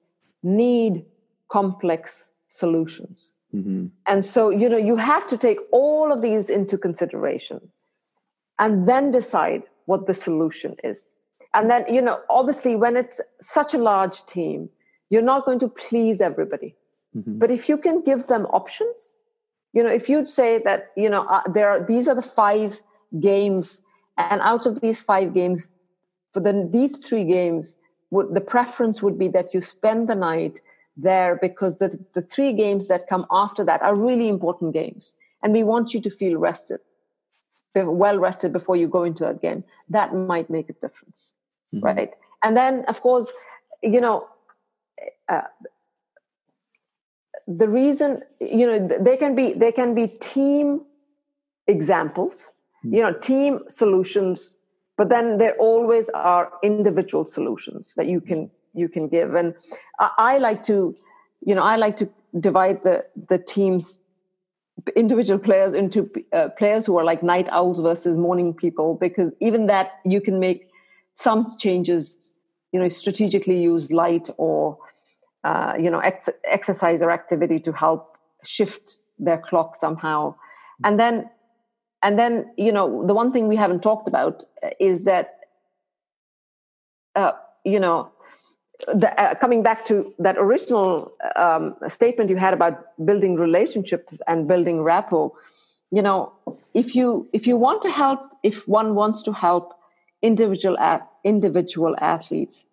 need 0.43 1.05
complex 1.49 2.31
solutions. 2.49 3.35
Mm-hmm. 3.55 3.87
And 4.07 4.25
so, 4.25 4.49
you 4.49 4.71
know, 4.71 4.79
you 4.79 4.97
have 4.97 5.27
to 5.27 5.37
take 5.37 5.59
all 5.71 6.13
of 6.13 6.23
these 6.23 6.49
into 6.49 6.79
consideration 6.79 7.61
and 8.59 8.89
then 8.89 9.11
decide 9.11 9.65
what 9.85 10.07
the 10.07 10.15
solution 10.15 10.77
is 10.83 11.15
and 11.55 11.71
then 11.71 11.85
you 11.93 12.01
know 12.01 12.21
obviously 12.29 12.77
when 12.77 12.97
it's 12.97 13.21
such 13.41 13.75
a 13.75 13.79
large 13.79 14.25
team 14.27 14.69
you're 15.11 15.23
not 15.31 15.45
going 15.45 15.59
to 15.59 15.69
please 15.69 16.21
everybody 16.21 16.75
mm-hmm. 17.17 17.39
but 17.39 17.51
if 17.51 17.69
you 17.69 17.77
can 17.77 18.03
give 18.03 18.27
them 18.27 18.47
options 18.47 19.17
you 19.73 19.83
know 19.83 19.91
if 19.91 20.09
you'd 20.09 20.29
say 20.29 20.59
that 20.59 20.91
you 20.97 21.09
know 21.09 21.27
uh, 21.27 21.43
there 21.53 21.69
are 21.69 21.85
these 21.85 22.09
are 22.09 22.15
the 22.15 22.23
five 22.23 22.81
games 23.19 23.83
and 24.17 24.41
out 24.43 24.67
of 24.67 24.81
these 24.81 25.03
five 25.03 25.35
games 25.35 25.73
for 26.33 26.41
the, 26.41 26.69
these 26.71 27.05
three 27.07 27.25
games 27.25 27.77
would 28.11 28.35
the 28.35 28.41
preference 28.41 29.03
would 29.03 29.19
be 29.19 29.29
that 29.29 29.53
you 29.55 29.61
spend 29.61 30.09
the 30.09 30.15
night 30.15 30.61
there 30.97 31.39
because 31.41 31.79
the, 31.79 31.99
the 32.15 32.23
three 32.23 32.53
games 32.53 32.89
that 32.89 33.09
come 33.09 33.27
after 33.31 33.65
that 33.65 33.81
are 33.83 33.95
really 33.95 34.29
important 34.29 34.73
games 34.73 35.17
and 35.43 35.53
we 35.53 35.63
want 35.63 35.95
you 35.95 36.01
to 36.01 36.11
feel 36.11 36.39
rested 36.39 36.81
well 37.75 38.19
rested 38.19 38.53
before 38.53 38.77
you 38.77 38.89
go 38.89 39.05
into 39.05 39.25
that 39.25 39.41
game 39.41 39.65
that 39.89 40.15
might 40.15 40.51
make 40.51 40.69
a 40.69 40.73
difference 40.75 41.35
mm-hmm. 41.75 41.85
right 41.85 42.11
and 42.43 42.57
then 42.57 42.85
of 42.89 43.01
course 43.01 43.31
you 43.83 44.01
know 44.01 44.27
uh, 45.29 45.43
the 47.47 47.69
reason 47.69 48.23
you 48.41 48.67
know 48.67 48.89
they 49.01 49.17
can 49.17 49.35
be 49.35 49.53
they 49.53 49.73
can 49.73 49.95
be 49.95 50.07
team 50.07 50.81
examples 51.67 52.53
mm-hmm. 52.85 52.95
you 52.95 53.03
know 53.03 53.13
team 53.13 53.61
solutions 53.69 54.61
but 54.97 55.09
then 55.09 55.39
there 55.39 55.55
always 55.57 56.09
are 56.11 56.53
individual 56.63 57.25
solutions 57.25 57.95
that 57.97 58.07
you 58.07 58.21
can 58.21 58.51
you 58.75 58.89
can 58.89 59.09
give 59.09 59.35
and 59.35 59.55
I, 59.99 60.11
I 60.19 60.39
like 60.39 60.63
to 60.65 60.95
you 61.45 61.55
know 61.55 61.63
i 61.63 61.77
like 61.77 61.97
to 61.97 62.09
divide 62.39 62.83
the 62.83 63.05
the 63.29 63.39
teams 63.39 63.99
individual 64.97 65.39
players 65.39 65.75
into 65.75 66.11
uh, 66.33 66.49
players 66.57 66.87
who 66.87 66.99
are 66.99 67.05
like 67.05 67.23
night 67.23 67.49
owls 67.51 67.81
versus 67.81 68.17
morning 68.17 68.55
people 68.55 68.95
because 68.95 69.33
even 69.41 69.67
that 69.67 70.01
you 70.05 70.21
can 70.21 70.39
make 70.39 70.69
some 71.15 71.47
changes 71.59 72.33
you 72.73 72.81
know 72.81 72.89
strategically 72.89 73.61
use 73.61 73.91
light 73.91 74.31
or 74.37 74.79
uh, 75.45 75.75
you 75.79 75.91
know 75.91 76.01
ex- 76.01 76.29
exercise 76.45 77.03
or 77.03 77.11
activity 77.11 77.59
to 77.61 77.73
help 77.73 78.17
shift 78.45 78.99
their 79.19 79.39
clock 79.39 79.77
somehow. 79.77 80.35
And 80.85 80.99
then 80.99 81.31
and 82.03 82.19
then 82.19 82.53
you 82.57 82.73
know 82.73 83.07
the 83.07 83.15
one 83.15 83.33
thing 83.33 83.49
we 83.49 83.57
haven't 83.57 83.83
talked 83.83 84.09
about 84.09 84.45
is 84.79 85.05
that 85.05 85.41
uh, 87.17 87.33
you 87.65 87.81
know 87.81 88.11
the, 88.95 89.13
uh, 89.21 89.35
coming 89.35 89.63
back 89.63 89.85
to 89.85 90.15
that 90.19 90.37
original 90.39 91.13
um, 91.37 91.77
statement 91.89 92.31
you 92.31 92.37
had 92.37 92.55
about 92.55 92.79
building 93.05 93.35
relationships 93.37 94.21
and 94.27 94.49
building 94.49 94.81
rapport 94.81 95.33
you 95.91 96.01
know 96.01 96.33
if 96.75 96.95
you 96.95 97.29
if 97.33 97.47
you 97.47 97.57
want 97.57 97.83
to 97.83 97.91
help 97.91 98.21
if 98.43 98.67
one 98.67 98.95
wants 98.95 99.23
to 99.23 99.33
help 99.33 99.75
individual 100.23 100.79
individual 101.25 101.95
athletes 102.01 102.65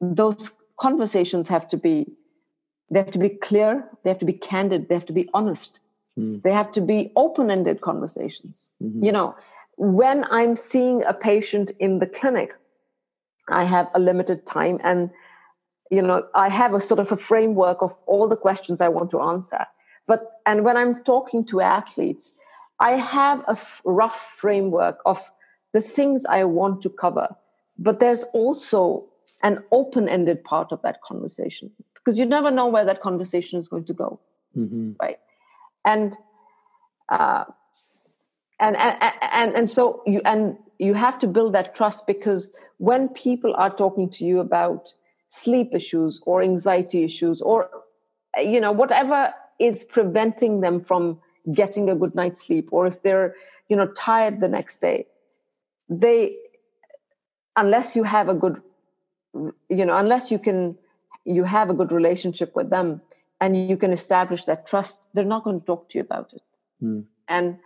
those 0.00 0.50
conversations 0.84 1.48
have 1.48 1.66
to 1.68 1.76
be 1.76 1.94
they 2.90 2.98
have 2.98 3.10
to 3.16 3.18
be 3.18 3.30
clear 3.46 3.70
they 4.02 4.10
have 4.10 4.22
to 4.24 4.30
be 4.32 4.38
candid 4.50 4.88
they 4.88 4.94
have 4.94 5.10
to 5.10 5.18
be 5.20 5.28
honest 5.32 5.80
mm. 6.18 6.42
they 6.42 6.52
have 6.52 6.70
to 6.72 6.80
be 6.80 6.98
open-ended 7.16 7.80
conversations 7.80 8.70
mm-hmm. 8.82 9.04
you 9.04 9.12
know 9.12 9.34
when 9.76 10.24
i'm 10.38 10.56
seeing 10.56 11.02
a 11.04 11.14
patient 11.14 11.70
in 11.78 11.98
the 11.98 12.06
clinic 12.06 12.54
i 13.60 13.64
have 13.64 13.88
a 13.94 14.00
limited 14.00 14.46
time 14.46 14.78
and 14.82 15.10
you 15.90 16.02
know 16.02 16.18
i 16.34 16.48
have 16.48 16.74
a 16.74 16.80
sort 16.80 17.00
of 17.00 17.12
a 17.12 17.20
framework 17.30 17.82
of 17.82 18.00
all 18.06 18.28
the 18.28 18.42
questions 18.46 18.80
i 18.80 18.88
want 18.88 19.10
to 19.10 19.20
answer 19.20 19.66
but 20.06 20.40
and 20.46 20.64
when 20.64 20.76
i'm 20.76 21.02
talking 21.04 21.44
to 21.44 21.60
athletes 21.60 22.32
i 22.80 22.92
have 22.92 23.40
a 23.48 23.56
f- 23.62 23.80
rough 23.84 24.20
framework 24.42 24.98
of 25.06 25.30
the 25.72 25.80
things 25.80 26.24
I 26.26 26.44
want 26.44 26.82
to 26.82 26.90
cover. 26.90 27.34
But 27.78 27.98
there's 27.98 28.24
also 28.34 29.06
an 29.42 29.58
open 29.72 30.08
ended 30.08 30.44
part 30.44 30.72
of 30.72 30.80
that 30.82 31.02
conversation 31.02 31.70
because 31.94 32.18
you 32.18 32.26
never 32.26 32.50
know 32.50 32.66
where 32.66 32.84
that 32.84 33.00
conversation 33.00 33.58
is 33.58 33.68
going 33.68 33.84
to 33.84 33.92
go. 33.92 34.20
Mm-hmm. 34.56 34.92
Right. 35.00 35.18
And, 35.84 36.16
uh, 37.08 37.44
and, 38.60 38.76
and, 38.76 39.12
and, 39.20 39.54
and 39.54 39.70
so 39.70 40.02
you, 40.06 40.20
and 40.24 40.56
you 40.78 40.94
have 40.94 41.18
to 41.20 41.26
build 41.26 41.54
that 41.54 41.74
trust 41.74 42.06
because 42.06 42.52
when 42.78 43.08
people 43.08 43.54
are 43.56 43.74
talking 43.74 44.08
to 44.10 44.24
you 44.24 44.40
about 44.40 44.92
sleep 45.28 45.70
issues 45.74 46.20
or 46.26 46.42
anxiety 46.42 47.04
issues 47.04 47.40
or, 47.40 47.70
you 48.38 48.60
know, 48.60 48.72
whatever 48.72 49.32
is 49.58 49.84
preventing 49.84 50.60
them 50.60 50.80
from 50.80 51.20
getting 51.52 51.88
a 51.88 51.96
good 51.96 52.14
night's 52.14 52.40
sleep 52.40 52.68
or 52.70 52.86
if 52.86 53.02
they're, 53.02 53.34
you 53.68 53.76
know, 53.76 53.86
tired 53.88 54.40
the 54.40 54.48
next 54.48 54.80
day, 54.80 55.06
they 55.88 56.36
unless 57.56 57.94
you 57.96 58.02
have 58.02 58.28
a 58.28 58.34
good 58.34 58.60
you 59.34 59.84
know 59.84 59.96
unless 59.96 60.30
you 60.30 60.38
can 60.38 60.76
you 61.24 61.44
have 61.44 61.70
a 61.70 61.74
good 61.74 61.92
relationship 61.92 62.54
with 62.54 62.70
them 62.70 63.00
and 63.40 63.68
you 63.70 63.76
can 63.76 63.92
establish 63.92 64.44
that 64.44 64.66
trust 64.66 65.06
they're 65.14 65.24
not 65.24 65.44
going 65.44 65.60
to 65.60 65.66
talk 65.66 65.88
to 65.88 65.98
you 65.98 66.02
about 66.02 66.32
it 66.32 66.42
mm. 66.82 67.04
and 67.28 67.58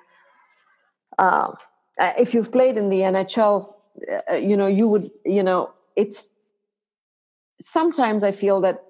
uh, 1.19 1.53
if 1.99 2.35
you've 2.35 2.53
played 2.53 2.77
in 2.77 2.89
the 2.91 3.01
nhl 3.01 3.75
uh, 4.31 4.35
you 4.35 4.57
know 4.57 4.67
you 4.67 4.89
would 4.89 5.11
you 5.25 5.43
know 5.43 5.73
it's 5.97 6.31
sometimes 7.61 8.23
i 8.23 8.31
feel 8.31 8.61
that 8.61 8.83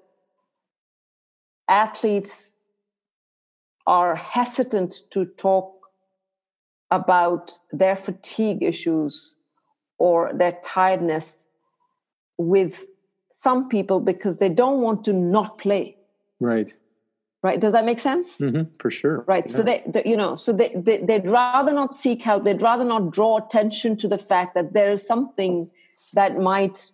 athletes 1.67 2.51
are 3.85 4.15
hesitant 4.15 5.01
to 5.09 5.25
talk 5.25 5.73
about 6.91 7.57
their 7.71 7.95
fatigue 7.95 8.61
issues 8.61 9.33
or 9.97 10.31
their 10.33 10.57
tiredness 10.63 11.45
with 12.37 12.85
some 13.33 13.69
people 13.69 13.99
because 13.99 14.37
they 14.37 14.49
don't 14.49 14.81
want 14.81 15.05
to 15.05 15.13
not 15.13 15.57
play. 15.57 15.97
Right. 16.39 16.73
Right. 17.43 17.59
Does 17.59 17.71
that 17.73 17.85
make 17.85 17.99
sense? 17.99 18.39
Mm-hmm, 18.39 18.75
for 18.79 18.89
sure. 18.89 19.23
Right. 19.27 19.45
Yeah. 19.45 19.55
So 19.55 19.63
they, 19.63 19.83
they, 19.85 20.03
you 20.05 20.17
know, 20.17 20.35
so 20.35 20.51
they, 20.51 20.73
they, 20.75 20.97
they'd 20.97 21.29
rather 21.29 21.71
not 21.71 21.95
seek 21.95 22.23
help. 22.23 22.43
They'd 22.43 22.61
rather 22.61 22.83
not 22.83 23.11
draw 23.11 23.37
attention 23.37 23.95
to 23.97 24.07
the 24.07 24.17
fact 24.17 24.55
that 24.55 24.73
there 24.73 24.91
is 24.91 25.05
something 25.05 25.69
that 26.13 26.39
might 26.39 26.91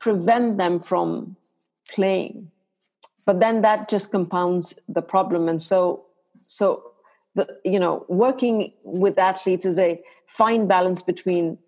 prevent 0.00 0.56
them 0.56 0.80
from 0.80 1.36
playing. 1.92 2.50
But 3.26 3.40
then 3.40 3.62
that 3.62 3.88
just 3.88 4.10
compounds 4.10 4.78
the 4.88 5.02
problem. 5.02 5.48
And 5.48 5.62
so, 5.62 6.06
so 6.46 6.92
the, 7.34 7.58
you 7.64 7.78
know, 7.78 8.06
working 8.08 8.72
with 8.84 9.18
athletes 9.18 9.66
is 9.66 9.78
a 9.78 10.00
fine 10.26 10.66
balance 10.66 11.02
between, 11.02 11.58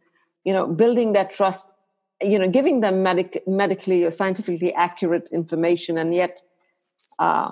you 0.45 0.53
know, 0.53 0.67
building 0.67 1.13
that 1.13 1.31
trust, 1.33 1.75
you 2.23 2.39
know, 2.39 2.49
giving 2.49 2.81
them 2.81 3.03
medic- 3.03 3.47
medically 3.47 4.05
or 4.05 4.11
scientifically 4.11 4.75
accurate 4.75 5.31
information, 5.33 5.99
and 5.99 6.15
yet 6.15 6.43
uh, 7.19 7.51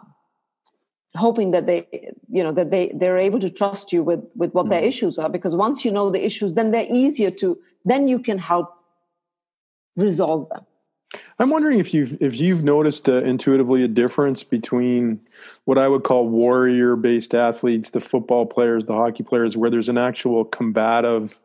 hoping 1.15 1.53
that 1.53 1.67
they, 1.67 1.87
you 2.29 2.43
know, 2.43 2.53
that 2.53 2.71
they 2.71 2.93
they're 2.95 3.19
able 3.19 3.41
to 3.41 3.51
trust 3.51 3.93
you 3.93 4.03
with 4.03 4.21
with 4.35 4.53
what 4.55 4.65
mm-hmm. 4.65 4.71
their 4.71 4.85
issues 4.85 5.19
are. 5.19 5.29
Because 5.29 5.55
once 5.55 5.85
you 5.85 5.91
know 5.91 6.11
the 6.11 6.25
issues, 6.25 6.55
then 6.55 6.71
they're 6.71 6.91
easier 6.91 7.31
to. 7.33 7.59
Then 7.85 8.09
you 8.09 8.19
can 8.19 8.39
help 8.39 8.75
resolve 9.97 10.49
them. 10.49 10.65
I'm 11.39 11.51
wondering 11.51 11.79
if 11.79 11.95
you've 11.95 12.21
if 12.21 12.41
you've 12.41 12.65
noticed 12.65 13.09
uh, 13.09 13.23
intuitively 13.23 13.85
a 13.85 13.89
difference 13.89 14.43
between 14.43 15.21
what 15.65 15.79
I 15.79 15.89
would 15.89 16.03
call 16.03 16.29
warrior-based 16.29 17.35
athletes, 17.35 17.91
the 17.91 18.01
football 18.01 18.47
players, 18.47 18.85
the 18.85 18.95
hockey 18.95 19.23
players, 19.23 19.57
where 19.57 19.71
there's 19.71 19.89
an 19.89 19.99
actual 19.99 20.45
combative 20.45 21.37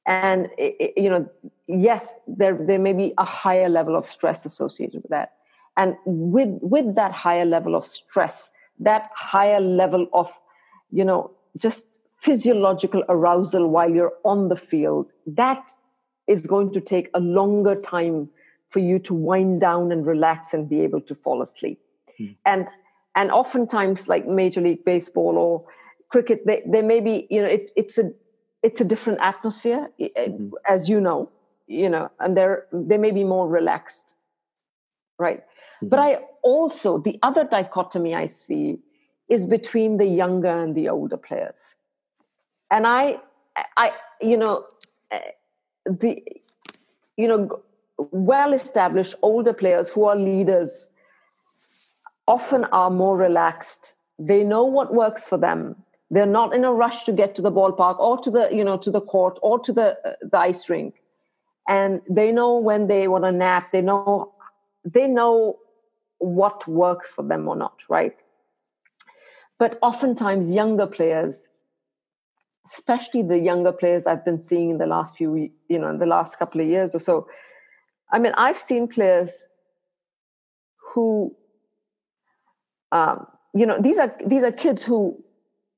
and 0.06 0.48
you 0.96 1.10
know, 1.10 1.28
yes, 1.66 2.12
there 2.26 2.54
there 2.54 2.78
may 2.78 2.92
be 2.92 3.12
a 3.18 3.24
higher 3.24 3.68
level 3.68 3.96
of 3.96 4.06
stress 4.06 4.46
associated 4.46 5.02
with 5.02 5.10
that, 5.10 5.32
and 5.76 5.96
with 6.04 6.58
with 6.62 6.94
that 6.94 7.12
higher 7.12 7.44
level 7.44 7.74
of 7.74 7.84
stress, 7.84 8.50
that 8.78 9.10
higher 9.14 9.60
level 9.60 10.06
of, 10.12 10.30
you 10.90 11.04
know, 11.04 11.30
just 11.58 12.00
physiological 12.16 13.04
arousal 13.08 13.68
while 13.68 13.90
you're 13.90 14.14
on 14.24 14.48
the 14.48 14.56
field, 14.56 15.10
that 15.26 15.72
is 16.26 16.46
going 16.46 16.72
to 16.72 16.80
take 16.80 17.10
a 17.14 17.20
longer 17.20 17.74
time 17.80 18.28
for 18.70 18.80
you 18.80 18.98
to 18.98 19.14
wind 19.14 19.60
down 19.60 19.92
and 19.92 20.06
relax 20.06 20.52
and 20.52 20.68
be 20.68 20.80
able 20.80 21.00
to 21.00 21.14
fall 21.14 21.42
asleep. 21.42 21.78
Hmm. 22.18 22.26
And 22.44 22.68
and 23.16 23.32
oftentimes 23.32 24.06
like 24.06 24.26
major 24.26 24.60
league 24.60 24.84
baseball 24.84 25.38
or 25.38 25.64
cricket 26.08 26.46
they, 26.46 26.62
they 26.66 26.82
may 26.82 27.00
be 27.00 27.26
you 27.30 27.42
know 27.42 27.48
it, 27.48 27.70
it's 27.74 27.98
a 27.98 28.12
it's 28.62 28.80
a 28.80 28.84
different 28.84 29.18
atmosphere 29.20 29.90
mm-hmm. 30.00 30.50
as 30.68 30.88
you 30.88 31.00
know 31.00 31.30
you 31.66 31.88
know 31.88 32.10
and 32.20 32.36
they're 32.36 32.66
they 32.72 32.98
may 32.98 33.10
be 33.10 33.24
more 33.24 33.48
relaxed 33.48 34.14
right 35.18 35.40
mm-hmm. 35.40 35.88
but 35.88 35.98
i 35.98 36.18
also 36.42 36.98
the 36.98 37.18
other 37.22 37.44
dichotomy 37.44 38.14
i 38.14 38.26
see 38.26 38.78
is 39.28 39.46
between 39.46 39.96
the 39.96 40.06
younger 40.06 40.62
and 40.62 40.74
the 40.76 40.88
older 40.88 41.16
players 41.16 41.74
and 42.70 42.86
i 42.86 43.18
i 43.76 43.92
you 44.20 44.36
know 44.36 44.64
eh, 45.10 45.20
the 45.84 46.22
you 47.16 47.26
know 47.26 47.62
well 47.98 48.52
established 48.52 49.14
older 49.22 49.52
players 49.52 49.92
who 49.92 50.04
are 50.04 50.16
leaders 50.16 50.90
often 52.26 52.64
are 52.66 52.90
more 52.90 53.16
relaxed. 53.16 53.94
They 54.18 54.44
know 54.44 54.64
what 54.64 54.94
works 54.94 55.26
for 55.26 55.38
them. 55.38 55.76
They're 56.10 56.26
not 56.26 56.54
in 56.54 56.64
a 56.64 56.72
rush 56.72 57.04
to 57.04 57.12
get 57.12 57.34
to 57.36 57.42
the 57.42 57.50
ballpark 57.50 57.98
or 57.98 58.18
to 58.18 58.30
the, 58.30 58.48
you 58.52 58.64
know, 58.64 58.76
to 58.78 58.90
the 58.90 59.00
court 59.00 59.38
or 59.42 59.58
to 59.60 59.72
the, 59.72 59.98
uh, 60.04 60.12
the 60.22 60.38
ice 60.38 60.68
rink. 60.68 60.94
And 61.68 62.00
they 62.08 62.30
know 62.30 62.58
when 62.58 62.86
they 62.86 63.08
want 63.08 63.24
to 63.24 63.32
nap. 63.32 63.72
They 63.72 63.82
know, 63.82 64.32
they 64.84 65.08
know 65.08 65.58
what 66.18 66.66
works 66.68 67.12
for 67.12 67.24
them 67.24 67.48
or 67.48 67.56
not, 67.56 67.80
right? 67.88 68.14
But 69.58 69.78
oftentimes, 69.82 70.52
younger 70.52 70.86
players, 70.86 71.48
especially 72.66 73.22
the 73.22 73.38
younger 73.38 73.72
players 73.72 74.06
I've 74.06 74.24
been 74.24 74.40
seeing 74.40 74.70
in 74.70 74.78
the 74.78 74.86
last 74.86 75.16
few, 75.16 75.50
you 75.68 75.78
know, 75.78 75.88
in 75.88 75.98
the 75.98 76.06
last 76.06 76.38
couple 76.38 76.60
of 76.60 76.66
years 76.68 76.94
or 76.94 77.00
so. 77.00 77.26
I 78.12 78.18
mean, 78.18 78.32
I've 78.36 78.58
seen 78.58 78.86
players 78.86 79.46
who 80.92 81.34
um, 82.96 83.26
you 83.54 83.66
know 83.66 83.78
these 83.80 83.98
are 83.98 84.12
these 84.26 84.42
are 84.42 84.52
kids 84.52 84.84
who 84.84 85.00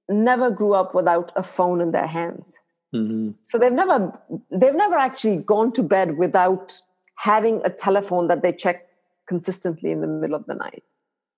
never 0.09 0.51
grew 0.51 0.75
up 0.75 0.95
without 0.95 1.33
a 1.37 1.43
phone 1.43 1.81
in 1.81 1.93
their 1.93 2.07
hands. 2.07 2.59
Mm-hmm. 2.95 3.33
so 3.45 3.59
they've 3.59 3.71
never 3.71 4.19
they've 4.51 4.75
never 4.75 4.97
actually 4.97 5.37
gone 5.37 5.73
to 5.73 5.83
bed 5.83 6.17
without 6.17 6.73
having 7.17 7.61
a 7.63 7.69
telephone 7.69 8.29
that 8.29 8.41
they 8.41 8.51
check 8.51 8.87
consistently 9.29 9.91
in 9.91 10.01
the 10.01 10.07
middle 10.07 10.35
of 10.35 10.47
the 10.47 10.55
night. 10.55 10.83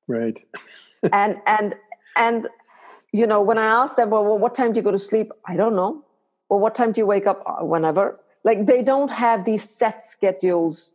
Right. 0.06 0.38
And 1.12 1.38
and 1.46 1.74
and 2.14 2.46
you 3.10 3.26
know 3.26 3.40
when 3.40 3.58
i 3.58 3.64
ask 3.64 3.96
them 3.96 4.10
well, 4.10 4.22
well 4.22 4.38
what 4.38 4.54
time 4.54 4.72
do 4.72 4.78
you 4.78 4.82
go 4.82 4.92
to 4.92 4.98
sleep? 4.98 5.32
I 5.46 5.56
don't 5.56 5.74
know. 5.74 6.04
Well 6.50 6.60
what 6.60 6.74
time 6.74 6.92
do 6.92 7.00
you 7.00 7.06
wake 7.06 7.26
up? 7.26 7.42
Uh, 7.46 7.64
whenever. 7.64 8.20
Like 8.44 8.66
they 8.66 8.82
don't 8.82 9.10
have 9.10 9.44
these 9.44 9.64
set 9.78 10.04
schedules. 10.04 10.94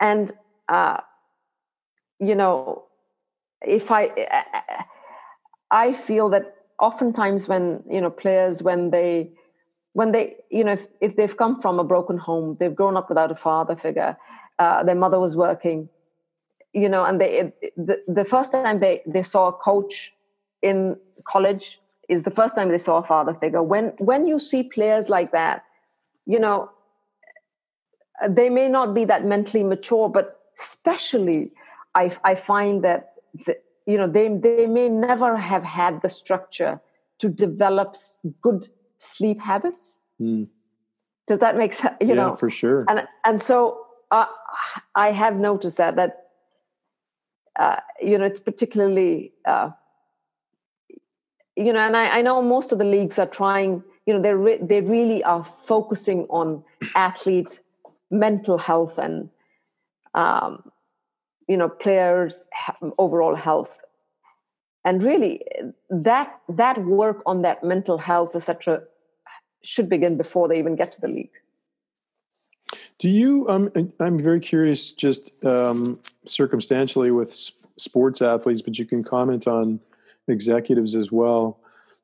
And 0.00 0.32
uh 0.68 0.98
you 2.18 2.34
know 2.34 2.89
if 3.66 3.90
I 3.90 4.06
eh, 4.06 4.26
eh, 4.30 4.42
eh, 4.54 4.82
I 5.70 5.92
feel 5.92 6.28
that 6.30 6.54
oftentimes 6.78 7.48
when 7.48 7.82
you 7.88 8.00
know 8.00 8.10
players 8.10 8.62
when 8.62 8.90
they 8.90 9.30
when 9.92 10.12
they 10.12 10.36
you 10.50 10.64
know 10.64 10.72
if, 10.72 10.86
if 11.00 11.16
they've 11.16 11.36
come 11.36 11.60
from 11.60 11.78
a 11.78 11.84
broken 11.84 12.18
home 12.18 12.56
they've 12.58 12.74
grown 12.74 12.96
up 12.96 13.08
without 13.08 13.30
a 13.30 13.34
father 13.34 13.76
figure 13.76 14.16
uh, 14.58 14.82
their 14.82 14.94
mother 14.94 15.20
was 15.20 15.36
working 15.36 15.88
you 16.72 16.88
know 16.88 17.04
and 17.04 17.20
they 17.20 17.52
the, 17.76 17.98
the 18.06 18.24
first 18.24 18.52
time 18.52 18.80
they 18.80 19.02
they 19.06 19.22
saw 19.22 19.48
a 19.48 19.52
coach 19.52 20.14
in 20.62 20.96
college 21.26 21.80
is 22.08 22.24
the 22.24 22.30
first 22.30 22.56
time 22.56 22.68
they 22.70 22.78
saw 22.78 22.98
a 22.98 23.04
father 23.04 23.32
figure. 23.32 23.62
When 23.62 23.92
when 23.98 24.26
you 24.26 24.38
see 24.38 24.62
players 24.62 25.08
like 25.08 25.32
that 25.32 25.64
you 26.26 26.38
know 26.38 26.70
they 28.28 28.50
may 28.50 28.68
not 28.68 28.94
be 28.94 29.04
that 29.04 29.24
mentally 29.24 29.64
mature 29.64 30.08
but 30.08 30.40
especially 30.58 31.50
i 31.94 32.10
i 32.24 32.34
find 32.34 32.84
that 32.84 33.09
the, 33.34 33.56
you 33.86 33.96
know 33.98 34.06
they 34.06 34.28
they 34.28 34.66
may 34.66 34.88
never 34.88 35.36
have 35.36 35.64
had 35.64 36.02
the 36.02 36.08
structure 36.08 36.80
to 37.18 37.28
develop 37.28 37.96
good 38.40 38.68
sleep 38.98 39.40
habits. 39.40 39.98
Mm. 40.20 40.50
does 41.26 41.38
that 41.38 41.56
make 41.56 41.72
sense 41.72 41.96
you 42.00 42.08
yeah, 42.08 42.14
know? 42.14 42.36
for 42.36 42.50
sure. 42.50 42.84
And 42.88 43.06
and 43.24 43.40
so 43.40 43.86
uh, 44.10 44.26
i 44.94 45.12
have 45.12 45.36
noticed 45.36 45.78
that 45.78 45.96
that 45.96 46.30
uh, 47.58 47.80
you 48.02 48.18
know 48.18 48.24
it's 48.24 48.40
particularly 48.40 49.32
uh, 49.46 49.70
you 51.56 51.72
know 51.72 51.80
and 51.80 51.96
I, 51.96 52.18
I 52.18 52.22
know 52.22 52.42
most 52.42 52.72
of 52.72 52.78
the 52.78 52.84
leagues 52.84 53.18
are 53.18 53.26
trying 53.26 53.82
you 54.06 54.14
know 54.14 54.20
they 54.20 54.34
re- 54.34 54.58
they 54.62 54.80
really 54.80 55.22
are 55.24 55.44
focusing 55.44 56.26
on 56.30 56.64
athlete 56.94 57.60
mental 58.10 58.58
health 58.58 58.98
and 58.98 59.30
um, 60.14 60.70
you 61.50 61.56
know 61.56 61.68
players 61.68 62.44
overall 62.98 63.34
health. 63.34 63.78
And 64.84 65.02
really 65.02 65.42
that 65.90 66.40
that 66.48 66.78
work 66.84 67.22
on 67.26 67.42
that 67.42 67.62
mental 67.62 67.98
health 67.98 68.34
etc 68.36 68.82
should 69.62 69.88
begin 69.90 70.16
before 70.16 70.48
they 70.48 70.58
even 70.58 70.76
get 70.76 70.92
to 70.92 71.00
the 71.00 71.08
league. 71.08 71.36
Do 72.98 73.10
you 73.10 73.48
um, 73.48 73.70
i'm 73.98 74.18
very 74.18 74.40
curious 74.40 74.92
just 74.92 75.44
um, 75.44 75.98
circumstantially 76.24 77.10
with 77.10 77.30
sports 77.76 78.22
athletes 78.22 78.62
but 78.62 78.78
you 78.78 78.86
can 78.86 79.02
comment 79.02 79.46
on 79.46 79.80
executives 80.28 80.94
as 80.94 81.10
well. 81.10 81.58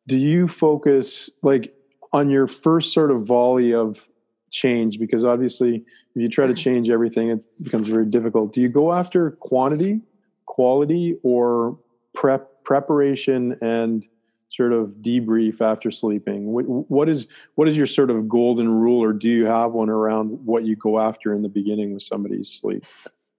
Do 0.08 0.16
you 0.16 0.48
focus 0.48 1.30
like 1.42 1.72
on 2.12 2.30
your 2.30 2.46
first 2.48 2.92
sort 2.92 3.10
of 3.10 3.24
volley 3.24 3.72
of 3.72 4.08
change 4.56 4.98
because 4.98 5.24
obviously 5.24 5.84
if 6.14 6.22
you 6.22 6.28
try 6.28 6.46
to 6.46 6.54
change 6.54 6.88
everything 6.90 7.28
it 7.28 7.44
becomes 7.62 7.88
very 7.88 8.06
difficult. 8.06 8.54
Do 8.54 8.60
you 8.60 8.68
go 8.68 8.92
after 8.92 9.32
quantity 9.32 10.00
quality 10.46 11.16
or 11.22 11.78
prep 12.14 12.64
preparation 12.64 13.56
and 13.60 14.04
sort 14.50 14.72
of 14.72 14.96
debrief 15.02 15.60
after 15.60 15.90
sleeping? 15.90 16.46
What, 16.46 16.64
what 16.90 17.08
is 17.08 17.26
what 17.56 17.68
is 17.68 17.76
your 17.76 17.86
sort 17.86 18.10
of 18.10 18.28
golden 18.28 18.68
rule 18.68 19.02
or 19.02 19.12
do 19.12 19.28
you 19.28 19.46
have 19.46 19.72
one 19.72 19.90
around 19.90 20.26
what 20.44 20.64
you 20.64 20.76
go 20.76 20.98
after 20.98 21.34
in 21.34 21.42
the 21.42 21.48
beginning 21.48 21.92
with 21.92 22.02
somebody's 22.02 22.50
sleep? 22.50 22.84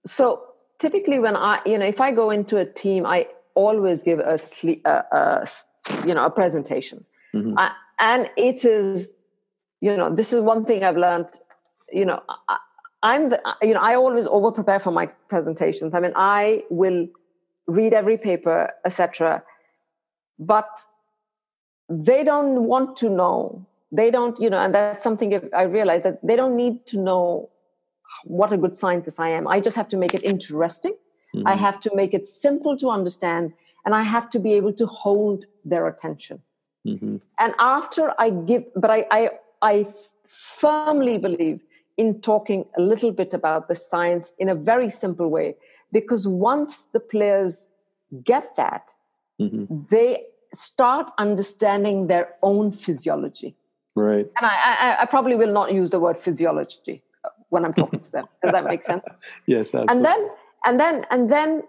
So 0.06 0.44
typically 0.78 1.18
when 1.18 1.36
i 1.36 1.60
you 1.66 1.76
know 1.76 1.84
if 1.84 2.00
i 2.00 2.12
go 2.12 2.30
into 2.30 2.56
a 2.56 2.64
team 2.64 3.04
i 3.04 3.26
always 3.58 4.04
give 4.04 4.20
a 4.20 4.38
sleep 4.38 4.86
a, 4.86 5.46
you 6.06 6.14
know 6.14 6.24
a 6.24 6.30
presentation. 6.30 7.04
Mm-hmm. 7.34 7.58
I, 7.58 7.72
and 7.98 8.30
it 8.36 8.64
is 8.64 9.16
you 9.80 9.96
know 9.96 10.14
this 10.14 10.32
is 10.32 10.40
one 10.40 10.64
thing 10.64 10.84
i've 10.84 10.96
learned 10.96 11.28
you 11.92 12.04
know 12.04 12.22
I, 12.48 12.58
i'm 13.02 13.28
the 13.28 13.40
you 13.62 13.74
know 13.74 13.80
i 13.80 13.94
always 13.94 14.26
over 14.26 14.50
prepare 14.50 14.78
for 14.78 14.90
my 14.90 15.06
presentations. 15.28 15.94
I 15.94 16.00
mean 16.00 16.12
i 16.16 16.64
will 16.70 17.06
read 17.66 17.92
every 17.92 18.18
paper 18.18 18.70
etc 18.84 19.42
but 20.38 20.84
they 21.88 22.22
don't 22.22 22.64
want 22.64 22.96
to 22.98 23.08
know. 23.08 23.66
They 23.90 24.10
don't 24.10 24.38
you 24.38 24.50
know 24.50 24.58
and 24.58 24.74
that's 24.74 25.02
something 25.02 25.50
i 25.56 25.62
realize 25.62 26.02
that 26.02 26.18
they 26.22 26.36
don't 26.36 26.56
need 26.56 26.86
to 26.86 26.98
know 26.98 27.48
what 28.24 28.52
a 28.52 28.58
good 28.58 28.76
scientist 28.76 29.18
i 29.18 29.28
am. 29.30 29.48
I 29.48 29.60
just 29.60 29.76
have 29.76 29.88
to 29.88 29.96
make 29.96 30.14
it 30.14 30.22
interesting. 30.22 30.94
Mm-hmm. 31.34 31.46
i 31.46 31.54
have 31.54 31.78
to 31.80 31.94
make 31.94 32.14
it 32.14 32.24
simple 32.24 32.74
to 32.78 32.88
understand 32.88 33.52
and 33.84 33.94
i 33.94 34.02
have 34.02 34.30
to 34.30 34.38
be 34.38 34.54
able 34.54 34.72
to 34.72 34.86
hold 34.86 35.44
their 35.62 35.86
attention. 35.86 36.40
Mm-hmm. 36.86 37.16
and 37.38 37.54
after 37.58 38.14
i 38.18 38.30
give 38.30 38.64
but 38.74 38.90
I, 38.90 39.06
I 39.10 39.30
i 39.62 39.86
firmly 40.26 41.18
believe 41.18 41.60
in 41.96 42.20
talking 42.20 42.64
a 42.76 42.80
little 42.80 43.10
bit 43.10 43.34
about 43.34 43.68
the 43.68 43.74
science 43.74 44.32
in 44.38 44.48
a 44.48 44.54
very 44.54 44.88
simple 44.88 45.28
way 45.28 45.54
because 45.92 46.28
once 46.28 46.86
the 46.92 47.00
players 47.00 47.68
get 48.24 48.44
that 48.56 48.94
mm-hmm. 49.40 49.64
they 49.90 50.24
start 50.54 51.10
understanding 51.18 52.06
their 52.06 52.34
own 52.42 52.72
physiology. 52.72 53.54
Right. 53.94 54.26
And 54.36 54.46
I, 54.46 54.76
I, 54.80 55.02
I 55.02 55.06
probably 55.06 55.34
will 55.34 55.52
not 55.52 55.72
use 55.72 55.90
the 55.90 56.00
word 56.00 56.18
physiology 56.18 57.02
when 57.50 57.64
i'm 57.64 57.74
talking 57.74 58.00
to 58.00 58.12
them. 58.12 58.26
Does 58.42 58.52
that 58.52 58.64
make 58.64 58.82
sense? 58.82 59.02
Yes 59.46 59.74
absolutely. 59.74 59.96
and 59.96 60.04
then 60.04 60.28
and 60.64 60.80
then 60.80 61.06
and 61.10 61.30
then 61.30 61.62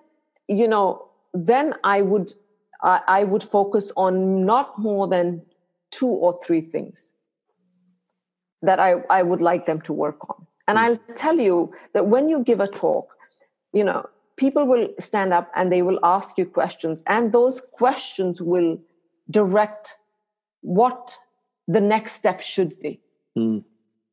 you 0.48 0.68
know 0.68 1.08
then 1.34 1.74
i 1.84 2.02
would 2.02 2.34
I, 2.82 3.02
I 3.08 3.24
would 3.24 3.44
focus 3.44 3.92
on 3.98 4.46
not 4.46 4.78
more 4.78 5.08
than 5.08 5.42
two 5.92 6.08
or 6.08 6.40
three 6.44 6.62
things 6.62 7.12
that 8.62 8.80
I, 8.80 8.96
I 9.10 9.24
would 9.24 9.42
like 9.42 9.66
them 9.66 9.82
to 9.82 9.94
work 9.94 10.30
on. 10.30 10.46
And 10.68 10.78
mm. 10.78 10.82
I'll 10.82 11.16
tell 11.16 11.38
you 11.38 11.74
that 11.94 12.08
when 12.08 12.30
you 12.30 12.44
give 12.44 12.60
a 12.60 12.68
talk, 12.68 13.10
you 13.74 13.84
know, 13.84 14.08
people 14.38 14.66
will 14.66 14.90
stand 15.00 15.34
up 15.34 15.52
and 15.56 15.72
they 15.72 15.82
will 15.82 16.00
ask 16.04 16.38
you 16.38 16.46
questions, 16.46 17.04
and 17.08 17.32
those 17.32 17.62
questions 17.72 18.42
will 18.42 18.80
direct 19.30 19.98
what 20.62 21.18
the 21.68 21.82
next 21.82 22.14
step 22.14 22.42
should 22.42 22.80
be. 22.80 23.00
Mm. 23.38 23.64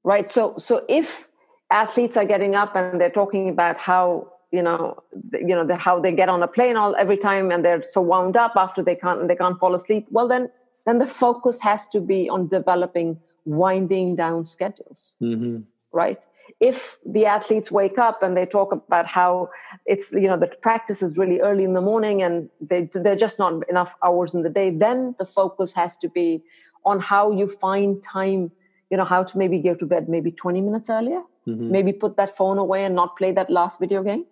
Right. 0.05 0.31
So 0.31 0.55
so 0.59 0.85
if 0.89 1.29
athletes 1.71 2.17
are 2.17 2.25
getting 2.25 2.55
up 2.55 2.77
and 2.77 3.01
they're 3.01 3.11
talking 3.11 3.49
about 3.49 3.79
how 3.79 4.33
you 4.53 4.63
know 4.63 5.03
you 5.33 5.55
know 5.55 5.67
the, 5.67 5.77
how 5.77 5.99
they 5.99 6.13
get 6.13 6.29
on 6.29 6.43
a 6.43 6.49
plane 6.49 6.77
all 6.77 6.95
every 6.97 7.17
time 7.17 7.51
and 7.51 7.65
they're 7.65 7.83
so 7.83 8.01
wound 8.01 8.37
up 8.37 8.53
after 8.57 8.83
they 8.83 8.95
can't 8.95 9.27
they 9.27 9.35
can't 9.35 9.59
fall 9.59 9.75
asleep 9.75 10.07
well 10.11 10.29
then 10.29 10.49
then 10.87 10.99
the 10.99 11.07
focus 11.07 11.61
has 11.61 11.89
to 11.89 12.01
be 12.01 12.29
on 12.29 12.47
developing 12.47 13.19
winding 13.47 14.15
down 14.15 14.45
schedules 14.45 15.15
mm-hmm. 15.23 15.61
right 15.93 16.27
if 16.61 16.99
the 17.05 17.27
athletes 17.27 17.71
wake 17.71 17.99
up 17.99 18.23
and 18.23 18.37
they 18.37 18.47
talk 18.47 18.73
about 18.73 19.07
how 19.07 19.49
it's 19.87 20.13
you 20.13 20.29
know 20.29 20.37
the 20.37 20.49
practice 20.63 21.03
is 21.03 21.17
really 21.17 21.41
early 21.41 21.65
in 21.65 21.75
the 21.75 21.81
morning 21.81 22.23
and 22.23 22.51
they 22.61 22.89
they're 22.93 23.17
just 23.17 23.39
not 23.39 23.69
enough 23.69 23.95
hours 24.05 24.35
in 24.35 24.43
the 24.43 24.51
day 24.51 24.71
then 24.71 25.15
the 25.19 25.27
focus 25.27 25.75
has 25.75 25.97
to 25.97 26.09
be 26.09 26.43
on 26.85 27.01
how 27.01 27.31
you 27.31 27.49
find 27.49 28.03
time 28.03 28.51
you 28.91 28.97
know 28.97 29.05
how 29.05 29.23
to 29.23 29.39
maybe 29.39 29.59
go 29.59 29.75
to 29.75 29.87
bed 29.87 30.09
maybe 30.09 30.31
20 30.31 30.61
minutes 30.61 30.91
earlier 30.91 31.23
mm-hmm. 31.47 31.71
maybe 31.71 31.93
put 31.93 32.17
that 32.17 32.37
phone 32.37 32.59
away 32.59 32.85
and 32.85 32.95
not 32.95 33.17
play 33.17 33.33
that 33.33 33.51
last 33.51 33.81
video 33.81 34.03
game 34.03 34.25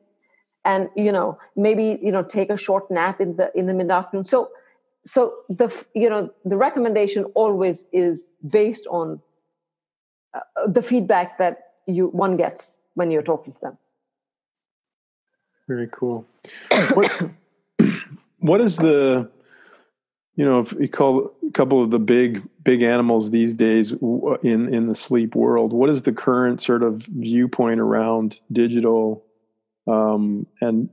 and 0.65 0.89
you 0.97 1.13
know 1.13 1.39
maybe 1.57 1.99
you 2.03 2.13
know 2.13 2.23
take 2.23 2.51
a 2.51 2.57
short 2.57 2.91
nap 2.91 3.21
in 3.21 3.37
the 3.37 3.51
in 3.55 3.67
the 3.67 3.75
mid 3.75 3.91
afternoon 3.91 4.25
so 4.25 4.51
so 5.07 5.35
the 5.49 5.69
you 5.95 6.09
know 6.09 6.31
the 6.45 6.57
recommendation 6.57 7.25
always 7.35 7.87
is 7.93 8.33
based 8.49 8.87
on 8.89 9.21
uh, 10.35 10.41
the 10.67 10.83
feedback 10.83 11.39
that 11.39 11.59
you 11.87 12.09
one 12.09 12.37
gets 12.37 12.79
when 12.95 13.11
you're 13.11 13.23
talking 13.23 13.53
to 13.53 13.61
them. 13.61 13.79
Very 15.69 15.89
cool. 15.91 16.27
What, 16.95 17.31
what 18.39 18.61
is 18.61 18.77
the 18.77 19.31
you 20.37 20.45
know 20.45 20.61
if 20.61 20.73
you 20.73 20.89
call 20.89 21.33
a 21.47 21.51
couple 21.51 21.83
of 21.83 21.91
the 21.91 21.99
big 21.99 22.43
big 22.63 22.83
animals 22.83 23.31
these 23.31 23.55
days 23.55 23.93
in 23.93 24.73
in 24.75 24.87
the 24.89 24.95
sleep 24.95 25.35
world 25.35 25.73
what 25.73 25.91
is 25.91 26.03
the 26.03 26.13
current 26.13 26.61
sort 26.61 26.83
of 26.83 27.07
viewpoint 27.07 27.79
around 27.79 28.39
digital 28.51 29.25
um, 29.87 30.47
and 30.61 30.89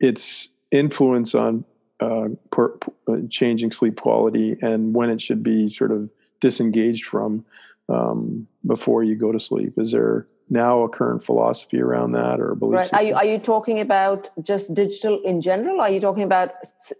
its 0.00 0.48
influence 0.72 1.34
on 1.34 1.64
uh, 2.04 2.28
per, 2.50 2.68
per, 2.68 2.92
uh, 3.08 3.16
changing 3.30 3.70
sleep 3.72 4.00
quality 4.00 4.56
and 4.62 4.94
when 4.94 5.08
it 5.10 5.20
should 5.20 5.42
be 5.42 5.70
sort 5.70 5.90
of 5.90 6.10
disengaged 6.40 7.04
from 7.06 7.44
um, 7.88 8.46
before 8.66 9.02
you 9.04 9.14
go 9.14 9.32
to 9.32 9.40
sleep. 9.40 9.72
Is 9.78 9.92
there 9.92 10.26
now 10.50 10.82
a 10.82 10.88
current 10.88 11.22
philosophy 11.24 11.80
around 11.80 12.12
that 12.12 12.40
or 12.40 12.54
belief? 12.54 12.74
Right. 12.74 12.94
Are 12.94 13.02
you 13.02 13.14
are 13.14 13.24
you 13.24 13.38
talking 13.38 13.80
about 13.80 14.30
just 14.42 14.74
digital 14.74 15.20
in 15.24 15.40
general? 15.40 15.80
Are 15.80 15.90
you 15.90 16.00
talking 16.00 16.22
about 16.22 16.50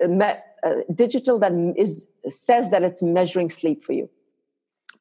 me, 0.01 0.27
uh, 0.67 0.75
digital 0.95 1.39
that 1.41 1.53
is 1.77 2.07
says 2.29 2.71
that 2.71 2.83
it's 2.83 3.03
measuring 3.03 3.51
sleep 3.51 3.85
for 3.85 3.93
you? 3.93 4.09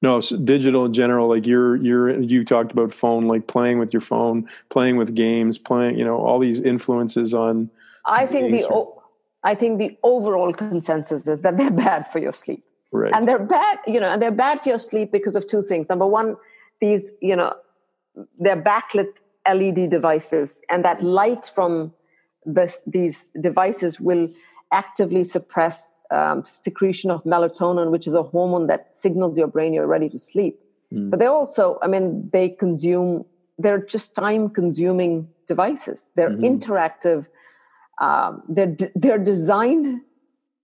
No, 0.01 0.19
so 0.19 0.35
digital 0.35 0.83
in 0.83 0.93
general. 0.93 1.29
Like 1.29 1.47
you're 1.47 1.77
you're 1.77 2.19
you 2.19 2.43
talked 2.43 2.71
about 2.73 2.93
phone, 2.93 3.27
like 3.27 3.47
playing 3.47 3.79
with 3.79 3.93
your 3.93 4.01
phone, 4.01 4.49
playing 4.69 4.97
with 4.97 5.15
games, 5.15 5.57
playing. 5.57 5.97
You 5.97 6.03
know 6.03 6.17
all 6.17 6.39
these 6.39 6.59
influences 6.59 7.33
on. 7.33 7.71
I 8.05 8.25
think 8.25 8.51
the 8.51 8.67
I 9.43 9.55
think 9.55 9.79
the 9.79 9.97
overall 10.03 10.53
consensus 10.53 11.27
is 11.27 11.41
that 11.41 11.57
they're 11.57 11.71
bad 11.71 12.07
for 12.07 12.19
your 12.19 12.33
sleep. 12.33 12.63
Right. 12.91 13.11
And 13.13 13.27
they're 13.27 13.39
bad, 13.39 13.79
you 13.87 13.99
know, 13.99 14.07
and 14.07 14.21
they're 14.21 14.31
bad 14.31 14.61
for 14.61 14.69
your 14.69 14.79
sleep 14.79 15.11
because 15.11 15.35
of 15.35 15.47
two 15.47 15.61
things. 15.61 15.89
Number 15.89 16.05
one, 16.05 16.37
these, 16.79 17.11
you 17.21 17.35
know, 17.35 17.55
they're 18.39 18.61
backlit 18.61 19.17
LED 19.51 19.89
devices, 19.89 20.61
and 20.69 20.85
that 20.85 21.01
light 21.01 21.51
from 21.53 21.91
this, 22.45 22.81
these 22.85 23.29
devices 23.41 23.99
will 23.99 24.29
actively 24.71 25.23
suppress 25.23 25.93
um, 26.11 26.45
secretion 26.45 27.09
of 27.11 27.23
melatonin, 27.23 27.91
which 27.91 28.07
is 28.07 28.15
a 28.15 28.23
hormone 28.23 28.67
that 28.67 28.93
signals 28.95 29.37
your 29.37 29.47
brain 29.47 29.73
you're 29.73 29.87
ready 29.87 30.09
to 30.09 30.19
sleep. 30.19 30.59
Mm. 30.93 31.09
But 31.09 31.19
they 31.19 31.25
also, 31.25 31.79
I 31.81 31.87
mean, 31.87 32.29
they 32.31 32.49
consume, 32.49 33.25
they're 33.57 33.83
just 33.83 34.15
time 34.15 34.49
consuming 34.49 35.27
devices. 35.47 36.09
They're 36.15 36.29
mm-hmm. 36.29 36.45
interactive. 36.45 37.27
Um, 37.99 38.43
they're, 38.49 38.75
they're 38.95 39.17
designed 39.17 40.01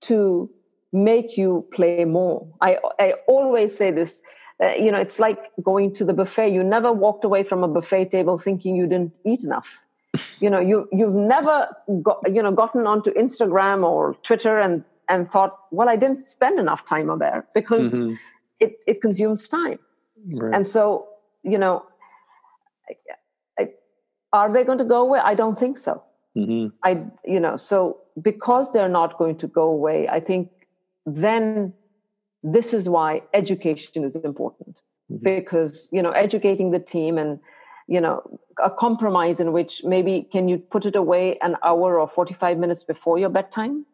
to 0.01 0.49
make 0.91 1.37
you 1.37 1.67
play 1.71 2.05
more. 2.05 2.47
I, 2.61 2.77
I 2.99 3.13
always 3.27 3.75
say 3.77 3.91
this. 3.91 4.21
Uh, 4.61 4.73
you 4.73 4.91
know, 4.91 4.99
it's 4.99 5.19
like 5.19 5.39
going 5.63 5.93
to 5.93 6.03
the 6.03 6.13
buffet. 6.13 6.49
You 6.49 6.63
never 6.63 6.91
walked 6.91 7.23
away 7.23 7.43
from 7.43 7.63
a 7.63 7.67
buffet 7.67 8.11
table 8.11 8.37
thinking 8.37 8.75
you 8.75 8.87
didn't 8.87 9.13
eat 9.25 9.43
enough. 9.43 9.85
you 10.39 10.49
know, 10.49 10.59
you 10.59 10.89
you've 10.91 11.13
never 11.13 11.67
got 12.01 12.19
you 12.33 12.41
know 12.41 12.51
gotten 12.51 12.85
onto 12.87 13.11
Instagram 13.13 13.83
or 13.83 14.15
Twitter 14.23 14.59
and 14.59 14.83
and 15.07 15.27
thought, 15.27 15.57
well, 15.71 15.87
I 15.87 15.95
didn't 15.95 16.25
spend 16.25 16.59
enough 16.59 16.85
time 16.85 17.09
on 17.09 17.19
there 17.19 17.47
because 17.53 17.87
mm-hmm. 17.87 18.15
it, 18.59 18.75
it 18.85 19.01
consumes 19.01 19.47
time. 19.47 19.79
Right. 20.33 20.53
And 20.53 20.67
so 20.67 21.07
you 21.43 21.57
know, 21.57 21.85
are 24.33 24.51
they 24.51 24.63
going 24.63 24.77
to 24.77 24.83
go 24.83 25.01
away? 25.01 25.19
I 25.23 25.35
don't 25.35 25.57
think 25.57 25.77
so. 25.77 26.03
Mm-hmm. 26.37 26.67
I, 26.83 27.03
you 27.25 27.39
know, 27.39 27.55
so 27.55 27.97
because 28.21 28.71
they're 28.71 28.89
not 28.89 29.17
going 29.17 29.37
to 29.37 29.47
go 29.47 29.63
away, 29.63 30.07
I 30.07 30.19
think 30.19 30.51
then 31.05 31.73
this 32.43 32.73
is 32.73 32.87
why 32.87 33.21
education 33.33 34.03
is 34.03 34.15
important 34.15 34.81
mm-hmm. 35.11 35.23
because 35.23 35.89
you 35.91 36.01
know 36.01 36.11
educating 36.11 36.71
the 36.71 36.79
team 36.79 37.17
and 37.17 37.39
you 37.87 37.99
know 37.99 38.21
a 38.63 38.69
compromise 38.69 39.39
in 39.39 39.51
which 39.51 39.83
maybe 39.83 40.27
can 40.31 40.47
you 40.47 40.57
put 40.57 40.85
it 40.85 40.95
away 40.95 41.37
an 41.41 41.57
hour 41.63 41.99
or 41.99 42.07
45 42.07 42.57
minutes 42.57 42.83
before 42.83 43.19
your 43.19 43.29
bedtime 43.29 43.85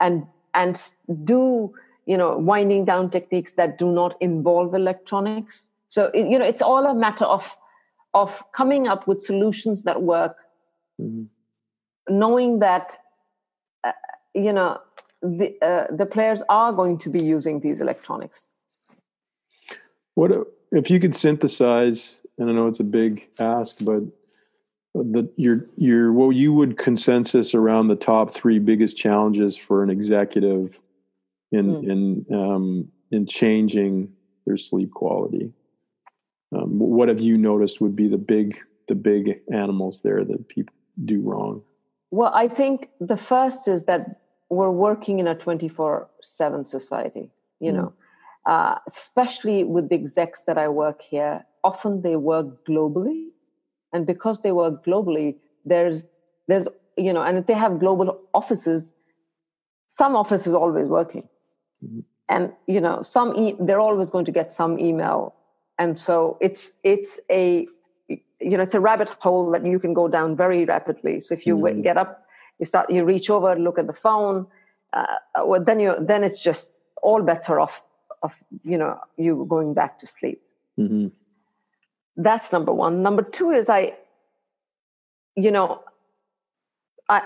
and 0.00 0.26
and 0.54 0.92
do 1.22 1.72
you 2.06 2.16
know 2.16 2.36
winding 2.36 2.84
down 2.84 3.10
techniques 3.10 3.54
that 3.54 3.78
do 3.78 3.90
not 3.90 4.16
involve 4.20 4.74
electronics 4.74 5.70
so 5.88 6.10
you 6.14 6.38
know 6.38 6.44
it's 6.44 6.62
all 6.62 6.86
a 6.86 6.94
matter 6.94 7.24
of 7.24 7.56
of 8.12 8.42
coming 8.52 8.86
up 8.86 9.06
with 9.06 9.20
solutions 9.20 9.84
that 9.84 10.02
work 10.02 10.36
mm-hmm. 11.00 11.24
Knowing 12.08 12.58
that 12.60 12.98
uh, 13.84 13.92
you 14.34 14.52
know 14.52 14.78
the 15.22 15.54
uh, 15.62 15.94
the 15.94 16.06
players 16.06 16.42
are 16.48 16.72
going 16.72 16.98
to 16.98 17.10
be 17.10 17.22
using 17.22 17.60
these 17.60 17.80
electronics 17.80 18.50
what 20.14 20.30
if 20.72 20.90
you 20.90 21.00
could 21.00 21.14
synthesize 21.14 22.16
and 22.38 22.50
i 22.50 22.52
know 22.52 22.66
it's 22.66 22.80
a 22.80 22.84
big 22.84 23.26
ask 23.38 23.84
but 23.84 24.02
the 24.94 25.28
your 25.36 25.58
your 25.76 26.12
what 26.12 26.30
you 26.30 26.52
would 26.52 26.78
consensus 26.78 27.54
around 27.54 27.88
the 27.88 27.96
top 27.96 28.32
three 28.32 28.58
biggest 28.58 28.96
challenges 28.96 29.56
for 29.56 29.82
an 29.82 29.90
executive 29.90 30.78
in 31.50 31.66
mm. 31.66 31.90
in 31.90 32.34
um, 32.34 32.88
in 33.10 33.26
changing 33.26 34.12
their 34.46 34.56
sleep 34.56 34.92
quality. 34.92 35.52
Um, 36.54 36.78
what 36.78 37.08
have 37.08 37.20
you 37.20 37.36
noticed 37.36 37.80
would 37.80 37.96
be 37.96 38.08
the 38.08 38.18
big 38.18 38.56
the 38.86 38.94
big 38.94 39.40
animals 39.52 40.00
there 40.02 40.24
that 40.24 40.48
people 40.48 40.74
do 41.04 41.20
wrong? 41.20 41.62
Well, 42.18 42.32
I 42.34 42.48
think 42.48 42.90
the 43.00 43.16
first 43.16 43.68
is 43.68 43.84
that 43.84 44.02
we're 44.48 44.70
working 44.70 45.18
in 45.18 45.26
a 45.26 45.34
twenty 45.34 45.68
four 45.68 46.08
seven 46.22 46.66
society. 46.66 47.30
You 47.60 47.72
mm. 47.72 47.76
know, 47.76 47.92
uh, 48.46 48.76
especially 48.86 49.64
with 49.64 49.88
the 49.88 49.96
execs 49.96 50.44
that 50.44 50.58
I 50.58 50.68
work 50.68 51.02
here. 51.02 51.44
Often 51.62 52.02
they 52.02 52.16
work 52.16 52.66
globally, 52.68 53.20
and 53.92 54.06
because 54.06 54.40
they 54.40 54.52
work 54.52 54.84
globally, 54.84 55.36
there's 55.64 56.04
there's 56.48 56.68
you 56.96 57.12
know, 57.12 57.22
and 57.22 57.38
if 57.38 57.46
they 57.46 57.54
have 57.54 57.80
global 57.80 58.20
offices, 58.32 58.92
some 59.88 60.14
office 60.14 60.46
is 60.46 60.54
always 60.54 60.88
working 60.88 61.28
Mm-hmm. 61.84 62.00
And 62.28 62.52
you 62.66 62.80
know, 62.80 63.02
some 63.02 63.36
e- 63.36 63.56
they're 63.60 63.80
always 63.80 64.10
going 64.10 64.24
to 64.24 64.32
get 64.32 64.50
some 64.50 64.78
email, 64.78 65.34
and 65.78 65.98
so 65.98 66.38
it's 66.40 66.78
it's 66.82 67.20
a 67.30 67.66
you 68.44 68.56
know 68.56 68.62
it's 68.62 68.74
a 68.74 68.80
rabbit 68.80 69.08
hole 69.20 69.50
that 69.52 69.64
you 69.64 69.78
can 69.78 69.94
go 69.94 70.08
down 70.08 70.36
very 70.36 70.64
rapidly. 70.64 71.20
So 71.20 71.34
if 71.34 71.46
you 71.46 71.56
mm-hmm. 71.56 71.82
get 71.82 71.96
up, 71.96 72.24
you 72.58 72.66
start 72.66 72.90
you 72.90 73.04
reach 73.04 73.30
over, 73.30 73.56
look 73.56 73.78
at 73.78 73.86
the 73.86 73.92
phone, 73.92 74.46
uh, 74.92 75.16
well 75.44 75.62
then 75.62 75.80
you 75.80 75.96
then 76.00 76.24
it's 76.24 76.42
just 76.42 76.72
all 77.02 77.22
bets 77.22 77.48
are 77.50 77.60
off 77.60 77.82
of 78.22 78.42
you 78.62 78.78
know 78.78 78.98
you 79.16 79.46
going 79.48 79.74
back 79.74 79.98
to 80.00 80.06
sleep. 80.06 80.40
Mm-hmm. 80.78 81.08
That's 82.16 82.52
number 82.52 82.72
one. 82.72 83.02
Number 83.02 83.22
two 83.22 83.50
is 83.50 83.68
I, 83.68 83.94
you 85.36 85.50
know, 85.50 85.82
I 87.08 87.22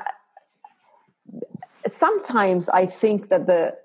sometimes 1.87 2.69
I 2.69 2.87
think 2.87 3.29
that 3.29 3.47
the 3.47 3.77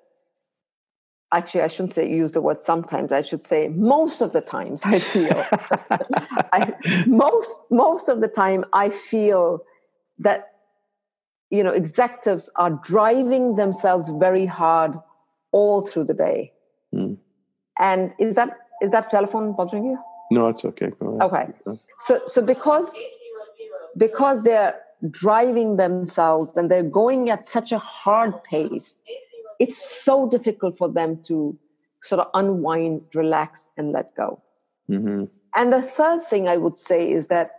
actually 1.34 1.62
i 1.62 1.68
shouldn't 1.68 1.94
say 1.94 2.08
use 2.10 2.32
the 2.32 2.42
word 2.42 2.62
sometimes. 2.62 3.12
I 3.12 3.22
should 3.22 3.44
say 3.44 3.68
most 3.70 4.22
of 4.22 4.34
the 4.34 4.42
times 4.42 4.84
i 4.86 5.00
feel. 5.00 5.46
I, 6.54 6.74
most 7.08 7.66
most 7.70 8.10
of 8.10 8.22
the 8.22 8.28
time 8.28 8.66
i 8.74 8.90
feel 8.90 9.64
that 10.20 10.54
you 11.50 11.64
know 11.64 11.72
executives 11.72 12.50
are 12.56 12.72
driving 12.72 13.56
themselves 13.56 14.10
very 14.26 14.46
hard 14.46 14.94
all 15.52 15.86
through 15.86 16.06
the 16.06 16.14
day. 16.14 16.52
Mm. 16.94 17.18
and 17.80 18.14
is 18.20 18.36
that 18.36 18.58
is 18.82 18.92
that 18.92 19.10
telephone 19.10 19.54
bothering 19.54 19.86
you? 19.86 19.98
No 20.32 20.48
it's 20.48 20.64
okay. 20.64 20.92
Okay. 21.02 21.48
So 22.00 22.22
so 22.26 22.42
because 22.42 22.94
because 23.98 24.44
they're 24.44 24.76
driving 25.10 25.78
themselves 25.78 26.58
and 26.58 26.72
they're 26.72 26.92
going 27.02 27.30
at 27.30 27.46
such 27.46 27.72
a 27.72 27.78
hard 27.78 28.44
pace 28.44 29.02
it's 29.60 29.78
so 29.78 30.30
difficult 30.30 30.78
for 30.78 30.90
them 30.90 31.22
to 31.24 31.58
sort 32.02 32.20
of 32.20 32.28
unwind, 32.34 33.08
relax, 33.14 33.70
and 33.78 33.92
let 33.92 34.16
go. 34.16 34.42
Mm-hmm. 34.90 35.26
And 35.56 35.74
the 35.74 35.82
third 35.82 36.22
thing 36.24 36.48
I 36.48 36.58
would 36.58 36.78
say 36.78 37.12
is 37.12 37.28
that, 37.28 37.52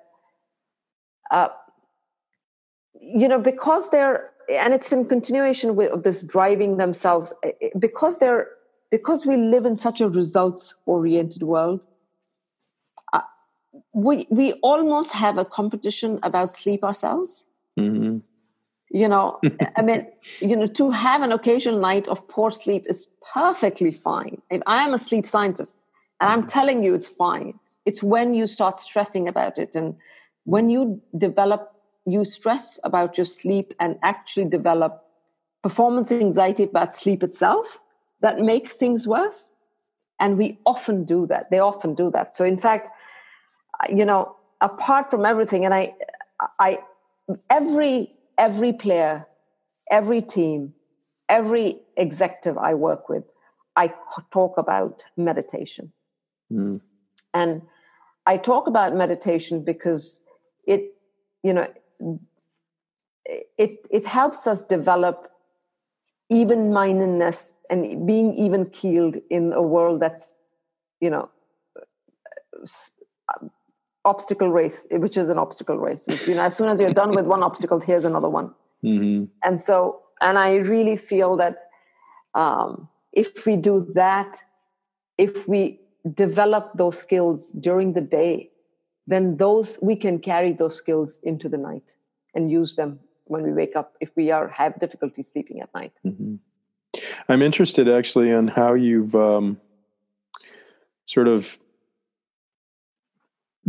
uh, 1.30 1.48
you 3.00 3.28
know, 3.28 3.38
because 3.38 3.90
they're, 3.90 4.30
and 4.50 4.74
it's 4.74 4.92
in 4.92 5.06
continuation 5.06 5.76
with, 5.76 5.90
of 5.90 6.02
this 6.02 6.22
driving 6.22 6.76
themselves, 6.76 7.32
eh, 7.42 7.52
eh, 7.62 7.68
because 7.78 8.18
they're, 8.18 8.48
because 8.90 9.24
we 9.24 9.36
live 9.36 9.64
in 9.64 9.76
such 9.76 10.00
a 10.00 10.08
results 10.08 10.74
oriented 10.86 11.42
world, 11.42 11.86
uh, 13.12 13.20
we, 13.92 14.26
we 14.30 14.52
almost 14.54 15.12
have 15.12 15.38
a 15.38 15.44
competition 15.44 16.18
about 16.22 16.52
sleep 16.52 16.84
ourselves. 16.84 17.44
Mm-hmm 17.78 18.18
you 18.94 19.08
know 19.08 19.40
i 19.76 19.82
mean 19.82 20.06
you 20.40 20.56
know 20.56 20.66
to 20.66 20.90
have 20.90 21.22
an 21.22 21.32
occasional 21.32 21.80
night 21.80 22.08
of 22.08 22.26
poor 22.28 22.50
sleep 22.50 22.84
is 22.88 23.08
perfectly 23.34 23.92
fine. 23.92 24.40
If 24.50 24.62
i 24.66 24.82
am 24.84 24.94
a 24.94 24.98
sleep 24.98 25.26
scientist 25.26 25.80
and 26.20 26.30
i'm 26.30 26.40
mm-hmm. 26.40 26.58
telling 26.58 26.82
you 26.84 26.94
it's 26.94 27.08
fine 27.08 27.54
it's 27.84 28.02
when 28.02 28.34
you 28.34 28.46
start 28.46 28.80
stressing 28.80 29.28
about 29.28 29.58
it 29.58 29.74
and 29.74 29.96
when 30.44 30.70
you 30.70 31.00
develop 31.18 31.70
you 32.06 32.24
stress 32.24 32.78
about 32.84 33.18
your 33.18 33.24
sleep 33.24 33.74
and 33.80 33.98
actually 34.02 34.44
develop 34.44 35.02
performance 35.62 36.12
anxiety 36.12 36.64
about 36.64 36.94
sleep 36.94 37.22
itself 37.22 37.80
that 38.20 38.38
makes 38.38 38.74
things 38.74 39.06
worse. 39.06 39.54
And 40.20 40.38
we 40.38 40.58
often 40.64 41.04
do 41.04 41.26
that. 41.26 41.50
They 41.50 41.58
often 41.58 41.94
do 41.94 42.10
that. 42.12 42.34
So 42.34 42.44
in 42.44 42.56
fact 42.56 42.88
you 43.90 44.04
know 44.04 44.36
apart 44.60 45.10
from 45.10 45.26
everything 45.26 45.64
and 45.64 45.74
i 45.74 45.92
i 46.60 46.78
every 47.50 48.12
every 48.38 48.72
player, 48.72 49.26
every 49.90 50.22
team, 50.22 50.74
every 51.28 51.80
executive 51.96 52.58
I 52.58 52.74
work 52.74 53.08
with, 53.08 53.24
I 53.76 53.92
talk 54.30 54.58
about 54.58 55.04
meditation. 55.16 55.92
Mm. 56.52 56.80
And 57.32 57.62
I 58.26 58.36
talk 58.36 58.66
about 58.66 58.94
meditation 58.94 59.64
because 59.64 60.20
it, 60.66 60.94
you 61.42 61.52
know, 61.52 61.68
it 63.58 63.86
it 63.90 64.06
helps 64.06 64.46
us 64.46 64.62
develop 64.62 65.30
even 66.30 66.72
mindedness 66.72 67.54
and 67.70 68.06
being 68.06 68.34
even 68.34 68.66
keeled 68.66 69.16
in 69.30 69.52
a 69.52 69.62
world 69.62 70.00
that's, 70.00 70.36
you 71.00 71.10
know, 71.10 71.30
obstacle 74.04 74.48
race, 74.48 74.86
which 74.90 75.16
is 75.16 75.28
an 75.28 75.38
obstacle 75.38 75.78
race. 75.78 76.06
It's, 76.08 76.26
you 76.28 76.34
know, 76.34 76.42
as 76.42 76.56
soon 76.56 76.68
as 76.68 76.80
you're 76.80 76.92
done 76.92 77.14
with 77.14 77.26
one 77.26 77.42
obstacle, 77.42 77.80
here's 77.80 78.04
another 78.04 78.28
one. 78.28 78.52
Mm-hmm. 78.84 79.24
And 79.42 79.60
so, 79.60 80.00
and 80.20 80.38
I 80.38 80.56
really 80.56 80.96
feel 80.96 81.36
that 81.36 81.68
um, 82.34 82.88
if 83.12 83.46
we 83.46 83.56
do 83.56 83.86
that, 83.94 84.38
if 85.16 85.48
we 85.48 85.80
develop 86.14 86.72
those 86.74 86.98
skills 86.98 87.50
during 87.52 87.94
the 87.94 88.00
day, 88.00 88.50
then 89.06 89.36
those 89.36 89.78
we 89.80 89.96
can 89.96 90.18
carry 90.18 90.52
those 90.52 90.76
skills 90.76 91.18
into 91.22 91.48
the 91.48 91.58
night 91.58 91.96
and 92.34 92.50
use 92.50 92.74
them 92.74 92.98
when 93.26 93.42
we 93.42 93.52
wake 93.52 93.76
up 93.76 93.94
if 94.00 94.10
we 94.16 94.30
are 94.30 94.48
have 94.48 94.78
difficulty 94.78 95.22
sleeping 95.22 95.60
at 95.60 95.72
night. 95.74 95.92
Mm-hmm. 96.06 96.36
I'm 97.28 97.42
interested 97.42 97.88
actually 97.88 98.32
on 98.32 98.48
how 98.48 98.74
you've 98.74 99.14
um, 99.14 99.60
sort 101.06 101.28
of 101.28 101.58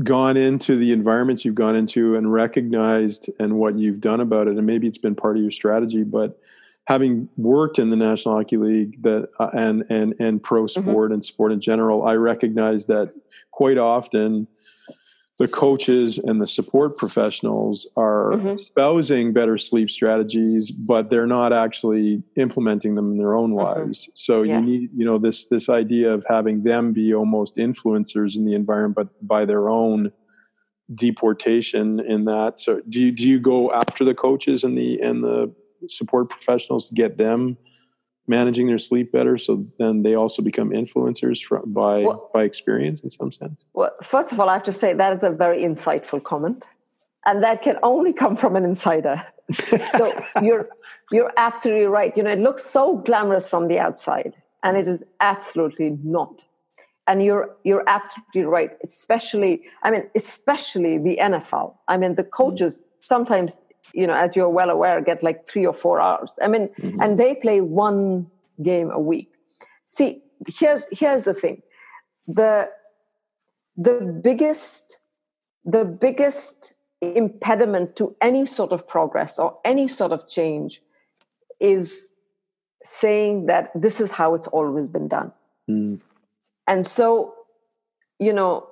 gone 0.03 0.35
into 0.35 0.75
the 0.75 0.91
environments 0.91 1.45
you've 1.45 1.55
gone 1.55 1.75
into 1.75 2.15
and 2.15 2.31
recognized 2.31 3.29
and 3.39 3.55
what 3.55 3.77
you've 3.77 4.01
done 4.01 4.19
about 4.19 4.47
it 4.47 4.57
and 4.57 4.65
maybe 4.65 4.87
it's 4.87 4.97
been 4.97 5.15
part 5.15 5.37
of 5.37 5.43
your 5.43 5.51
strategy 5.51 6.03
but 6.03 6.37
having 6.85 7.29
worked 7.37 7.79
in 7.79 7.89
the 7.89 7.95
national 7.95 8.35
hockey 8.35 8.57
league 8.57 9.01
that 9.01 9.29
uh, 9.39 9.49
and 9.53 9.85
and 9.89 10.13
and 10.19 10.43
pro 10.43 10.63
mm-hmm. 10.63 10.81
sport 10.81 11.07
mm-hmm. 11.07 11.13
and 11.13 11.25
sport 11.25 11.51
in 11.51 11.61
general 11.61 12.05
i 12.05 12.13
recognize 12.13 12.87
that 12.87 13.13
quite 13.51 13.77
often 13.77 14.47
the 15.38 15.47
coaches 15.49 16.17
and 16.17 16.41
the 16.41 16.47
support 16.47 16.97
professionals 16.97 17.86
are 17.97 18.31
mm-hmm. 18.31 18.49
espousing 18.49 19.33
better 19.33 19.57
sleep 19.57 19.89
strategies 19.89 20.71
but 20.71 21.09
they're 21.09 21.27
not 21.27 21.51
actually 21.51 22.23
implementing 22.38 22.95
them 22.95 23.11
in 23.11 23.17
their 23.17 23.36
own 23.36 23.51
mm-hmm. 23.51 23.79
lives 23.79 24.09
so 24.13 24.43
yes. 24.43 24.65
you 24.65 24.71
need 24.71 24.89
you 24.95 25.05
know 25.05 25.17
this 25.17 25.45
this 25.45 25.69
idea 25.69 26.11
of 26.11 26.25
having 26.27 26.63
them 26.63 26.93
be 26.93 27.13
almost 27.13 27.57
influencers 27.57 28.36
in 28.36 28.45
the 28.45 28.53
environment 28.53 28.95
but 28.95 29.27
by 29.27 29.45
their 29.45 29.69
own 29.69 30.11
deportation 30.93 31.99
in 31.99 32.25
that 32.25 32.59
so 32.59 32.79
do 32.89 33.01
you 33.01 33.11
do 33.11 33.27
you 33.27 33.39
go 33.39 33.71
after 33.73 34.05
the 34.05 34.13
coaches 34.13 34.63
and 34.63 34.77
the 34.77 34.99
and 35.01 35.23
the 35.23 35.53
support 35.89 36.29
professionals 36.29 36.89
to 36.89 36.95
get 36.95 37.17
them 37.17 37.57
managing 38.28 38.67
their 38.67 38.80
sleep 38.80 39.11
better 39.11 39.38
so 39.38 39.65
then 39.78 40.03
they 40.03 40.15
also 40.15 40.41
become 40.41 40.69
influencers 40.71 41.43
from, 41.43 41.61
by 41.71 41.99
well, 41.99 42.30
by 42.34 42.43
experience 42.43 43.01
in 43.01 43.09
some 43.09 43.32
sense. 43.32 43.57
well 43.73 43.91
first 44.01 44.32
of 44.32 44.39
all 44.39 44.49
i 44.49 44.53
have 44.53 44.63
to 44.63 44.73
say 44.73 44.93
that 44.93 45.13
is 45.13 45.23
a 45.23 45.30
very 45.30 45.63
insightful 45.63 46.23
comment 46.23 46.67
and 47.26 47.43
that 47.43 47.61
can 47.61 47.78
only 47.84 48.13
come 48.13 48.36
from 48.36 48.55
an 48.55 48.63
insider. 48.63 49.26
So 49.97 50.23
you're 50.41 50.69
you're 51.11 51.34
absolutely 51.38 51.86
right. 51.88 52.15
You 52.15 52.23
know 52.23 52.32
it 52.32 52.39
looks 52.39 52.63
so 52.63 52.97
glamorous 52.97 53.49
from 53.49 53.67
the 53.67 53.80
outside 53.80 54.34
and 54.63 54.78
it 54.78 54.88
is 54.88 55.03
absolutely 55.19 55.97
not. 56.03 56.43
And 57.07 57.23
you're 57.23 57.55
you're 57.63 57.84
absolutely 57.88 58.43
right 58.43 58.71
especially 58.84 59.61
i 59.84 59.91
mean 59.91 60.09
especially 60.15 60.97
the 60.97 61.19
nfl 61.21 61.76
i 61.88 61.97
mean 61.97 62.15
the 62.15 62.23
coaches 62.23 62.82
sometimes 62.97 63.61
you 63.93 64.07
know, 64.07 64.13
as 64.13 64.36
you're 64.36 64.49
well 64.49 64.69
aware, 64.69 65.01
get 65.01 65.23
like 65.23 65.47
three 65.47 65.65
or 65.65 65.73
four 65.73 65.99
hours. 65.99 66.38
I 66.41 66.47
mean, 66.47 66.69
mm-hmm. 66.79 67.01
and 67.01 67.17
they 67.17 67.36
play 67.36 67.61
one 67.61 68.29
game 68.61 68.89
a 68.91 68.99
week. 68.99 69.33
See, 69.86 70.23
here's 70.47 70.88
here's 70.91 71.23
the 71.23 71.33
thing. 71.33 71.61
The 72.27 72.69
the 73.77 74.19
biggest 74.23 74.99
the 75.63 75.86
biggest 75.86 76.73
impediment 77.01 77.95
to 77.97 78.15
any 78.21 78.45
sort 78.45 78.71
of 78.71 78.88
progress 78.88 79.38
or 79.39 79.57
any 79.65 79.88
sort 79.88 80.11
of 80.11 80.27
change 80.27 80.81
is 81.59 82.13
saying 82.83 83.47
that 83.47 83.71
this 83.75 83.99
is 83.99 84.11
how 84.11 84.36
it's 84.36 84.47
always 84.47 84.89
been 84.89 85.07
done. 85.07 85.31
Mm. 85.69 85.99
And 86.67 86.86
so, 86.86 87.33
you 88.19 88.33
know, 88.33 88.67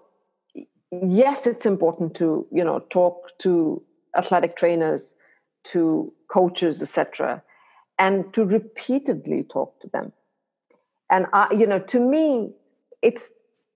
yes, 0.91 1.47
it's 1.47 1.65
important 1.65 2.15
to, 2.15 2.47
you 2.51 2.63
know, 2.63 2.79
talk 2.89 3.31
to 3.39 3.81
athletic 4.17 4.55
trainers 4.55 5.15
to 5.63 6.13
coaches 6.29 6.81
etc 6.81 7.41
and 7.99 8.33
to 8.33 8.43
repeatedly 8.43 9.43
talk 9.43 9.79
to 9.79 9.87
them. 9.89 10.11
And 11.09 11.27
I, 11.33 11.47
you 11.53 11.67
know 11.67 11.79
to 11.79 11.99
me 11.99 12.51
it's 13.01 13.31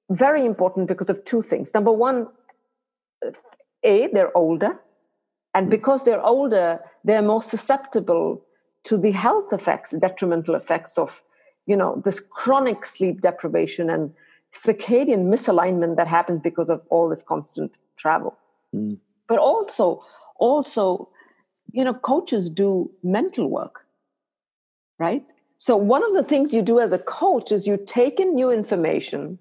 very 0.10 0.46
important 0.46 0.88
because 0.88 1.10
of 1.10 1.24
two 1.26 1.42
things. 1.42 1.74
Number 1.74 1.92
one 1.92 2.28
a 3.84 4.08
they're 4.08 4.36
older 4.36 4.80
and 5.54 5.70
because 5.70 6.04
they're 6.04 6.24
older 6.24 6.80
they're 7.04 7.22
more 7.22 7.42
susceptible 7.42 8.44
to 8.84 8.98
the 8.98 9.12
health 9.12 9.52
effects 9.54 9.92
detrimental 9.92 10.56
effects 10.56 10.98
of 10.98 11.24
you 11.66 11.76
know 11.76 12.02
this 12.06 12.20
chronic 12.20 12.86
sleep 12.86 13.22
deprivation 13.22 13.90
and 13.90 14.14
circadian 14.54 15.26
misalignment 15.28 15.98
that 15.98 16.08
happens 16.08 16.40
because 16.42 16.70
of 16.70 16.82
all 16.90 17.10
this 17.10 17.22
constant 17.22 17.72
travel. 17.98 18.38
Mm. 18.76 18.98
but 19.30 19.40
also 19.40 20.04
also 20.40 21.10
you 21.72 21.84
know 21.84 21.94
coaches 21.94 22.50
do 22.50 22.90
mental 23.04 23.50
work 23.50 23.84
right? 25.00 25.24
So 25.60 25.78
one 25.78 26.04
of 26.04 26.14
the 26.14 26.24
things 26.24 26.54
you 26.54 26.64
do 26.64 26.80
as 26.80 26.92
a 26.92 26.98
coach 26.98 27.52
is 27.52 27.68
you 27.68 27.78
take 27.78 28.20
in 28.20 28.36
new 28.36 28.52
information 28.52 29.40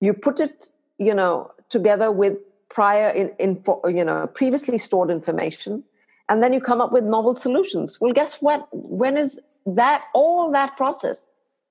you 0.00 0.12
put 0.12 0.40
it 0.40 0.70
you 0.98 1.14
know 1.14 1.50
together 1.70 2.10
with 2.12 2.38
prior 2.68 3.08
in, 3.08 3.30
in 3.38 3.62
you 3.84 4.04
know 4.04 4.26
previously 4.34 4.78
stored 4.78 5.10
information 5.10 5.82
and 6.28 6.42
then 6.42 6.52
you 6.52 6.60
come 6.60 6.80
up 6.80 6.92
with 6.92 7.04
novel 7.04 7.34
solutions. 7.34 7.98
Well 8.00 8.12
guess 8.12 8.40
what? 8.40 8.68
When 8.72 9.16
is 9.16 9.38
that 9.66 10.02
all 10.14 10.50
that 10.52 10.76
process 10.76 11.26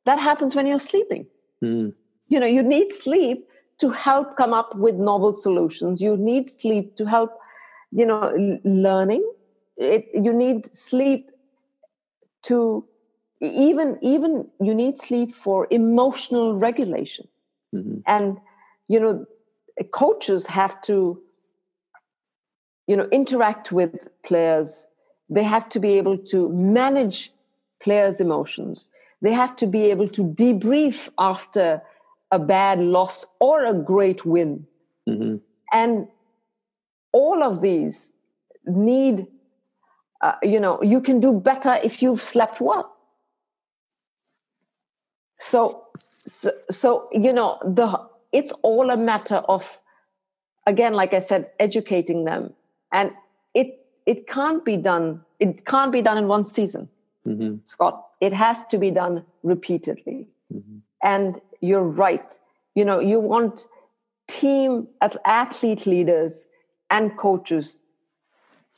that 0.05 0.19
happens 0.19 0.55
when 0.55 0.67
you're 0.67 0.79
sleeping. 0.79 1.27
Mm. 1.63 1.93
you 2.27 2.39
know 2.41 2.45
you 2.45 2.61
need 2.61 2.91
sleep 2.91 3.47
to 3.79 3.89
help 3.89 4.35
come 4.35 4.53
up 4.53 4.75
with 4.75 4.95
novel 4.95 5.33
solutions. 5.33 6.01
You 6.01 6.17
need 6.17 6.49
sleep 6.49 6.95
to 6.97 7.05
help 7.05 7.39
you 7.93 8.05
know 8.05 8.33
learning. 8.63 9.23
It, 9.77 10.07
you 10.13 10.33
need 10.33 10.73
sleep 10.75 11.31
to 12.43 12.85
even 13.41 13.97
even 14.01 14.47
you 14.61 14.73
need 14.73 14.99
sleep 14.99 15.35
for 15.35 15.67
emotional 15.71 16.55
regulation. 16.55 17.27
Mm-hmm. 17.73 18.01
and 18.05 18.37
you 18.87 18.99
know 18.99 19.25
coaches 19.91 20.45
have 20.45 20.79
to 20.81 21.19
you 22.87 22.95
know 22.95 23.07
interact 23.11 23.71
with 23.71 24.07
players. 24.23 24.87
They 25.29 25.43
have 25.43 25.69
to 25.69 25.79
be 25.79 25.93
able 25.93 26.17
to 26.17 26.49
manage 26.49 27.31
players 27.81 28.21
emotions. 28.21 28.89
They 29.23 29.31
have 29.31 29.55
to 29.55 29.65
be 29.65 29.85
able 29.89 30.07
to 30.09 30.23
debrief 30.23 31.09
after 31.17 31.81
a 32.31 32.37
bad 32.37 32.79
loss 32.79 33.25
or 33.39 33.65
a 33.65 33.73
great 33.73 34.25
win. 34.25 34.67
Mm-hmm. 35.09 35.35
and 35.73 36.07
all 37.13 37.43
of 37.43 37.61
these 37.61 38.11
need 38.65 39.27
uh, 40.21 40.35
you 40.41 40.59
know 40.59 40.81
you 40.81 41.01
can 41.01 41.19
do 41.19 41.33
better 41.33 41.79
if 41.83 42.01
you've 42.01 42.21
slept 42.21 42.59
well. 42.59 42.95
So, 45.39 45.87
so 46.25 46.51
so 46.71 47.09
you 47.11 47.33
know 47.33 47.59
the 47.63 47.87
it's 48.31 48.51
all 48.63 48.89
a 48.89 48.97
matter 48.97 49.35
of 49.35 49.79
again 50.65 50.93
like 50.93 51.13
i 51.13 51.19
said 51.19 51.51
educating 51.59 52.25
them. 52.25 52.53
And 52.91 53.11
it 53.53 53.85
it 54.05 54.27
can't 54.27 54.63
be 54.63 54.77
done 54.77 55.21
it 55.39 55.65
can't 55.65 55.91
be 55.91 56.01
done 56.01 56.17
in 56.17 56.27
one 56.27 56.45
season 56.45 56.89
mm-hmm. 57.27 57.57
scott. 57.63 58.05
It 58.21 58.33
has 58.33 58.65
to 58.67 58.77
be 58.77 58.91
done 58.91 59.25
repeatedly. 59.43 60.27
Mm-hmm. 60.53 60.77
and 61.01 61.41
you're 61.61 61.83
right. 61.83 62.31
You 62.75 62.85
know 62.85 62.99
you 62.99 63.19
want 63.19 63.67
team 64.27 64.87
athlete 65.25 65.85
leaders 65.85 66.47
and 66.93 67.17
coaches 67.17 67.79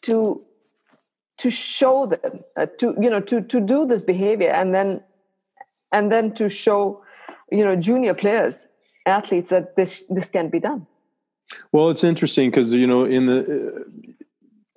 to 0.01 0.41
to 1.37 1.51
show 1.51 2.05
them 2.05 2.39
uh, 2.55 2.65
to 2.79 2.95
you 3.01 3.09
know 3.09 3.19
to 3.19 3.41
to 3.41 3.59
do 3.59 3.85
this 3.85 4.03
behavior 4.03 4.49
and 4.49 4.73
then 4.73 5.01
and 5.91 6.11
then 6.11 6.33
to 6.33 6.49
show 6.49 7.03
you 7.51 7.63
know 7.63 7.75
junior 7.75 8.13
players 8.13 8.67
athletes 9.05 9.49
that 9.49 9.75
this 9.75 10.03
this 10.09 10.29
can 10.29 10.49
be 10.49 10.59
done 10.59 10.87
well 11.71 11.89
it's 11.89 12.03
interesting 12.03 12.49
because 12.49 12.71
you 12.73 12.87
know 12.87 13.03
in 13.03 13.25
the 13.25 13.39
uh, 13.39 14.03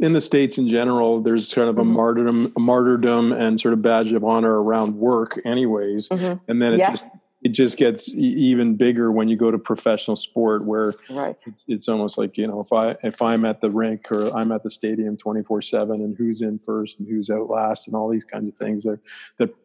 in 0.00 0.12
the 0.12 0.20
states 0.20 0.58
in 0.58 0.66
general 0.68 1.20
there's 1.20 1.54
kind 1.54 1.68
of 1.68 1.78
a 1.78 1.82
mm-hmm. 1.82 1.92
martyrdom 1.92 2.52
a 2.56 2.60
martyrdom 2.60 3.32
and 3.32 3.60
sort 3.60 3.72
of 3.74 3.80
badge 3.82 4.12
of 4.12 4.24
honor 4.24 4.62
around 4.62 4.94
work 4.96 5.40
anyways 5.44 6.08
mm-hmm. 6.08 6.34
and 6.48 6.62
then 6.62 6.72
it 6.74 6.78
yes. 6.78 6.98
just 6.98 7.16
it 7.42 7.50
just 7.50 7.76
gets 7.76 8.08
even 8.08 8.76
bigger 8.76 9.12
when 9.12 9.28
you 9.28 9.36
go 9.36 9.50
to 9.50 9.58
professional 9.58 10.16
sport 10.16 10.64
where 10.66 10.94
right. 11.10 11.36
it's, 11.46 11.64
it's, 11.68 11.88
almost 11.88 12.18
like 12.18 12.36
you 12.36 12.46
know 12.46 12.60
if 12.60 12.72
i 12.72 12.96
if 13.02 13.22
i'm 13.22 13.44
at 13.44 13.60
the 13.60 13.70
rink 13.70 14.10
or 14.10 14.36
i'm 14.36 14.50
at 14.50 14.62
the 14.62 14.70
stadium 14.70 15.16
24 15.16 15.62
7 15.62 16.00
and 16.00 16.16
who's 16.16 16.42
in 16.42 16.58
first 16.58 16.98
and 16.98 17.08
who's 17.08 17.30
out 17.30 17.48
last 17.48 17.86
and 17.86 17.96
all 17.96 18.10
these 18.10 18.24
kinds 18.24 18.48
of 18.48 18.56
things 18.56 18.82
that 18.82 18.98
that 19.38 19.56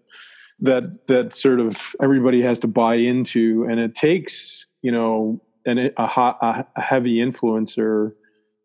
that 0.60 1.08
that 1.08 1.34
sort 1.36 1.60
of 1.60 1.96
everybody 2.02 2.42
has 2.42 2.60
to 2.60 2.68
buy 2.68 2.96
into 2.96 3.66
and 3.70 3.80
it 3.80 3.96
takes 3.96 4.68
you 4.82 4.92
know 4.92 5.42
an, 5.66 5.78
a, 5.80 5.92
a 5.98 6.82
heavy 6.82 7.18
influencer 7.18 8.14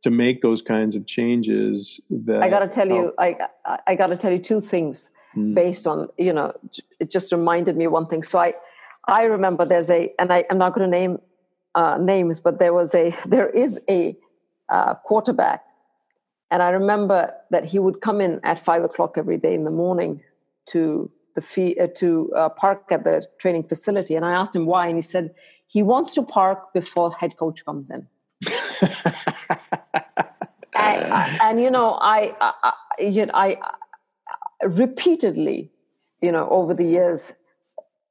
to 0.02 0.10
make 0.10 0.42
those 0.42 0.62
kinds 0.62 0.94
of 0.94 1.06
changes 1.06 1.98
that 2.10 2.42
i 2.42 2.50
got 2.50 2.60
to 2.60 2.68
tell 2.68 2.88
you 2.88 3.12
i 3.18 3.36
i 3.86 3.94
got 3.94 4.08
to 4.08 4.16
tell 4.16 4.32
you 4.32 4.38
two 4.38 4.60
things 4.60 5.10
mm. 5.34 5.54
based 5.54 5.86
on 5.86 6.08
you 6.18 6.32
know 6.32 6.52
it 7.00 7.10
just 7.10 7.32
reminded 7.32 7.76
me 7.76 7.86
one 7.86 8.06
thing 8.06 8.22
so 8.22 8.38
i 8.38 8.52
I 9.08 9.22
remember 9.22 9.64
there's 9.64 9.90
a, 9.90 10.12
and 10.18 10.30
I, 10.30 10.44
am 10.50 10.58
not 10.58 10.74
going 10.74 10.88
to 10.88 10.98
name 10.98 11.18
uh, 11.74 11.96
names, 11.98 12.40
but 12.40 12.58
there 12.58 12.74
was 12.74 12.94
a, 12.94 13.14
there 13.26 13.48
is 13.48 13.80
a 13.88 14.16
uh, 14.68 14.94
quarterback, 14.94 15.64
and 16.50 16.62
I 16.62 16.70
remember 16.70 17.32
that 17.50 17.64
he 17.64 17.78
would 17.78 18.00
come 18.00 18.20
in 18.20 18.40
at 18.44 18.58
five 18.58 18.84
o'clock 18.84 19.16
every 19.16 19.38
day 19.38 19.54
in 19.54 19.64
the 19.64 19.70
morning 19.70 20.22
to 20.66 21.10
the 21.34 21.40
fee, 21.40 21.78
uh, 21.80 21.88
to 21.96 22.32
uh, 22.36 22.48
park 22.50 22.84
at 22.90 23.04
the 23.04 23.26
training 23.38 23.64
facility, 23.64 24.14
and 24.14 24.24
I 24.24 24.32
asked 24.32 24.54
him 24.54 24.66
why, 24.66 24.88
and 24.88 24.96
he 24.96 25.02
said 25.02 25.34
he 25.66 25.82
wants 25.82 26.14
to 26.14 26.22
park 26.22 26.72
before 26.74 27.12
head 27.12 27.36
coach 27.36 27.64
comes 27.64 27.90
in. 27.90 28.06
and, 30.74 31.40
and, 31.42 31.60
you 31.60 31.70
know, 31.70 31.98
I, 32.00 32.34
I, 32.40 32.72
you 33.00 33.26
know, 33.26 33.32
I 33.34 33.56
repeatedly, 34.62 35.70
you 36.22 36.32
know, 36.32 36.48
over 36.48 36.74
the 36.74 36.84
years 36.84 37.34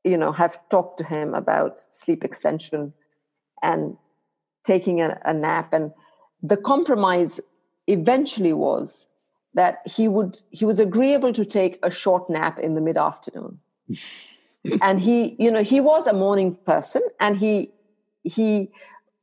you 0.07 0.17
know 0.17 0.31
have 0.31 0.57
talked 0.69 0.97
to 0.99 1.05
him 1.05 1.33
about 1.33 1.79
sleep 1.93 2.23
extension 2.23 2.93
and 3.61 3.97
taking 4.63 5.01
a, 5.01 5.19
a 5.25 5.33
nap. 5.33 5.73
And 5.73 5.91
the 6.43 6.57
compromise 6.57 7.39
eventually 7.87 8.53
was 8.53 9.05
that 9.53 9.79
he 9.85 10.07
would 10.07 10.37
he 10.51 10.65
was 10.65 10.79
agreeable 10.79 11.33
to 11.33 11.45
take 11.45 11.79
a 11.81 11.89
short 11.89 12.29
nap 12.29 12.59
in 12.59 12.75
the 12.75 12.81
mid 12.81 12.97
afternoon 12.97 13.59
and 14.81 14.99
he 14.99 15.35
you 15.39 15.49
know 15.49 15.63
he 15.63 15.79
was 15.79 16.05
a 16.05 16.13
morning 16.13 16.55
person 16.65 17.01
and 17.19 17.37
he 17.37 17.71
he 18.23 18.69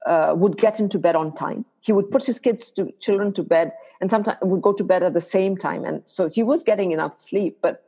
uh, 0.07 0.35
would 0.37 0.57
get 0.59 0.81
into 0.81 0.99
bed 0.99 1.17
on 1.17 1.35
time. 1.35 1.65
He 1.81 1.93
would 1.93 2.11
put 2.11 2.25
his 2.25 2.39
kids 2.39 2.73
to 2.73 2.93
children 3.01 3.33
to 3.35 3.43
bed 3.43 3.73
and 4.01 4.11
sometimes 4.11 4.39
would 4.43 4.63
go 4.63 4.73
to 4.73 4.85
bed 4.85 5.03
at 5.03 5.15
the 5.15 5.21
same 5.21 5.57
time. 5.57 5.85
And 5.85 6.03
so 6.07 6.29
he 6.29 6.43
was 6.43 6.63
getting 6.63 6.93
enough 6.93 7.19
sleep 7.19 7.59
but 7.63 7.85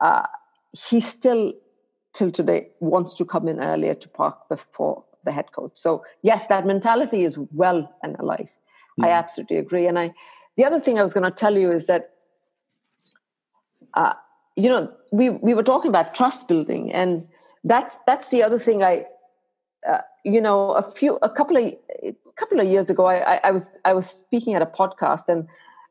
uh, 0.00 0.26
he 0.72 1.00
still 1.00 1.52
till 2.12 2.30
today 2.30 2.68
wants 2.80 3.14
to 3.16 3.24
come 3.24 3.48
in 3.48 3.60
earlier 3.60 3.94
to 3.94 4.08
park 4.08 4.48
before 4.48 5.04
the 5.24 5.32
head 5.32 5.52
coach. 5.52 5.72
So 5.74 6.04
yes, 6.22 6.46
that 6.48 6.66
mentality 6.66 7.24
is 7.24 7.38
well 7.52 7.94
and 8.02 8.16
alive. 8.18 8.50
Mm. 8.98 9.04
I 9.04 9.08
hmm. 9.08 9.14
absolutely 9.14 9.58
agree. 9.58 9.86
And 9.86 9.98
I, 9.98 10.12
the 10.56 10.64
other 10.64 10.80
thing 10.80 10.98
I 10.98 11.02
was 11.02 11.14
going 11.14 11.24
to 11.24 11.30
tell 11.30 11.56
you 11.56 11.70
is 11.70 11.86
that, 11.86 12.10
uh, 13.94 14.14
you 14.56 14.68
know, 14.68 14.92
we 15.12 15.30
we 15.30 15.54
were 15.54 15.62
talking 15.62 15.88
about 15.88 16.14
trust 16.14 16.48
building, 16.48 16.92
and 16.92 17.26
that's 17.62 17.98
that's 18.06 18.28
the 18.28 18.42
other 18.42 18.58
thing. 18.58 18.82
I, 18.82 19.06
uh, 19.88 20.00
you 20.24 20.40
know, 20.40 20.72
a 20.72 20.82
few 20.82 21.16
a 21.22 21.30
couple 21.30 21.56
of 21.56 21.64
a 22.02 22.14
couple 22.36 22.58
of 22.60 22.66
years 22.66 22.90
ago, 22.90 23.06
I, 23.06 23.34
I, 23.34 23.40
I 23.44 23.50
was 23.52 23.78
I 23.84 23.92
was 23.92 24.06
speaking 24.06 24.54
at 24.54 24.62
a 24.62 24.66
podcast, 24.66 25.28
and 25.28 25.46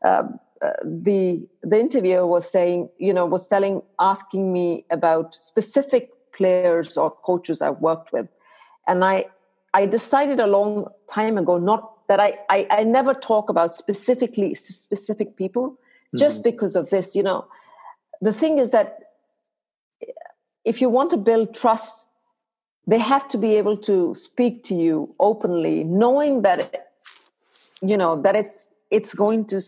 um, 0.05 0.33
uh, 0.33 0.37
the 0.83 1.47
the 1.61 1.79
interviewer 1.79 2.25
was 2.25 2.49
saying, 2.49 2.89
you 2.97 3.13
know, 3.13 3.25
was 3.25 3.47
telling, 3.47 3.81
asking 3.99 4.51
me 4.53 4.85
about 4.89 5.35
specific 5.35 6.11
players 6.33 6.97
or 6.97 7.11
coaches 7.11 7.61
I've 7.61 7.79
worked 7.79 8.11
with, 8.13 8.27
and 8.87 9.03
I 9.03 9.25
I 9.73 9.85
decided 9.85 10.39
a 10.39 10.47
long 10.47 10.87
time 11.07 11.37
ago 11.37 11.57
not 11.57 12.07
that 12.07 12.19
I 12.19 12.39
I, 12.49 12.67
I 12.69 12.83
never 12.83 13.13
talk 13.13 13.49
about 13.49 13.73
specifically 13.73 14.53
specific 14.53 15.35
people 15.35 15.71
mm-hmm. 15.71 16.17
just 16.17 16.43
because 16.43 16.75
of 16.75 16.89
this. 16.89 17.15
You 17.15 17.23
know, 17.23 17.45
the 18.21 18.33
thing 18.33 18.57
is 18.59 18.71
that 18.71 18.99
if 20.65 20.81
you 20.81 20.89
want 20.89 21.11
to 21.11 21.17
build 21.17 21.55
trust, 21.55 22.05
they 22.87 22.99
have 22.99 23.27
to 23.29 23.37
be 23.37 23.55
able 23.55 23.77
to 23.77 24.15
speak 24.15 24.63
to 24.63 24.75
you 24.75 25.13
openly, 25.19 25.83
knowing 25.83 26.41
that 26.41 26.91
you 27.81 27.97
know 27.97 28.21
that 28.21 28.35
it's 28.35 28.69
it's 28.91 29.13
going 29.13 29.45
to 29.45 29.61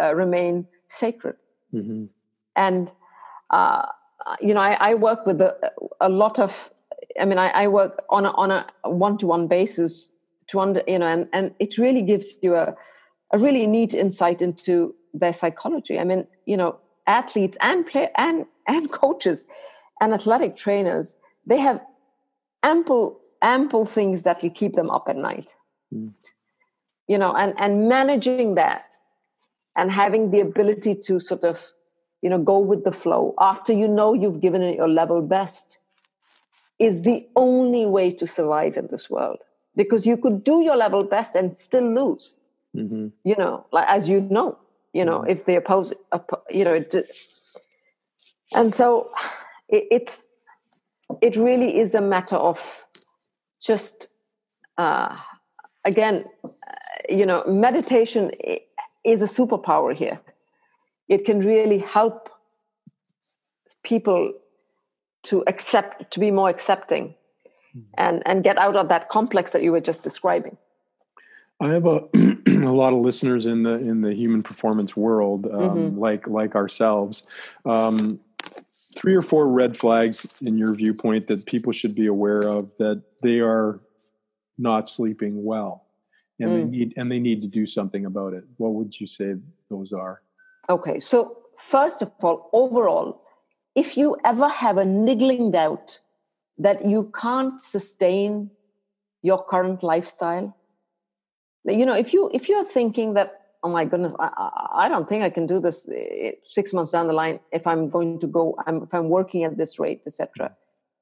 uh, 0.00 0.14
remain 0.14 0.66
sacred. 0.88 1.36
Mm-hmm. 1.72 2.06
And 2.56 2.92
uh, 3.50 3.86
you 4.40 4.54
know, 4.54 4.60
I, 4.60 4.90
I, 4.90 4.94
work 4.94 5.26
with 5.26 5.40
a, 5.40 5.56
a 6.00 6.08
lot 6.08 6.38
of. 6.38 6.70
I 7.20 7.24
mean, 7.24 7.38
I, 7.38 7.48
I 7.48 7.68
work 7.68 8.02
on 8.10 8.26
a, 8.26 8.30
on 8.30 8.50
a 8.50 8.66
one-to-one 8.84 9.48
basis 9.48 10.12
to 10.48 10.60
under 10.60 10.82
you 10.86 10.98
know, 10.98 11.06
and 11.06 11.28
and 11.32 11.54
it 11.58 11.78
really 11.78 12.02
gives 12.02 12.34
you 12.42 12.56
a 12.56 12.74
a 13.32 13.38
really 13.38 13.66
neat 13.66 13.94
insight 13.94 14.42
into 14.42 14.94
their 15.14 15.32
psychology. 15.32 15.98
I 15.98 16.04
mean, 16.04 16.26
you 16.46 16.56
know, 16.56 16.78
athletes 17.06 17.56
and 17.60 17.86
play 17.86 18.10
and 18.16 18.46
and 18.66 18.90
coaches 19.02 19.44
and 20.00 20.12
athletic 20.12 20.56
trainers 20.56 21.16
they 21.46 21.56
have 21.58 21.80
ample 22.62 23.20
ample 23.42 23.86
things 23.86 24.24
that 24.24 24.42
will 24.42 24.50
keep 24.50 24.74
them 24.74 24.90
up 24.90 25.08
at 25.08 25.16
night. 25.16 25.54
Mm 25.92 26.12
you 27.08 27.18
know 27.18 27.34
and 27.34 27.54
and 27.58 27.88
managing 27.88 28.54
that 28.54 28.84
and 29.76 29.90
having 29.90 30.30
the 30.30 30.40
ability 30.40 30.94
to 30.94 31.18
sort 31.18 31.42
of 31.42 31.72
you 32.22 32.30
know 32.30 32.38
go 32.38 32.58
with 32.58 32.84
the 32.84 32.92
flow 32.92 33.34
after 33.40 33.72
you 33.72 33.88
know 33.88 34.12
you've 34.12 34.40
given 34.40 34.62
it 34.62 34.76
your 34.76 34.88
level 34.88 35.22
best 35.22 35.78
is 36.78 37.02
the 37.02 37.26
only 37.34 37.86
way 37.86 38.12
to 38.12 38.26
survive 38.26 38.76
in 38.76 38.86
this 38.88 39.10
world 39.10 39.38
because 39.74 40.06
you 40.06 40.16
could 40.16 40.44
do 40.44 40.62
your 40.62 40.76
level 40.76 41.02
best 41.02 41.34
and 41.34 41.58
still 41.58 41.92
lose 41.94 42.38
mm-hmm. 42.76 43.08
you 43.24 43.36
know 43.36 43.66
like 43.72 43.86
as 43.88 44.08
you 44.08 44.20
know 44.20 44.56
you 44.92 45.04
know 45.04 45.20
mm-hmm. 45.20 45.30
if 45.30 45.44
the 45.44 45.56
oppose 45.56 45.92
you 46.50 46.64
know 46.64 46.74
it, 46.74 46.94
and 48.52 48.72
so 48.72 49.10
it, 49.68 49.84
it's 49.90 50.28
it 51.22 51.36
really 51.36 51.78
is 51.78 51.94
a 51.94 52.00
matter 52.00 52.36
of 52.36 52.84
just 53.60 54.08
uh, 54.76 55.16
again 55.84 56.24
you 57.08 57.24
know, 57.24 57.44
meditation 57.46 58.30
is 59.04 59.22
a 59.22 59.26
superpower 59.26 59.94
here. 59.94 60.20
It 61.08 61.24
can 61.24 61.40
really 61.40 61.78
help 61.78 62.28
people 63.82 64.34
to 65.24 65.42
accept, 65.46 66.10
to 66.12 66.20
be 66.20 66.30
more 66.30 66.48
accepting, 66.48 67.14
mm-hmm. 67.76 67.80
and 67.96 68.22
and 68.26 68.44
get 68.44 68.58
out 68.58 68.76
of 68.76 68.88
that 68.88 69.08
complex 69.08 69.52
that 69.52 69.62
you 69.62 69.72
were 69.72 69.80
just 69.80 70.02
describing. 70.02 70.56
I 71.60 71.68
have 71.68 71.86
a 71.86 72.04
a 72.46 72.72
lot 72.72 72.92
of 72.92 73.00
listeners 73.00 73.46
in 73.46 73.62
the 73.62 73.78
in 73.78 74.02
the 74.02 74.14
human 74.14 74.42
performance 74.42 74.96
world, 74.96 75.46
um, 75.46 75.52
mm-hmm. 75.52 75.98
like 75.98 76.26
like 76.26 76.54
ourselves. 76.54 77.22
Um, 77.64 78.20
three 78.94 79.14
or 79.14 79.22
four 79.22 79.50
red 79.50 79.76
flags 79.76 80.42
in 80.42 80.58
your 80.58 80.74
viewpoint 80.74 81.28
that 81.28 81.46
people 81.46 81.72
should 81.72 81.94
be 81.94 82.06
aware 82.06 82.40
of 82.40 82.76
that 82.78 83.00
they 83.22 83.38
are 83.38 83.78
not 84.58 84.88
sleeping 84.88 85.44
well 85.44 85.84
and 86.40 86.50
mm. 86.50 86.56
they 86.56 86.64
need 86.64 86.94
and 86.96 87.10
they 87.10 87.18
need 87.18 87.40
to 87.42 87.48
do 87.48 87.66
something 87.66 88.06
about 88.06 88.32
it 88.32 88.44
what 88.56 88.74
would 88.74 88.98
you 89.00 89.06
say 89.06 89.34
those 89.70 89.92
are 89.92 90.22
okay 90.68 90.98
so 90.98 91.38
first 91.56 92.02
of 92.02 92.10
all 92.20 92.48
overall 92.52 93.22
if 93.74 93.96
you 93.96 94.16
ever 94.24 94.48
have 94.48 94.76
a 94.76 94.84
niggling 94.84 95.50
doubt 95.50 96.00
that 96.58 96.84
you 96.84 97.10
can't 97.20 97.62
sustain 97.62 98.50
your 99.22 99.38
current 99.38 99.82
lifestyle 99.82 100.56
you 101.64 101.86
know 101.86 101.94
if 101.94 102.12
you 102.12 102.30
if 102.32 102.48
you're 102.48 102.64
thinking 102.64 103.14
that 103.14 103.34
oh 103.62 103.68
my 103.68 103.84
goodness 103.84 104.14
i, 104.18 104.50
I 104.74 104.88
don't 104.88 105.08
think 105.08 105.24
i 105.24 105.30
can 105.30 105.46
do 105.46 105.60
this 105.60 105.88
eh, 105.94 106.32
six 106.44 106.72
months 106.72 106.92
down 106.92 107.06
the 107.08 107.12
line 107.12 107.40
if 107.52 107.66
i'm 107.66 107.88
going 107.88 108.18
to 108.20 108.26
go 108.26 108.56
I'm, 108.66 108.82
if 108.82 108.94
i'm 108.94 109.08
working 109.08 109.44
at 109.44 109.56
this 109.56 109.78
rate 109.78 110.02
etc 110.06 110.52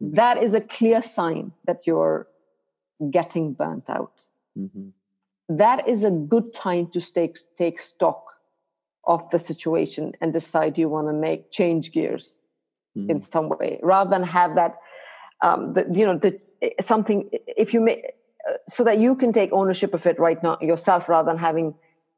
mm-hmm. 0.03 0.15
that 0.15 0.43
is 0.43 0.55
a 0.55 0.61
clear 0.61 1.03
sign 1.03 1.53
that 1.67 1.87
you're 1.87 2.27
getting 3.11 3.53
burnt 3.53 3.89
out 3.91 4.25
mm-hmm 4.59 4.89
that 5.49 5.89
is 5.89 6.05
a 6.05 6.11
good 6.11 6.53
time 6.53 6.89
to 6.89 7.01
take, 7.01 7.39
take 7.57 7.79
stock 7.79 8.25
of 9.07 9.29
the 9.31 9.39
situation 9.39 10.13
and 10.21 10.33
decide 10.33 10.77
you 10.77 10.89
want 10.89 11.07
to 11.07 11.13
make 11.13 11.53
change 11.53 11.93
gears 11.93 12.41
mm. 12.97 13.09
in 13.09 13.21
some 13.21 13.49
way 13.49 13.79
rather 13.83 14.11
than 14.11 14.25
have 14.25 14.57
that 14.57 14.77
um, 15.43 15.75
the, 15.75 15.87
you 15.93 16.05
know 16.05 16.19
the, 16.19 16.39
something 16.81 17.29
if 17.33 17.73
you 17.73 17.81
make 17.81 18.05
uh, 18.49 18.55
so 18.69 18.83
that 18.83 18.99
you 18.99 19.15
can 19.15 19.33
take 19.33 19.53
ownership 19.53 19.95
of 19.95 20.05
it 20.07 20.19
right 20.19 20.43
now 20.43 20.59
yourself 20.61 21.09
rather 21.09 21.31
than 21.31 21.39
having 21.39 21.73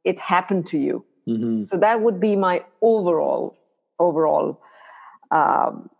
it 0.04 0.18
happen 0.18 0.62
to 0.62 0.78
you 0.78 1.04
mm-hmm. 1.28 1.62
so 1.62 1.76
that 1.76 2.00
would 2.00 2.18
be 2.18 2.34
my 2.34 2.64
overall 2.80 3.54
overall 3.98 4.58
um, 5.30 5.90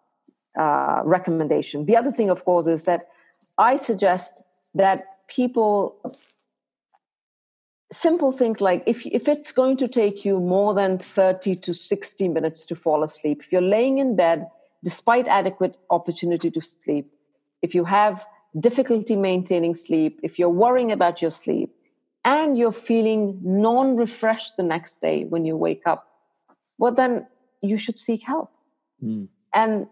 uh, 0.59 1.03
recommendation 1.05 1.85
the 1.85 1.97
other 1.97 2.11
thing 2.11 2.31
of 2.31 2.47
course 2.47 2.67
is 2.67 2.85
that 2.85 3.09
i 3.59 3.77
suggest 3.77 4.43
that 4.75 5.05
people 5.29 6.01
simple 7.91 8.33
things 8.33 8.61
like 8.61 8.83
if, 8.87 9.07
if 9.07 9.29
it's 9.29 9.51
going 9.53 9.77
to 9.77 9.89
take 9.89 10.25
you 10.25 10.39
more 10.41 10.75
than 10.75 10.99
30 10.99 11.57
to 11.57 11.73
60 11.73 12.29
minutes 12.29 12.67
to 12.67 12.75
fall 12.75 13.03
asleep, 13.03 13.41
if 13.41 13.51
you're 13.51 13.63
laying 13.63 13.99
in 13.99 14.15
bed 14.15 14.47
despite 14.85 15.27
adequate 15.27 15.77
opportunity 15.91 16.51
to 16.51 16.61
sleep, 16.61 17.11
if 17.63 17.75
you 17.75 17.85
have 17.85 18.27
difficulty 18.61 19.17
maintaining 19.17 19.75
sleep, 19.75 20.21
if 20.23 20.39
you're 20.39 20.49
worrying 20.49 20.93
about 20.93 21.21
your 21.23 21.31
sleep, 21.31 21.75
and 22.25 22.59
you're 22.59 22.73
feeling 22.73 23.41
non 23.43 23.97
refreshed 23.97 24.57
the 24.57 24.63
next 24.63 25.01
day 25.01 25.25
when 25.25 25.45
you 25.45 25.57
wake 25.57 25.87
up, 25.87 26.07
well, 26.77 26.93
then 26.93 27.27
you 27.63 27.77
should 27.77 27.99
seek 27.99 28.23
help. 28.23 28.51
Mm. 29.03 29.29
And 29.55 29.87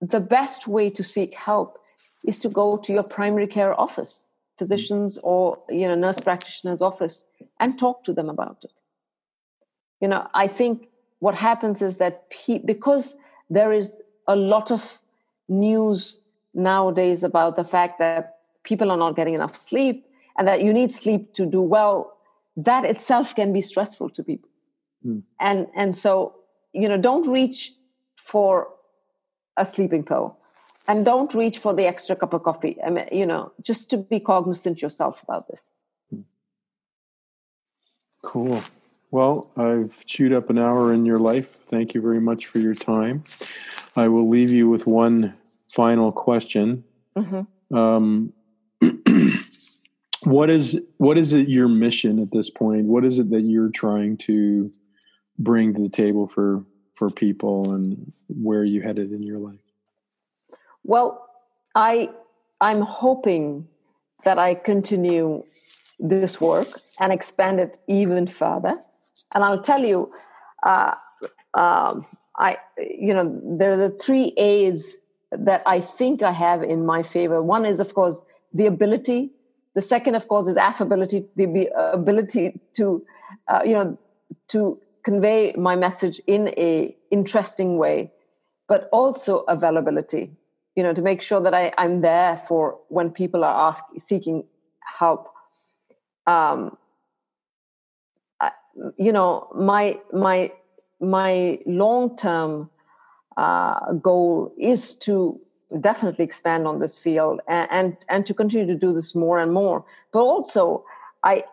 the 0.00 0.20
best 0.20 0.68
way 0.68 0.90
to 0.90 1.02
seek 1.02 1.34
help 1.34 1.78
is 2.24 2.38
to 2.40 2.48
go 2.48 2.76
to 2.76 2.92
your 2.92 3.02
primary 3.02 3.46
care 3.46 3.78
office 3.78 4.28
physicians 4.58 5.18
or 5.22 5.58
you 5.68 5.86
know 5.86 5.94
nurse 5.94 6.20
practitioner's 6.20 6.80
office 6.80 7.26
and 7.60 7.78
talk 7.78 8.04
to 8.04 8.12
them 8.12 8.28
about 8.28 8.58
it. 8.62 8.80
You 10.00 10.08
know 10.08 10.26
i 10.34 10.46
think 10.46 10.88
what 11.20 11.34
happens 11.34 11.82
is 11.82 11.96
that 11.98 12.28
pe- 12.30 12.64
because 12.64 13.16
there 13.48 13.72
is 13.72 14.00
a 14.28 14.36
lot 14.36 14.70
of 14.70 14.98
news 15.48 16.20
nowadays 16.54 17.22
about 17.22 17.56
the 17.56 17.64
fact 17.64 17.98
that 17.98 18.38
people 18.62 18.90
are 18.90 18.96
not 18.96 19.16
getting 19.16 19.34
enough 19.34 19.54
sleep 19.54 20.06
and 20.38 20.48
that 20.48 20.62
you 20.62 20.72
need 20.72 20.92
sleep 20.92 21.32
to 21.34 21.46
do 21.46 21.60
well 21.60 22.16
that 22.56 22.84
itself 22.84 23.34
can 23.34 23.52
be 23.52 23.60
stressful 23.60 24.08
to 24.10 24.22
people. 24.22 24.48
Mm. 25.04 25.22
and 25.40 25.66
and 25.76 25.96
so 25.96 26.34
you 26.72 26.88
know 26.88 26.96
don't 26.96 27.28
reach 27.28 27.72
for 28.16 28.68
a 29.56 29.64
sleeping 29.64 30.02
pill 30.02 30.36
and 30.86 31.04
don't 31.04 31.34
reach 31.34 31.58
for 31.58 31.74
the 31.74 31.86
extra 31.86 32.16
cup 32.16 32.34
of 32.34 32.42
coffee. 32.42 32.76
I 32.84 32.90
mean 32.90 33.08
you 33.12 33.26
know 33.26 33.52
just 33.62 33.90
to 33.90 33.96
be 33.98 34.20
cognizant 34.20 34.82
yourself 34.82 35.22
about 35.22 35.48
this. 35.48 35.70
Cool. 38.22 38.62
Well 39.10 39.50
i've 39.56 40.04
chewed 40.06 40.32
up 40.32 40.50
an 40.50 40.58
hour 40.58 40.92
in 40.92 41.04
your 41.04 41.18
life. 41.18 41.48
Thank 41.48 41.94
you 41.94 42.00
very 42.00 42.20
much 42.20 42.46
for 42.46 42.58
your 42.58 42.74
time. 42.74 43.24
I 43.96 44.08
will 44.08 44.28
leave 44.28 44.50
you 44.50 44.68
with 44.68 44.86
one 44.86 45.34
final 45.70 46.12
question. 46.12 46.84
Mm-hmm. 47.16 47.76
um, 47.76 48.32
what 50.24 50.50
is 50.50 50.80
what 50.96 51.16
is 51.16 51.32
it 51.32 51.48
your 51.48 51.68
mission 51.68 52.18
at 52.18 52.32
this 52.32 52.50
point? 52.50 52.86
What 52.86 53.04
is 53.04 53.18
it 53.18 53.30
that 53.30 53.42
you're 53.42 53.70
trying 53.70 54.16
to 54.18 54.72
bring 55.38 55.74
to 55.74 55.82
the 55.82 55.88
table 55.88 56.26
for 56.26 56.64
for 56.94 57.10
people 57.10 57.72
and 57.72 58.12
where 58.28 58.60
are 58.60 58.64
you 58.64 58.80
headed 58.80 59.12
in 59.12 59.22
your 59.22 59.38
life 59.38 59.63
well, 60.84 61.28
I 61.74 62.10
I'm 62.60 62.80
hoping 62.80 63.66
that 64.24 64.38
I 64.38 64.54
continue 64.54 65.42
this 65.98 66.40
work 66.40 66.80
and 67.00 67.12
expand 67.12 67.60
it 67.60 67.78
even 67.88 68.26
further. 68.26 68.78
And 69.34 69.44
I'll 69.44 69.60
tell 69.60 69.84
you, 69.84 70.10
uh, 70.62 70.94
um, 71.54 72.06
I 72.38 72.58
you 72.78 73.14
know 73.14 73.40
there 73.58 73.72
are 73.72 73.76
the 73.76 73.90
three 73.90 74.32
A's 74.36 74.96
that 75.32 75.62
I 75.66 75.80
think 75.80 76.22
I 76.22 76.32
have 76.32 76.62
in 76.62 76.86
my 76.86 77.02
favor. 77.02 77.42
One 77.42 77.64
is, 77.64 77.80
of 77.80 77.94
course, 77.94 78.22
the 78.52 78.66
ability. 78.66 79.30
The 79.74 79.82
second, 79.82 80.14
of 80.14 80.28
course, 80.28 80.46
is 80.46 80.56
affability, 80.56 81.26
the 81.34 81.68
ability 81.92 82.60
to, 82.76 83.04
uh, 83.48 83.62
you 83.64 83.72
know, 83.72 83.98
to 84.48 84.80
convey 85.04 85.52
my 85.56 85.74
message 85.74 86.20
in 86.28 86.48
a 86.56 86.96
interesting 87.10 87.76
way 87.76 88.12
but 88.68 88.88
also 88.92 89.40
availability. 89.48 90.30
You 90.76 90.82
know, 90.82 90.92
to 90.92 91.02
make 91.02 91.22
sure 91.22 91.40
that 91.40 91.54
I, 91.54 91.72
I'm 91.78 92.00
there 92.00 92.36
for 92.36 92.78
when 92.88 93.10
people 93.10 93.44
are 93.44 93.68
asking, 93.68 94.00
seeking 94.00 94.44
help. 94.98 95.28
Um, 96.26 96.76
I, 98.40 98.50
you 98.96 99.12
know, 99.12 99.48
my 99.54 99.98
my 100.12 100.50
my 101.00 101.58
long 101.66 102.16
term 102.16 102.70
uh, 103.36 103.92
goal 103.94 104.52
is 104.58 104.94
to 104.96 105.40
definitely 105.80 106.24
expand 106.24 106.66
on 106.66 106.78
this 106.78 106.98
field 106.98 107.40
and, 107.46 107.68
and 107.70 107.96
and 108.08 108.26
to 108.26 108.34
continue 108.34 108.66
to 108.66 108.74
do 108.74 108.92
this 108.92 109.14
more 109.14 109.38
and 109.38 109.52
more. 109.52 109.84
But 110.12 110.20
also, 110.20 110.84
I 111.22 111.44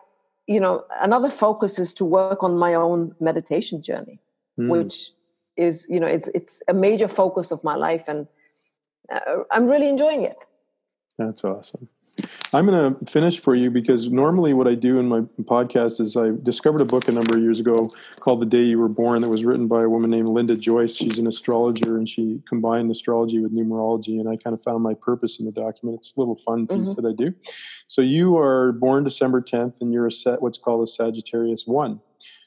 you 0.48 0.58
know 0.58 0.84
another 1.00 1.30
focus 1.30 1.78
is 1.78 1.94
to 1.94 2.04
work 2.04 2.42
on 2.42 2.58
my 2.58 2.74
own 2.74 3.14
meditation 3.20 3.80
journey 3.80 4.18
mm. 4.58 4.68
which 4.68 5.10
is 5.56 5.86
you 5.88 6.00
know 6.00 6.06
it's 6.06 6.28
it's 6.34 6.62
a 6.68 6.74
major 6.74 7.08
focus 7.08 7.50
of 7.50 7.62
my 7.62 7.74
life 7.74 8.04
and 8.08 8.26
i'm 9.50 9.66
really 9.66 9.88
enjoying 9.88 10.22
it. 10.22 10.44
That's 11.18 11.44
awesome. 11.44 11.88
I'm 12.54 12.66
going 12.66 12.94
to 12.94 13.10
finish 13.10 13.38
for 13.38 13.54
you 13.54 13.70
because 13.70 14.10
normally 14.10 14.54
what 14.54 14.66
i 14.66 14.74
do 14.74 14.98
in 14.98 15.08
my 15.08 15.20
podcast 15.42 16.00
is 16.00 16.16
i 16.16 16.30
discovered 16.42 16.80
a 16.80 16.84
book 16.84 17.06
a 17.08 17.12
number 17.12 17.36
of 17.36 17.42
years 17.42 17.60
ago 17.60 17.76
called 18.20 18.40
the 18.40 18.46
day 18.46 18.62
you 18.62 18.78
were 18.78 18.88
born 18.88 19.22
that 19.22 19.28
was 19.28 19.44
written 19.44 19.68
by 19.68 19.82
a 19.82 19.88
woman 19.88 20.10
named 20.10 20.28
linda 20.28 20.56
joyce. 20.56 20.96
She's 20.96 21.18
an 21.18 21.26
astrologer 21.26 21.96
and 21.96 22.08
she 22.08 22.42
combined 22.48 22.90
astrology 22.90 23.38
with 23.40 23.54
numerology 23.54 24.18
and 24.18 24.28
i 24.28 24.36
kind 24.36 24.54
of 24.54 24.62
found 24.62 24.82
my 24.82 24.94
purpose 24.94 25.38
in 25.38 25.46
the 25.46 25.52
document. 25.52 25.98
It's 25.98 26.12
a 26.16 26.20
little 26.20 26.36
fun 26.36 26.66
piece 26.66 26.90
mm-hmm. 26.90 27.02
that 27.02 27.08
i 27.08 27.12
do. 27.14 27.34
So 27.86 28.00
you 28.02 28.38
are 28.38 28.72
born 28.72 29.04
december 29.04 29.42
10th 29.42 29.80
and 29.80 29.92
you're 29.92 30.06
a 30.06 30.12
set 30.12 30.42
what's 30.42 30.58
called 30.58 30.82
a 30.82 30.90
sagittarius 30.90 31.64
1 31.66 32.00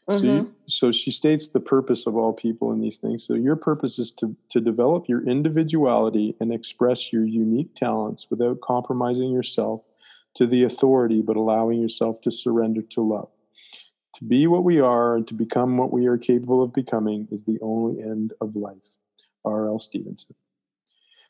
Mm-hmm. 0.09 0.19
So, 0.19 0.25
you, 0.25 0.55
so 0.67 0.91
she 0.91 1.09
states 1.09 1.47
the 1.47 1.59
purpose 1.59 2.05
of 2.05 2.15
all 2.15 2.31
people 2.31 2.71
in 2.71 2.79
these 2.79 2.97
things. 2.97 3.25
So 3.25 3.33
your 3.33 3.55
purpose 3.55 3.97
is 3.97 4.11
to 4.13 4.35
to 4.49 4.61
develop 4.61 5.09
your 5.09 5.27
individuality 5.27 6.35
and 6.39 6.53
express 6.53 7.11
your 7.11 7.25
unique 7.25 7.75
talents 7.75 8.27
without 8.29 8.61
compromising 8.61 9.31
yourself 9.31 9.81
to 10.35 10.45
the 10.45 10.63
authority, 10.63 11.21
but 11.21 11.37
allowing 11.37 11.81
yourself 11.81 12.21
to 12.21 12.31
surrender 12.31 12.81
to 12.81 13.01
love. 13.01 13.29
To 14.15 14.23
be 14.23 14.47
what 14.47 14.63
we 14.63 14.79
are 14.79 15.15
and 15.15 15.27
to 15.27 15.33
become 15.33 15.77
what 15.77 15.91
we 15.91 16.05
are 16.05 16.17
capable 16.17 16.61
of 16.61 16.73
becoming 16.73 17.27
is 17.31 17.43
the 17.43 17.59
only 17.61 18.01
end 18.01 18.33
of 18.41 18.55
life. 18.55 18.91
R.L. 19.43 19.79
Stevenson. 19.79 20.35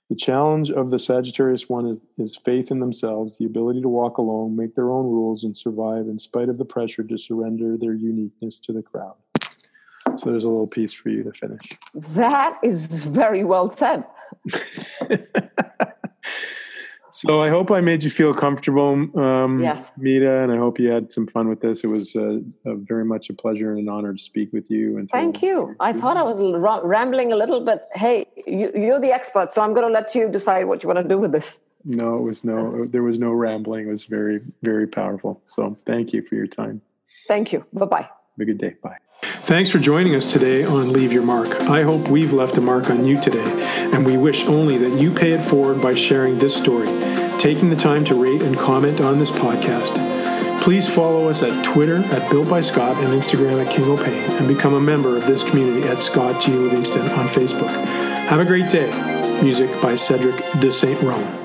The 0.10 0.16
challenge 0.16 0.70
of 0.70 0.92
the 0.92 1.00
Sagittarius 1.00 1.68
one 1.68 1.88
is, 1.88 2.00
is 2.20 2.36
faith 2.36 2.70
in 2.70 2.80
themselves, 2.80 3.40
the 3.40 3.46
ability 3.46 3.82
to 3.82 3.90
walk 3.90 4.20
alone, 4.20 4.56
make 4.56 4.76
their 4.76 4.92
own 4.92 5.06
rules, 5.06 5.44
and 5.44 5.58
survive 5.58 6.08
in 6.08 6.20
spite 6.20 6.48
of 6.48 6.60
the 6.60 6.66
pressure 6.66 7.04
to 7.04 7.18
surrender 7.18 7.76
their 7.76 7.94
uniqueness 7.94 8.60
to 8.60 8.74
the 8.74 8.84
crowd. 8.84 9.16
So 10.18 10.30
there's 10.30 10.44
a 10.44 10.50
little 10.50 10.70
piece 10.70 10.94
for 10.94 11.10
you 11.10 11.24
to 11.24 11.32
finish. 11.32 11.60
That 12.14 12.60
is 12.64 13.04
very 13.06 13.44
well 13.44 13.72
said. 13.72 14.06
So 17.28 17.42
I 17.42 17.50
hope 17.50 17.72
I 17.72 17.82
made 17.82 18.04
you 18.04 18.10
feel 18.10 18.34
comfortable, 18.34 18.94
um, 19.20 19.60
yes, 19.60 19.92
Meeta, 19.98 20.44
and 20.44 20.52
I 20.52 20.58
hope 20.58 20.80
you 20.80 20.90
had 20.90 21.12
some 21.12 21.26
fun 21.28 21.48
with 21.48 21.60
this. 21.60 21.84
It 21.84 21.88
was 21.88 22.16
uh, 22.16 22.40
very 22.66 23.06
much 23.06 23.30
a 23.30 23.34
pleasure 23.34 23.72
and 23.72 23.80
an 23.80 23.90
honor 23.90 24.14
to 24.14 24.20
speak 24.20 24.54
with 24.54 24.70
you. 24.70 24.98
And 24.98 25.10
thank 25.10 25.42
you. 25.42 25.76
I 25.80 25.94
thought 25.94 26.18
I 26.18 26.24
was 26.24 26.40
rambling 26.84 27.32
a 27.32 27.36
little, 27.36 27.64
but 27.64 27.90
hey, 27.94 28.28
you, 28.46 28.72
you're 28.76 29.00
the 29.00 29.12
expert, 29.12 29.54
so 29.54 29.62
I'm 29.62 29.74
going 29.74 29.88
to 29.88 29.94
let 29.94 30.14
you 30.14 30.30
decide 30.30 30.66
what 30.66 30.84
you 30.84 30.88
want 30.88 31.00
to 31.00 31.08
do 31.08 31.18
with 31.18 31.32
this. 31.32 31.62
No, 31.84 32.16
it 32.16 32.24
was 32.24 32.44
no. 32.44 32.86
There 32.92 33.04
was 33.04 33.20
no 33.20 33.32
rambling. 33.32 33.88
It 33.88 33.92
was 33.92 34.06
very, 34.06 34.42
very 34.62 34.88
powerful. 34.88 35.42
So 35.48 35.72
thank 35.72 36.14
you 36.14 36.22
for 36.22 36.36
your 36.36 36.48
time. 36.48 36.82
Thank 37.28 37.54
you. 37.54 37.66
Bye 37.74 37.86
bye. 37.86 38.02
Have 38.02 38.42
a 38.42 38.46
good 38.46 38.58
day. 38.58 38.76
Bye. 38.84 38.98
Thanks 39.22 39.70
for 39.70 39.80
joining 39.80 40.14
us 40.16 40.32
today 40.32 40.64
on 40.64 40.92
Leave 40.92 41.14
Your 41.14 41.24
Mark. 41.24 41.50
I 41.70 41.84
hope 41.84 42.08
we've 42.10 42.34
left 42.34 42.58
a 42.58 42.62
mark 42.62 42.90
on 42.90 43.06
you 43.06 43.20
today, 43.20 43.46
and 43.94 44.06
we 44.06 44.18
wish 44.18 44.46
only 44.48 44.78
that 44.78 45.00
you 45.00 45.12
pay 45.12 45.32
it 45.32 45.44
forward 45.44 45.82
by 45.82 45.94
sharing 45.94 46.38
this 46.38 46.56
story 46.56 46.88
taking 47.46 47.70
the 47.70 47.76
time 47.76 48.04
to 48.04 48.20
rate 48.20 48.42
and 48.42 48.58
comment 48.58 49.00
on 49.00 49.20
this 49.20 49.30
podcast. 49.30 49.94
Please 50.64 50.92
follow 50.92 51.30
us 51.30 51.44
at 51.44 51.64
Twitter 51.64 51.98
at 51.98 52.32
Built 52.32 52.50
by 52.50 52.60
Scott 52.60 52.98
and 53.04 53.10
Instagram 53.10 53.64
at 53.64 53.72
King 53.72 53.86
O'Pain 53.88 54.32
and 54.40 54.48
become 54.48 54.74
a 54.74 54.82
member 54.82 55.16
of 55.16 55.28
this 55.28 55.48
community 55.48 55.88
at 55.88 56.00
Scott 56.00 56.42
G. 56.42 56.52
Livingston 56.54 57.04
on 57.04 57.28
Facebook. 57.28 57.70
Have 58.30 58.40
a 58.40 58.46
great 58.46 58.72
day. 58.72 58.90
Music 59.44 59.70
by 59.80 59.96
Cedric 59.96 60.36
de 60.60 60.72
Saint 60.72 61.00
Rome. 61.04 61.45